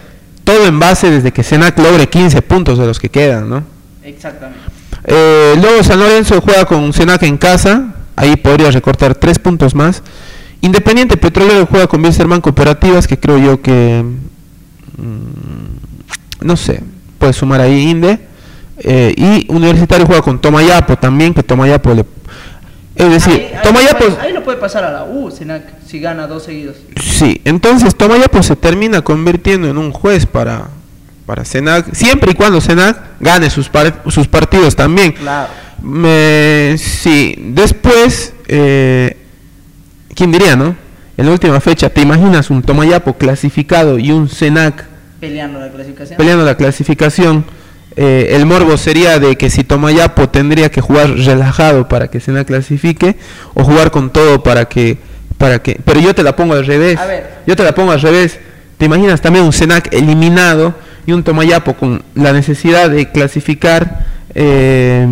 todo 0.45 0.65
en 0.65 0.79
base 0.79 1.11
desde 1.11 1.33
que 1.33 1.43
Senac 1.43 1.77
logre 1.77 2.07
15 2.07 2.41
puntos 2.43 2.77
de 2.77 2.85
los 2.85 2.99
que 2.99 3.09
quedan, 3.09 3.49
¿no? 3.49 3.63
Exactamente. 4.03 4.61
Eh, 5.03 5.55
luego 5.59 5.83
San 5.83 5.99
Lorenzo 5.99 6.39
juega 6.39 6.65
con 6.65 6.93
Senac 6.93 7.23
en 7.23 7.37
casa, 7.37 7.95
ahí 8.15 8.37
podría 8.37 8.71
recortar 8.71 9.15
tres 9.15 9.39
puntos 9.39 9.75
más. 9.75 10.01
Independiente 10.61 11.17
Petrolero 11.17 11.67
juega 11.67 11.87
con 11.87 12.03
Wilstermann 12.03 12.41
Cooperativas, 12.41 13.07
que 13.07 13.19
creo 13.19 13.37
yo 13.37 13.61
que. 13.61 14.03
mm, 14.97 16.45
no 16.45 16.55
sé, 16.55 16.81
puede 17.19 17.33
sumar 17.33 17.61
ahí 17.61 17.89
Inde. 17.89 18.19
Eh, 18.77 19.13
y 19.15 19.51
Universitario 19.51 20.05
juega 20.05 20.21
con 20.21 20.39
Tomayapo 20.39 20.97
también, 20.97 21.33
que 21.33 21.43
Tomayapo 21.43 21.93
le. 21.93 22.05
Es 22.95 23.09
decir, 23.09 23.33
ahí, 23.33 23.55
ahí 23.65 23.87
puede- 23.97 24.17
ahí 24.21 24.33
lo 24.33 24.43
puede 24.43 24.57
pasar 24.57 24.83
a 24.85 24.91
la 24.91 25.03
U, 25.03 25.29
Senac, 25.29 25.63
si 25.85 25.99
gana 25.99 26.27
dos 26.27 26.43
seguidos. 26.43 26.77
Sí, 27.01 27.41
entonces 27.43 27.93
Tomayapo 27.95 28.41
se 28.41 28.55
termina 28.55 29.01
convirtiendo 29.01 29.67
en 29.69 29.77
un 29.77 29.91
juez 29.91 30.25
para, 30.25 30.67
para 31.25 31.43
Senac, 31.43 31.93
siempre 31.93 32.31
y 32.31 32.35
cuando 32.35 32.61
Senac 32.61 32.97
gane 33.19 33.49
sus, 33.49 33.67
par- 33.67 34.01
sus 34.09 34.27
partidos 34.27 34.75
también. 34.75 35.11
Claro. 35.11 35.49
Me- 35.81 36.75
sí, 36.77 37.35
después, 37.37 38.33
eh, 38.47 39.17
¿quién 40.15 40.31
diría, 40.31 40.55
no? 40.55 40.75
En 41.17 41.25
la 41.25 41.31
última 41.31 41.59
fecha, 41.59 41.89
¿te 41.89 42.01
imaginas 42.01 42.49
un 42.49 42.61
Tomayapo 42.61 43.13
clasificado 43.17 43.99
y 43.99 44.11
un 44.11 44.29
Senac 44.29 44.85
Peleando 45.19 45.59
la 45.59 45.69
clasificación. 45.69 46.17
peleando 46.17 46.45
la 46.45 46.55
clasificación? 46.55 47.45
Eh, 47.97 48.35
el 48.35 48.45
morbo 48.45 48.75
sería 48.77 49.19
de 49.19 49.37
que 49.37 49.49
si 49.49 49.63
Tomayapo 49.63 50.27
tendría 50.27 50.69
que 50.69 50.81
jugar 50.81 51.11
relajado 51.11 51.87
para 51.87 52.09
que 52.09 52.19
Senac 52.19 52.45
clasifique 52.47 53.15
o 53.53 53.63
jugar 53.63 53.89
con 53.89 54.09
todo 54.09 54.43
para 54.43 54.65
que 54.65 54.97
para 55.37 55.59
que 55.63 55.79
pero 55.85 56.01
yo 56.01 56.13
te 56.13 56.21
la 56.21 56.35
pongo 56.35 56.55
al 56.55 56.65
revés 56.65 56.97
A 56.99 57.05
ver. 57.05 57.29
yo 57.47 57.55
te 57.55 57.63
la 57.63 57.73
pongo 57.73 57.93
al 57.93 58.01
revés 58.01 58.37
te 58.77 58.83
imaginas 58.85 59.21
también 59.21 59.45
un 59.45 59.53
Senac 59.53 59.93
eliminado 59.93 60.75
y 61.07 61.13
un 61.13 61.23
Tomayapo 61.23 61.75
con 61.75 62.03
la 62.15 62.33
necesidad 62.33 62.89
de 62.89 63.09
clasificar 63.11 64.05
eh, 64.33 65.07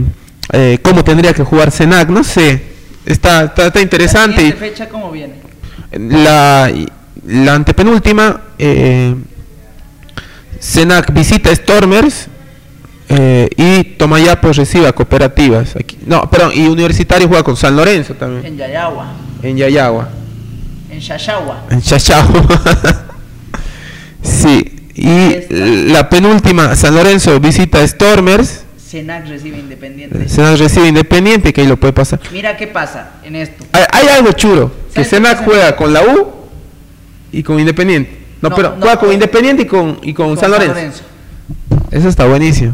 eh, 0.51 0.79
cómo 0.81 1.05
tendría 1.05 1.33
que 1.33 1.43
jugar 1.43 1.71
Senac 1.71 2.09
no 2.09 2.21
sé 2.25 2.63
está 3.05 3.45
está, 3.45 3.67
está 3.67 3.79
La 3.79 3.83
interesante 3.83 4.35
siguiente 4.41 4.59
fecha, 4.59 4.89
¿cómo 4.89 5.09
viene? 5.09 5.35
la, 5.93 6.69
la 7.27 7.53
antepenúltima, 7.53 8.41
eh, 8.59 9.15
Senac 10.59 11.13
visita 11.13 11.55
Stormers 11.55 12.27
eh, 13.09 13.49
y 13.57 13.83
Tomayapo 13.95 14.51
recibe 14.53 14.87
a 14.87 14.93
Cooperativas. 14.93 15.75
Aquí, 15.75 15.97
no, 16.05 16.29
perdón, 16.29 16.51
y 16.53 16.67
Universitario 16.67 17.27
juega 17.27 17.43
con 17.43 17.55
San 17.57 17.75
Lorenzo 17.75 18.13
también, 18.15 18.45
En 18.45 18.57
Yayagua, 18.57 19.07
en 19.41 19.57
Yayagua, 19.57 20.09
en 20.89 20.99
Shashagua. 20.99 21.63
en 21.69 21.81
Chachao. 21.81 22.27
sí, 24.21 24.89
y 24.95 25.07
Esta. 25.33 25.55
la 25.55 26.09
penúltima, 26.09 26.75
San 26.75 26.95
Lorenzo 26.95 27.39
visita 27.39 27.85
Stormers, 27.87 28.63
Senac 28.77 29.27
recibe 29.27 29.57
Independiente. 29.57 30.29
Senac 30.29 30.57
recibe 30.57 30.87
Independiente, 30.87 31.51
que 31.51 31.61
ahí 31.61 31.67
lo 31.67 31.77
puede 31.77 31.93
pasar. 31.93 32.19
Mira 32.31 32.55
qué 32.57 32.67
pasa 32.67 33.11
en 33.23 33.35
esto. 33.35 33.65
Hay, 33.71 33.83
hay 33.91 34.07
algo 34.17 34.31
churo, 34.33 34.71
que 34.93 35.03
¿Sabes 35.03 35.09
qué 35.09 35.15
Senac 35.15 35.43
juega 35.45 35.75
con 35.75 35.91
la 35.93 36.01
U 36.03 36.27
y 37.31 37.41
con 37.43 37.59
Independiente. 37.59 38.19
No, 38.41 38.49
No, 38.49 38.55
pero 38.55 38.69
no, 38.71 38.81
juega 38.81 38.97
con. 38.99 39.11
Independiente 39.11 39.63
y 39.63 39.65
con, 39.65 39.99
y 40.03 40.13
con, 40.13 40.27
Con 40.27 40.37
San 40.37 40.51
Lorenzo. 40.51 41.03
Eso 41.91 42.09
está 42.09 42.25
buenísimo. 42.25 42.73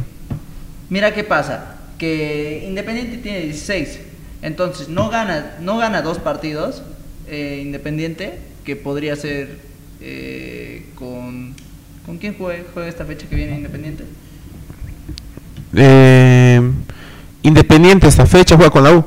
Mira 0.90 1.14
qué 1.14 1.24
pasa, 1.24 1.76
que 1.98 2.66
Independiente 2.68 3.18
tiene 3.18 3.42
16, 3.42 4.00
entonces 4.42 4.90
no 4.90 5.10
gana, 5.10 5.58
no 5.62 5.78
gana 5.78 6.02
dos 6.02 6.18
partidos 6.18 6.82
eh, 7.28 7.62
Independiente, 7.64 8.40
que 8.64 8.76
podría 8.76 9.16
ser 9.16 9.60
eh, 10.02 10.86
con... 10.96 11.56
¿Con 12.06 12.18
quién 12.18 12.34
juega, 12.36 12.64
juega 12.74 12.90
esta 12.90 13.06
fecha 13.06 13.28
que 13.28 13.36
viene 13.36 13.56
Independiente? 13.56 14.04
Eh, 15.76 16.60
Independiente 17.44 18.08
esta 18.08 18.26
fecha 18.26 18.56
juega 18.56 18.72
con 18.72 18.84
la 18.84 18.94
U. 18.94 19.06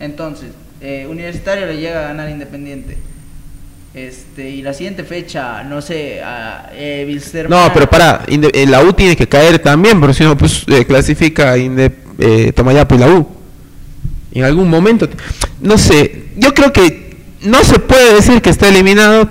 Entonces, 0.00 0.48
eh, 0.80 1.06
Universitario 1.08 1.66
le 1.66 1.76
llega 1.76 2.00
a 2.00 2.08
ganar 2.08 2.28
Independiente. 2.28 2.98
Este, 3.94 4.48
y 4.48 4.62
la 4.62 4.72
siguiente 4.72 5.04
fecha, 5.04 5.62
no 5.64 5.82
sé, 5.82 6.22
a 6.22 6.70
eh, 6.72 7.20
No, 7.48 7.70
pero 7.74 7.90
para, 7.90 8.24
la 8.66 8.82
U 8.82 8.94
tiene 8.94 9.14
que 9.16 9.28
caer 9.28 9.58
también, 9.58 10.00
porque 10.00 10.14
si 10.14 10.24
no, 10.24 10.36
pues 10.36 10.64
eh, 10.66 10.86
clasifica 10.86 11.58
Inde, 11.58 11.92
eh, 12.18 12.52
Tomayapo 12.54 12.94
y 12.94 12.98
la 12.98 13.08
U. 13.08 13.28
En 14.32 14.44
algún 14.44 14.70
momento, 14.70 15.06
no 15.60 15.76
sé, 15.76 16.28
yo 16.38 16.54
creo 16.54 16.72
que 16.72 17.16
no 17.42 17.62
se 17.64 17.78
puede 17.80 18.14
decir 18.14 18.40
que 18.40 18.48
está 18.48 18.68
eliminado, 18.68 19.28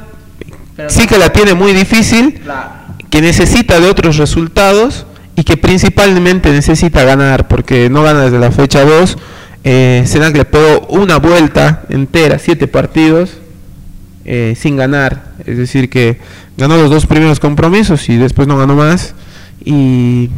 Pero 0.75 0.91
sí 0.91 1.07
que 1.07 1.17
la 1.17 1.33
tiene 1.33 1.55
muy 1.55 1.73
difícil, 1.73 2.39
Claro. 2.43 2.69
que 3.09 3.19
necesita 3.19 3.79
de 3.79 3.89
otros 3.89 4.17
resultados 4.17 5.07
y 5.35 5.43
que 5.43 5.57
principalmente 5.57 6.51
necesita 6.51 7.03
ganar, 7.03 7.47
porque 7.47 7.89
no 7.89 8.03
gana 8.03 8.21
desde 8.25 8.37
la 8.37 8.51
fecha 8.51 8.85
2. 8.85 9.17
Eh, 9.63 10.03
Senac 10.05 10.35
le 10.35 10.45
pegó 10.45 10.85
una 10.89 11.17
vuelta 11.17 11.83
entera, 11.89 12.37
siete 12.37 12.67
partidos, 12.67 13.40
eh, 14.25 14.55
sin 14.57 14.77
ganar. 14.77 15.33
Es 15.45 15.57
decir, 15.57 15.89
que 15.89 16.19
ganó 16.57 16.77
los 16.77 16.89
dos 16.89 17.05
primeros 17.05 17.39
compromisos 17.39 18.09
y 18.09 18.17
después 18.17 18.47
no 18.47 18.57
ganó 18.57 18.75
más. 18.75 19.13
Y 19.63 20.29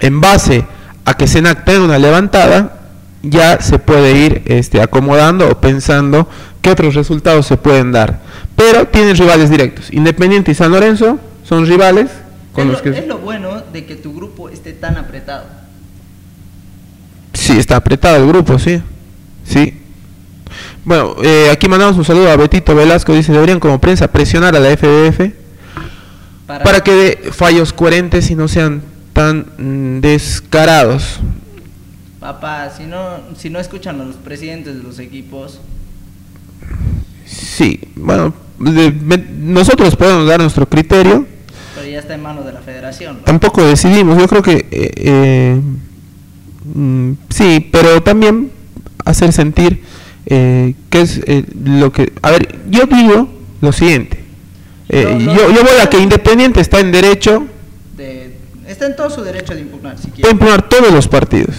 en 0.00 0.20
base 0.20 0.64
a 1.04 1.14
que 1.14 1.26
Senac 1.26 1.64
tenga 1.64 1.84
una 1.84 1.98
levantada, 1.98 2.80
ya 3.22 3.60
se 3.60 3.78
puede 3.78 4.12
ir 4.16 4.42
este, 4.46 4.80
acomodando 4.80 5.48
o 5.48 5.60
pensando 5.60 6.28
qué 6.62 6.70
otros 6.70 6.94
resultados 6.94 7.46
se 7.46 7.56
pueden 7.56 7.92
dar. 7.92 8.20
Pero 8.54 8.86
tienen 8.88 9.16
rivales 9.16 9.50
directos. 9.50 9.92
Independiente 9.92 10.52
y 10.52 10.54
San 10.54 10.72
Lorenzo 10.72 11.18
son 11.44 11.66
rivales 11.66 12.10
con 12.52 12.68
es, 12.68 12.72
los 12.72 12.84
lo, 12.84 12.92
que... 12.92 12.98
es 12.98 13.06
lo 13.06 13.18
bueno 13.18 13.62
de 13.72 13.84
que 13.84 13.96
tu 13.96 14.14
grupo 14.14 14.48
esté 14.48 14.72
tan 14.72 14.96
apretado. 14.96 15.44
Sí, 17.34 17.58
está 17.58 17.76
apretado 17.76 18.16
el 18.16 18.26
grupo, 18.26 18.58
sí. 18.58 18.80
Sí. 19.44 19.82
Bueno, 20.86 21.16
eh, 21.22 21.50
aquí 21.50 21.68
mandamos 21.68 21.96
un 21.98 22.04
saludo 22.04 22.30
a 22.30 22.36
Betito 22.36 22.74
Velasco. 22.74 23.12
Dice, 23.12 23.32
deberían 23.32 23.58
como 23.60 23.80
prensa 23.80 24.06
presionar 24.06 24.54
a 24.54 24.60
la 24.60 24.70
FDF 24.76 25.32
Para, 26.46 26.64
para 26.64 26.80
que 26.80 26.92
dé 26.92 27.18
fallos 27.32 27.72
coherentes 27.72 28.30
y 28.30 28.36
no 28.36 28.46
sean 28.46 28.82
tan 29.12 29.46
mm, 29.58 30.00
descarados. 30.00 31.18
Papá, 32.20 32.70
si 32.76 32.84
no, 32.84 33.18
si 33.36 33.50
no 33.50 33.58
escuchan 33.58 34.00
a 34.00 34.04
los 34.04 34.14
presidentes 34.16 34.76
de 34.76 34.82
los 34.82 34.98
equipos, 35.00 35.60
Sí, 37.26 37.80
bueno, 37.96 38.32
de- 38.60 38.92
nosotros 39.40 39.96
podemos 39.96 40.28
dar 40.28 40.40
nuestro 40.40 40.68
criterio. 40.68 41.26
pero 41.74 41.88
ya 41.88 41.98
está 41.98 42.14
en 42.14 42.22
manos 42.22 42.46
de 42.46 42.52
la 42.52 42.60
federación. 42.60 43.16
¿no? 43.16 43.22
Tampoco 43.24 43.64
decidimos, 43.64 44.16
yo 44.16 44.28
creo 44.28 44.42
que 44.42 44.66
eh, 44.70 44.92
eh, 44.96 45.60
mm, 46.72 47.12
sí, 47.30 47.68
pero 47.72 48.00
también 48.04 48.52
hacer 49.04 49.32
sentir 49.32 49.82
eh, 50.26 50.74
que 50.90 51.00
es 51.00 51.20
eh, 51.26 51.44
lo 51.64 51.92
que... 51.92 52.12
A 52.22 52.30
ver, 52.32 52.56
yo 52.70 52.84
digo 52.86 53.28
lo 53.60 53.72
siguiente. 53.72 54.22
Eh, 54.88 55.04
No, 55.18 55.32
no, 55.32 55.34
yo, 55.34 55.48
yo 55.50 55.62
voy 55.62 55.80
a 55.82 55.88
que 55.90 55.98
Independiente 55.98 56.60
está 56.60 56.78
en 56.80 56.92
derecho 56.92 57.46
De- 57.96 58.36
está 58.68 58.86
en 58.86 58.94
todo 58.96 59.10
su 59.10 59.22
derecho 59.22 59.54
de 59.54 59.60
impugnar, 59.62 59.96
si 59.98 60.08
de 60.08 60.12
quiere. 60.12 60.30
impugnar 60.30 60.68
todos 60.68 60.92
los 60.92 61.08
partidos. 61.08 61.56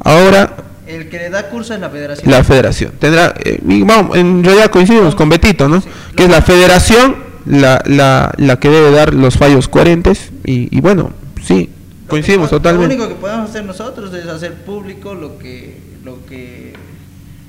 Ahora 0.00 0.56
El 0.86 1.08
que 1.08 1.18
le 1.18 1.30
da 1.30 1.48
curso 1.48 1.74
es 1.74 1.80
la 1.80 1.90
federación. 1.90 2.30
la 2.30 2.44
federación 2.44 2.92
tendrá... 2.98 3.34
eh, 3.44 3.58
vamos, 3.62 4.16
en 4.16 4.42
realidad 4.44 4.70
coincidimos 4.70 5.14
con 5.14 5.28
Betito, 5.28 5.68
¿no? 5.68 5.80
Sí. 5.80 5.88
Que 6.16 6.24
es 6.24 6.30
la 6.30 6.42
federación 6.42 7.16
la, 7.46 7.82
la, 7.86 8.32
la 8.36 8.58
que 8.58 8.68
debe 8.68 8.90
dar 8.90 9.14
los 9.14 9.36
fallos 9.36 9.68
coherentes 9.68 10.30
y, 10.44 10.74
y 10.76 10.80
bueno, 10.80 11.10
sí, 11.42 11.70
coincidimos 12.08 12.50
totalmente. 12.50 12.94
Lo 12.96 13.02
único 13.04 13.14
que 13.16 13.20
podemos 13.20 13.48
hacer 13.48 13.64
nosotros 13.64 14.12
es 14.14 14.26
hacer 14.26 14.54
público 14.64 15.14
lo 15.14 15.38
que, 15.38 15.78
lo 16.04 16.18
que, 16.26 16.74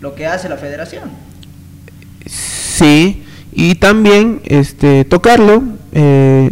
lo 0.02 0.16
que 0.16 0.26
hace 0.26 0.50
la 0.50 0.58
federación. 0.58 1.10
Sí, 2.26 3.24
y 3.54 3.76
también 3.76 4.42
este 4.46 5.06
tocarlo, 5.06 5.64
eh, 5.94 6.52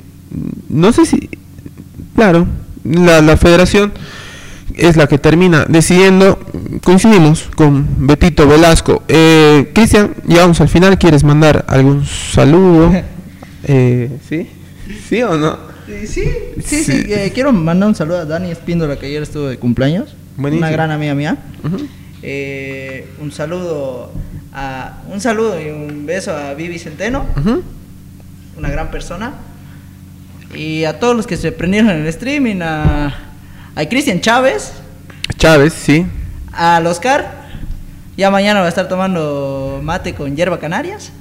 no 0.70 0.94
sé 0.94 1.06
si, 1.06 1.30
claro, 2.16 2.48
la, 2.84 3.22
la 3.22 3.38
federación 3.38 3.92
es 4.76 4.96
la 4.96 5.08
que 5.08 5.18
termina 5.18 5.66
decidiendo, 5.68 6.40
coincidimos 6.84 7.50
con 7.56 8.08
Betito 8.08 8.48
Velasco. 8.48 9.04
Eh, 9.08 9.72
Cristian, 9.74 10.14
llegamos 10.28 10.62
al 10.62 10.70
final, 10.70 10.98
¿quieres 10.98 11.24
mandar 11.24 11.66
algún 11.68 12.06
saludo? 12.06 12.92
Eh, 13.72 14.10
¿Sí? 14.28 14.48
¿Sí 15.10 15.22
o 15.22 15.38
no? 15.38 15.58
Sí, 15.86 16.08
sí, 16.08 16.24
sí. 16.64 16.84
Sí. 16.86 17.14
eh, 17.14 17.30
quiero 17.36 17.52
mandar 17.52 17.90
un 17.90 17.94
saludo 17.94 18.20
a 18.20 18.26
Dani 18.26 18.50
Espíndola 18.52 18.98
que 18.98 19.08
ayer 19.08 19.22
estuvo 19.22 19.48
de 19.48 19.58
cumpleaños. 19.58 20.16
Buenísimo. 20.38 20.66
Una 20.66 20.72
gran 20.72 20.92
amiga 20.92 21.14
mía. 21.14 21.38
Eh, 22.22 23.08
un 23.20 23.32
saludo 23.32 24.12
a 24.54 24.98
un 25.12 25.22
saludo 25.22 25.60
y 25.62 25.70
un 25.70 26.06
beso 26.06 26.36
a 26.36 26.54
Vivi 26.54 26.80
Centeno, 26.80 27.26
una 28.58 28.70
gran 28.70 28.92
persona. 28.92 29.34
Y 30.56 30.84
a 30.86 31.00
todos 31.00 31.16
los 31.16 31.28
que 31.28 31.38
se 31.38 31.52
prendieron 31.52 31.92
en 31.92 31.98
el 32.02 32.08
streaming, 32.08 32.62
a, 32.62 33.14
a 33.76 33.86
Cristian 33.88 34.20
Chávez, 34.20 34.74
Chávez, 35.38 35.74
sí. 35.74 36.06
al 36.52 36.86
Oscar. 36.88 37.38
Ya 38.18 38.30
mañana 38.32 38.60
va 38.60 38.66
a 38.66 38.70
estar 38.70 38.90
tomando 38.90 39.80
mate 39.84 40.14
con 40.14 40.36
hierba 40.36 40.60
canarias. 40.60 41.12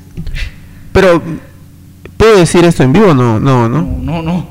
Pero, 0.93 1.23
¿puedo 2.17 2.39
decir 2.39 2.65
esto 2.65 2.83
en 2.83 2.93
vivo? 2.93 3.15
No, 3.15 3.39
no, 3.39 3.69
No, 3.69 3.83
no. 3.83 3.99
no, 4.01 4.23
no. 4.23 4.49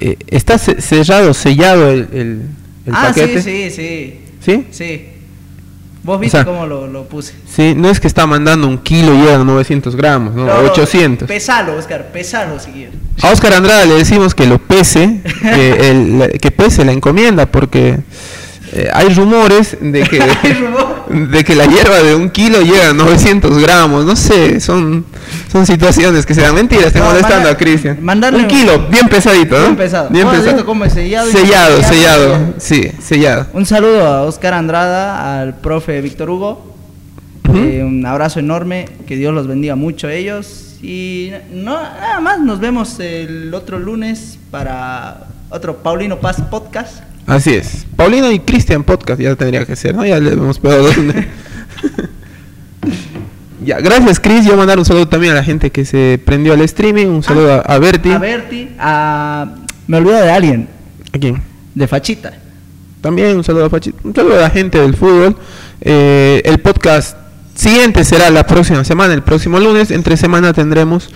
Eh, 0.00 0.16
¿Está 0.28 0.58
ce- 0.58 0.80
cerrado, 0.80 1.32
sellado 1.34 1.88
el, 1.90 2.08
el, 2.12 2.42
el 2.86 2.92
ah, 2.94 3.06
paquete? 3.08 3.42
sí, 3.42 3.70
sí, 3.70 3.70
sí. 3.70 4.20
¿Sí? 4.40 4.66
Sí. 4.70 5.08
Vos 6.04 6.20
viste 6.20 6.36
O 6.38 6.42
sea, 6.42 6.44
cómo 6.52 6.66
lo, 6.66 6.86
lo 6.86 7.04
puse. 7.04 7.34
Sí, 7.50 7.74
no 7.76 7.88
es 7.90 7.98
que 7.98 8.06
está 8.06 8.26
mandando 8.26 8.68
un 8.68 8.78
kilo 8.78 9.12
y 9.14 9.22
llegan 9.22 9.44
900 9.46 9.96
gramos, 9.96 10.34
no, 10.34 10.44
No, 10.46 10.62
no, 10.62 10.70
800. 10.70 11.26
Pesalo, 11.26 11.74
Oscar, 11.76 12.08
pesalo 12.12 12.60
si 12.60 12.70
quieres. 12.70 12.94
A 13.22 13.30
Oscar 13.32 13.54
Andrada 13.54 13.84
le 13.86 13.94
decimos 13.94 14.34
que 14.34 14.46
lo 14.46 14.58
pese, 14.58 15.20
que, 15.42 15.90
el- 15.90 16.38
que 16.40 16.50
pese 16.50 16.84
la 16.84 16.92
encomienda, 16.92 17.46
porque 17.46 17.98
eh, 18.76 18.88
hay 18.92 19.08
rumores 19.14 19.76
de 19.80 20.02
que, 20.02 20.18
de 21.08 21.44
que 21.44 21.54
la 21.54 21.64
hierba 21.66 22.02
de 22.02 22.14
un 22.16 22.28
kilo 22.28 22.60
llega 22.60 22.90
a 22.90 22.92
900 22.92 23.58
gramos. 23.58 24.04
No 24.04 24.16
sé, 24.16 24.58
son, 24.60 25.04
son 25.52 25.64
situaciones 25.64 26.26
que 26.26 26.34
se 26.34 26.40
dan. 26.40 26.54
Mentira, 26.56 26.86
estoy 26.88 27.00
No, 27.00 27.06
molestando 27.08 27.36
manda- 27.36 27.50
a 27.52 27.56
Cristian. 27.56 27.98
mandarle 28.02 28.40
Un 28.40 28.48
kilo, 28.48 28.86
bien 28.90 29.06
pesadito, 29.08 29.54
¿no? 29.56 29.62
Bien 29.64 29.76
pesado. 29.76 30.08
Bien 30.10 30.24
¿Vos 30.24 30.32
has 30.34 30.40
pesado. 30.40 30.56
visto 30.56 30.66
cómo 30.66 30.84
es 30.84 30.92
sellado 30.92 31.30
Sellado, 31.30 31.82
sellado? 31.82 32.32
sellado. 32.34 32.54
Sí, 32.58 32.90
sellado. 33.00 33.46
Un 33.52 33.64
saludo 33.64 34.06
a 34.06 34.22
Oscar 34.22 34.54
Andrada, 34.54 35.40
al 35.40 35.54
profe 35.56 36.00
Víctor 36.00 36.30
Hugo. 36.30 36.74
Eh, 37.54 37.84
un 37.86 38.04
abrazo 38.04 38.40
enorme, 38.40 38.88
que 39.06 39.14
Dios 39.16 39.32
los 39.32 39.46
bendiga 39.46 39.76
mucho 39.76 40.08
a 40.08 40.12
ellos. 40.12 40.76
Y 40.82 41.30
no, 41.52 41.74
nada 41.80 42.20
más, 42.20 42.40
nos 42.40 42.58
vemos 42.58 42.98
el 42.98 43.54
otro 43.54 43.78
lunes 43.78 44.38
para 44.50 45.28
otro 45.50 45.76
Paulino 45.76 46.18
Paz 46.18 46.38
podcast. 46.50 47.04
Así 47.26 47.54
es. 47.54 47.86
Paulino 47.96 48.30
y 48.30 48.40
Cristian 48.40 48.82
Podcast 48.84 49.20
ya 49.20 49.34
tendría 49.36 49.64
que 49.64 49.76
ser, 49.76 49.94
¿no? 49.94 50.04
Ya 50.04 50.18
le 50.20 50.32
hemos 50.32 50.58
pegado 50.58 50.88
ya, 53.64 53.78
gracias 53.80 54.20
Chris. 54.20 54.44
Yo 54.44 54.56
mandar 54.56 54.78
un 54.78 54.84
saludo 54.84 55.08
también 55.08 55.32
a 55.32 55.36
la 55.36 55.44
gente 55.44 55.70
que 55.70 55.84
se 55.84 56.20
prendió 56.24 56.52
al 56.52 56.60
streaming. 56.62 57.06
Un 57.06 57.22
saludo 57.22 57.54
a, 57.54 57.58
a 57.60 57.78
Berti. 57.78 58.10
A 58.10 58.18
Berti, 58.18 58.70
a... 58.78 59.54
Me 59.86 59.98
olvido 59.98 60.14
de 60.16 60.30
alguien, 60.30 60.68
¿A 61.12 61.18
quién? 61.18 61.42
de 61.74 61.86
Fachita. 61.88 62.32
También 63.02 63.36
un 63.36 63.44
saludo 63.44 63.66
a 63.66 63.70
Pachi- 63.70 63.92
Un 64.02 64.14
saludo 64.14 64.38
a 64.38 64.42
la 64.42 64.50
gente 64.50 64.78
del 64.80 64.96
fútbol. 64.96 65.36
Eh, 65.82 66.40
el 66.44 66.58
podcast 66.58 67.18
siguiente 67.54 68.02
será 68.04 68.30
la 68.30 68.46
próxima 68.46 68.82
semana, 68.84 69.12
el 69.12 69.22
próximo 69.22 69.60
lunes. 69.60 69.90
Entre 69.90 70.16
semana 70.16 70.54
tendremos 70.54 71.10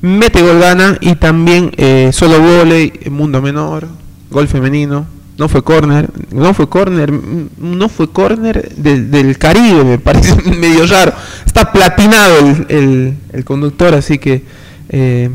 Mete 0.00 0.40
Gol 0.40 0.60
Gana 0.60 0.96
y 1.00 1.16
también 1.16 1.72
eh, 1.76 2.08
Solo 2.12 2.40
Voley, 2.40 2.92
Mundo 3.10 3.42
Menor, 3.42 3.86
Gol 4.30 4.48
Femenino. 4.48 5.06
No 5.38 5.48
fue 5.48 5.62
corner, 5.62 6.08
no 6.32 6.54
fue 6.54 6.68
corner, 6.68 7.12
no 7.12 7.88
fue 7.90 8.10
corner 8.10 8.74
del, 8.74 9.10
del 9.10 9.36
Caribe, 9.38 9.84
me 9.84 9.98
parece 9.98 10.34
medio 10.50 10.86
raro. 10.86 11.12
Está 11.44 11.72
platinado 11.72 12.38
el, 12.38 12.66
el, 12.70 13.14
el 13.32 13.44
conductor, 13.44 13.94
así 13.94 14.18
que 14.18 14.42
eh, 14.88 15.30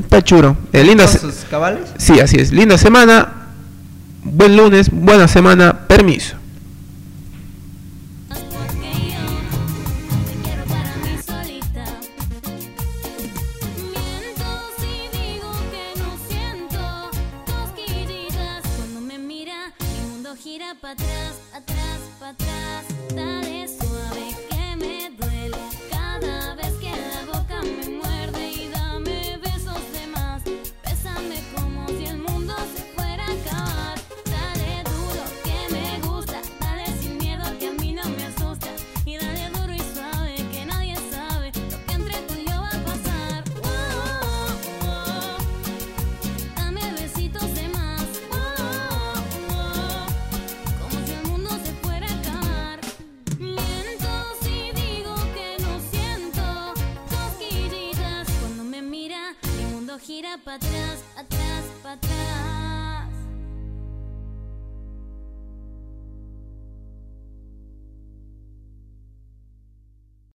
está 0.00 0.22
churo. 0.22 0.56
Eh, 0.72 0.82
linda 0.82 1.04
¿Con 1.04 1.12
se- 1.12 1.18
sus 1.20 1.34
cabales? 1.50 1.82
Sí, 1.98 2.18
así 2.20 2.36
es. 2.36 2.50
Linda 2.50 2.78
semana. 2.78 3.30
Buen 4.24 4.56
lunes, 4.56 4.88
buena 4.90 5.28
semana. 5.28 5.80
Permiso. 5.86 6.36